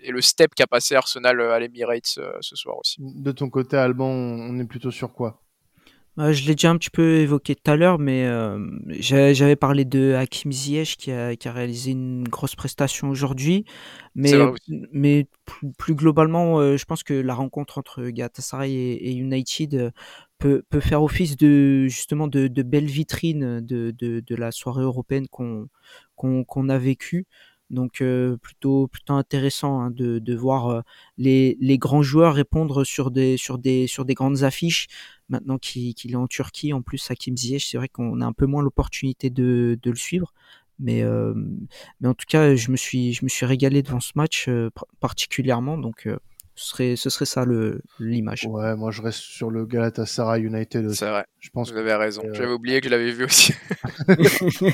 et 0.02 0.12
le 0.12 0.22
step 0.22 0.54
qu'a 0.54 0.68
passé 0.68 0.96
Arsenal 0.96 1.42
à 1.42 1.60
l'Emirates 1.60 2.20
ce 2.42 2.56
soir 2.56 2.78
aussi. 2.78 2.98
De 3.00 3.32
ton 3.32 3.50
côté, 3.50 3.76
Alban, 3.76 4.06
on 4.06 4.60
est 4.60 4.66
plutôt 4.66 4.92
sur 4.92 5.14
quoi? 5.14 5.42
Euh, 6.20 6.34
je 6.34 6.46
l'ai 6.48 6.56
déjà 6.56 6.72
un 6.72 6.78
petit 6.78 6.90
peu 6.90 7.18
évoqué 7.18 7.54
tout 7.54 7.70
à 7.70 7.76
l'heure, 7.76 8.00
mais 8.00 8.26
euh, 8.26 8.60
j'a- 8.88 9.34
j'avais 9.34 9.56
parlé 9.56 9.86
de 9.86 10.14
Hakim 10.16 10.52
Ziyech 10.52 10.98
qui 10.98 11.12
a, 11.12 11.36
qui 11.36 11.48
a 11.48 11.52
réalisé 11.52 11.92
une 11.92 12.24
grosse 12.28 12.56
prestation 12.56 13.10
aujourd'hui. 13.10 13.66
Mais, 14.16 14.30
C'est 14.30 14.38
vrai 14.38 14.46
aussi. 14.48 14.82
mais 14.92 15.28
plus, 15.46 15.72
plus 15.78 15.94
globalement, 15.96 16.60
euh, 16.60 16.76
je 16.76 16.86
pense 16.86 17.04
que 17.04 17.14
la 17.14 17.36
rencontre 17.36 17.78
entre 17.78 18.04
Galatasaray 18.10 18.74
et, 18.74 19.10
et 19.12 19.14
United 19.14 19.76
euh, 19.76 19.92
peut, 20.40 20.64
peut 20.70 20.80
faire 20.80 21.04
office 21.04 21.38
de 21.38 21.86
justement 21.88 22.28
de, 22.28 22.48
de 22.48 22.64
belle 22.64 22.86
vitrine 22.88 23.62
de, 23.62 23.92
de, 23.92 24.20
de 24.26 24.36
la 24.36 24.52
soirée 24.52 24.84
européenne 24.84 25.28
qu'on 25.28 25.68
qu'on 26.16 26.44
qu'on 26.44 26.70
a 26.70 26.78
vécue. 26.80 27.28
Donc 27.70 28.02
euh, 28.02 28.38
plutôt 28.38 28.88
plutôt 28.88 29.14
intéressant 29.14 29.82
hein, 29.82 29.92
de, 29.92 30.20
de 30.20 30.36
voir 30.36 30.68
euh, 30.70 30.82
les, 31.18 31.58
les 31.60 31.78
grands 31.78 32.02
joueurs 32.02 32.34
répondre 32.36 32.86
sur 32.86 33.12
des 33.12 33.36
sur 33.38 33.58
des 33.58 33.88
sur 33.88 34.06
des 34.06 34.14
grandes 34.14 34.44
affiches 34.44 34.88
maintenant 35.30 35.58
qu'il 35.58 35.94
est 36.12 36.16
en 36.16 36.28
Turquie, 36.28 36.74
en 36.74 36.82
plus 36.82 37.10
Hakim 37.12 37.36
Ziyech, 37.38 37.68
c'est 37.70 37.78
vrai 37.78 37.90
qu'on 37.90 38.22
a 38.22 38.26
un 38.26 38.34
peu 38.34 38.46
moins 38.46 38.62
l'opportunité 38.64 39.30
de, 39.30 39.78
de 39.82 39.90
le 39.90 39.96
suivre. 39.96 40.34
Mais, 40.80 41.02
euh, 41.02 41.34
mais 42.02 42.08
en 42.08 42.14
tout 42.14 42.26
cas, 42.28 42.54
je 42.56 42.70
me 42.72 42.78
suis, 42.78 43.14
je 43.14 43.26
me 43.26 43.30
suis 43.30 43.46
régalé 43.48 43.82
devant 43.82 44.00
ce 44.00 44.12
match 44.16 44.46
euh, 44.48 44.70
particulièrement. 45.00 45.78
Donc, 45.78 46.06
euh, 46.06 46.18
ce, 46.54 46.68
serait, 46.70 46.96
ce 46.96 47.10
serait 47.10 47.26
ça 47.26 47.46
l'image. 48.00 48.46
Ouais, 48.48 48.76
moi 48.76 48.92
je 48.92 49.02
reste 49.02 49.20
sur 49.20 49.50
le 49.52 49.66
Galatasaray 49.66 50.42
United 50.44 50.86
aussi. 50.86 50.98
C'est 50.98 51.10
vrai, 51.10 51.26
Je 51.40 51.50
pense 51.50 51.70
vous 51.70 51.76
que 51.76 51.80
avez 51.80 51.94
raison. 51.96 52.22
euh, 52.26 52.34
J'avais 52.34 52.52
oublié 52.54 52.80
que 52.80 52.86
je 52.88 52.92
l'avais 52.92 53.12
vu 53.12 53.26
aussi. 53.26 53.54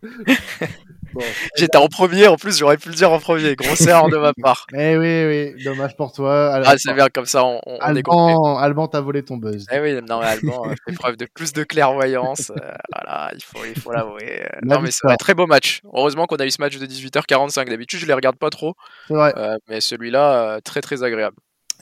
bon. 1.12 1.22
J'étais 1.56 1.76
en 1.78 1.88
premier, 1.88 2.26
en 2.28 2.36
plus 2.36 2.58
j'aurais 2.58 2.76
pu 2.76 2.88
le 2.88 2.94
dire 2.94 3.10
en 3.12 3.18
premier. 3.18 3.56
Grosse 3.56 3.80
erreur 3.86 4.08
de 4.08 4.16
ma 4.16 4.32
part. 4.34 4.66
Eh 4.74 4.96
oui, 4.96 5.24
oui, 5.54 5.64
dommage 5.64 5.96
pour 5.96 6.12
toi. 6.12 6.54
Al- 6.54 6.62
Ah, 6.66 6.74
c'est 6.78 6.92
bien 6.94 7.08
comme 7.12 7.26
ça, 7.26 7.44
on, 7.44 7.60
on, 7.66 7.78
on 7.80 7.94
est. 7.94 7.98
Alban, 8.08 8.56
Alban 8.58 8.88
t'as 8.88 9.00
volé 9.00 9.22
ton 9.22 9.36
buzz. 9.36 9.66
Eh 9.72 9.80
oui, 9.80 9.94
non, 10.08 10.20
mais 10.20 10.26
Alban 10.26 10.70
euh, 10.70 10.74
fait 10.86 10.94
preuve 10.94 11.16
de 11.16 11.26
plus 11.34 11.52
de 11.52 11.62
clairvoyance. 11.64 12.50
euh, 12.50 12.72
voilà, 12.92 13.30
il 13.34 13.42
faut, 13.42 13.64
il 13.64 13.78
faut 13.80 13.92
l'avouer. 13.92 14.42
euh. 14.44 14.58
Non, 14.62 14.80
mais 14.80 14.90
c'est 14.90 15.08
un 15.10 15.16
très 15.16 15.34
beau 15.34 15.46
match. 15.46 15.80
Heureusement 15.92 16.26
qu'on 16.26 16.36
a 16.36 16.46
eu 16.46 16.50
ce 16.50 16.60
match 16.60 16.76
de 16.78 16.86
18h45. 16.86 17.68
D'habitude, 17.68 18.00
je 18.00 18.06
les 18.06 18.14
regarde 18.14 18.36
pas 18.36 18.50
trop, 18.50 18.74
C'est 19.08 19.14
vrai. 19.14 19.32
euh, 19.36 19.56
mais 19.68 19.80
celui-là, 19.80 20.60
très 20.64 20.80
très 20.80 21.02
agréable. 21.02 21.36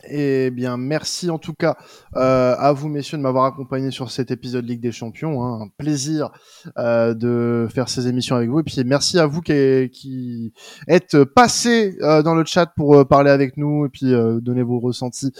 Eh 0.04 0.50
bien, 0.50 0.76
merci 0.76 1.30
en 1.30 1.38
tout 1.38 1.54
cas 1.54 1.76
euh, 2.16 2.54
à 2.58 2.72
vous, 2.72 2.88
messieurs, 2.88 3.18
de 3.18 3.22
m'avoir 3.22 3.44
accompagné 3.44 3.90
sur 3.90 4.10
cet 4.10 4.30
épisode 4.30 4.64
Ligue 4.64 4.80
des 4.80 4.92
Champions. 4.92 5.42
hein. 5.42 5.62
Un 5.62 5.68
plaisir 5.68 6.30
euh, 6.78 7.14
de 7.14 7.68
faire 7.72 7.88
ces 7.88 8.06
émissions 8.08 8.36
avec 8.36 8.48
vous. 8.48 8.60
Et 8.60 8.62
puis, 8.62 8.82
merci 8.84 9.18
à 9.18 9.26
vous 9.26 9.40
qui, 9.40 10.52
êtes 10.86 11.24
passés 11.24 11.96
euh, 12.02 12.22
dans 12.22 12.34
le 12.34 12.44
chat 12.44 12.66
pour 12.76 13.06
parler 13.06 13.30
avec 13.30 13.56
nous 13.56 13.86
et 13.86 13.88
puis 13.88 14.12
donner 14.40 14.62
vos 14.62 14.78
ressentis 14.78 15.32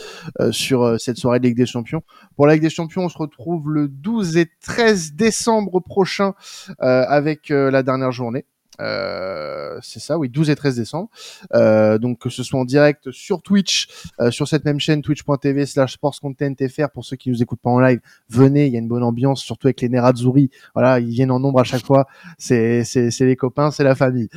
sur 0.50 0.98
cette 0.98 1.16
soirée 1.16 1.38
de 1.38 1.46
Ligue 1.46 1.56
des 1.56 1.66
Champions. 1.66 2.02
Pour 2.36 2.46
la 2.46 2.54
Ligue 2.54 2.62
des 2.62 2.70
Champions, 2.70 3.04
on 3.04 3.08
se 3.08 3.18
retrouve 3.18 3.70
le 3.70 3.88
12 3.88 4.36
et 4.36 4.50
13 4.62 5.14
décembre 5.14 5.80
prochain 5.80 6.34
avec 6.78 7.48
la 7.50 7.82
dernière 7.82 8.12
journée. 8.12 8.44
Euh, 8.80 9.78
c'est 9.82 10.00
ça, 10.00 10.18
oui, 10.18 10.28
12 10.28 10.50
et 10.50 10.56
13 10.56 10.76
décembre. 10.76 11.08
Euh, 11.54 11.98
donc 11.98 12.18
que 12.18 12.30
ce 12.30 12.42
soit 12.42 12.60
en 12.60 12.64
direct 12.64 13.10
sur 13.10 13.42
Twitch, 13.42 13.88
euh, 14.20 14.30
sur 14.30 14.48
cette 14.48 14.64
même 14.64 14.80
chaîne 14.80 15.02
twitch.tv 15.02 15.66
slash 15.66 15.94
sportscontentfr 15.94 16.90
pour 16.92 17.04
ceux 17.04 17.16
qui 17.16 17.30
nous 17.30 17.42
écoutent 17.42 17.60
pas 17.60 17.70
en 17.70 17.80
live, 17.80 18.00
venez, 18.28 18.66
il 18.66 18.72
y 18.72 18.76
a 18.76 18.78
une 18.78 18.88
bonne 18.88 19.02
ambiance, 19.02 19.42
surtout 19.42 19.66
avec 19.66 19.80
les 19.80 19.88
Nerazzurri. 19.88 20.50
Voilà, 20.74 21.00
ils 21.00 21.10
viennent 21.10 21.30
en 21.30 21.40
nombre 21.40 21.60
à 21.60 21.64
chaque 21.64 21.84
fois. 21.84 22.06
C'est 22.38 22.84
c'est 22.84 23.10
c'est 23.10 23.26
les 23.26 23.36
copains, 23.36 23.70
c'est 23.70 23.84
la 23.84 23.94
famille. 23.94 24.28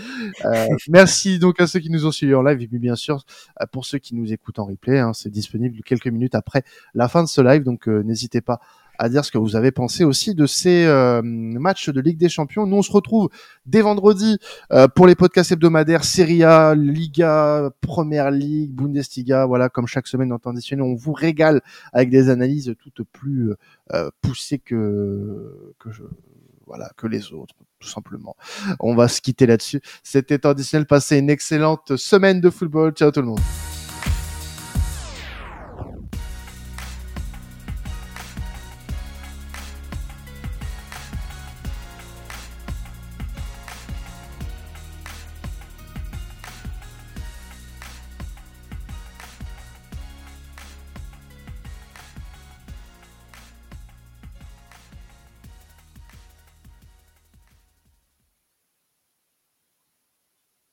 Euh, 0.45 0.67
merci 0.89 1.39
donc 1.39 1.59
à 1.59 1.67
ceux 1.67 1.79
qui 1.79 1.89
nous 1.89 2.05
ont 2.05 2.11
suivis 2.11 2.35
en 2.35 2.43
live 2.43 2.61
et 2.61 2.67
puis 2.67 2.79
bien 2.79 2.95
sûr 2.95 3.23
euh, 3.61 3.65
pour 3.71 3.85
ceux 3.85 3.99
qui 3.99 4.15
nous 4.15 4.31
écoutent 4.33 4.59
en 4.59 4.65
replay, 4.65 4.99
hein, 4.99 5.13
c'est 5.13 5.29
disponible 5.29 5.81
quelques 5.83 6.07
minutes 6.07 6.35
après 6.35 6.63
la 6.93 7.07
fin 7.07 7.23
de 7.23 7.27
ce 7.27 7.41
live, 7.41 7.63
donc 7.63 7.87
n'hésitez 7.87 8.41
pas 8.41 8.59
à 9.02 9.10
dire 9.10 9.26
ce 9.26 9.32
que 9.32 9.39
vous 9.39 9.56
avez 9.56 9.72
pensé 9.72 10.04
aussi 10.04 10.36
de 10.36 10.45
ces 10.45 10.86
euh, 10.86 11.24
matchs 11.24 11.89
de 11.89 11.99
Ligue 11.99 12.20
des 12.20 12.30
Champions. 12.30 12.68
Nous 12.68 12.78
on 12.78 12.82
se 12.84 12.91
retrouve 12.91 13.30
dès 13.66 13.82
vendredi 13.82 14.38
euh, 14.72 14.88
pour 14.88 15.08
les 15.08 15.16
podcasts 15.16 15.52
hebdomadaires 15.52 16.04
Serie 16.04 16.43
A, 16.43 16.76
Liga, 16.76 17.72
Première 17.82 18.30
Ligue, 18.30 18.76
Bundesliga, 18.76 19.47
voilà, 19.47 19.70
comme 19.70 19.88
chaque 19.88 20.06
semaine 20.06 20.30
dans 20.30 20.38
temps 20.38 20.54
on 20.80 20.93
vous 20.93 21.14
régale 21.14 21.62
avec 21.93 22.12
des 22.12 22.30
analyses 22.30 22.76
toutes 22.78 23.08
plus 23.12 23.54
euh, 23.91 24.12
poussées 24.22 24.60
que 24.60 25.74
voilà 26.68 26.91
que 26.95 27.08
les 27.08 27.34
autres 27.34 27.56
tout 27.80 27.88
simplement. 27.88 28.36
On 28.80 28.93
va 28.93 29.08
se 29.08 29.20
quitter 29.20 29.47
là-dessus. 29.47 29.82
C'était 30.04 30.38
temps 30.38 30.49
additionnel. 30.49 30.86
Passez 30.86 31.18
une 31.18 31.32
excellente 31.32 31.95
semaine 31.95 32.39
de 32.39 32.52
football. 32.52 32.91
Ciao 32.91 33.10
tout 33.10 33.22
le 33.22 33.28
monde. 33.28 33.39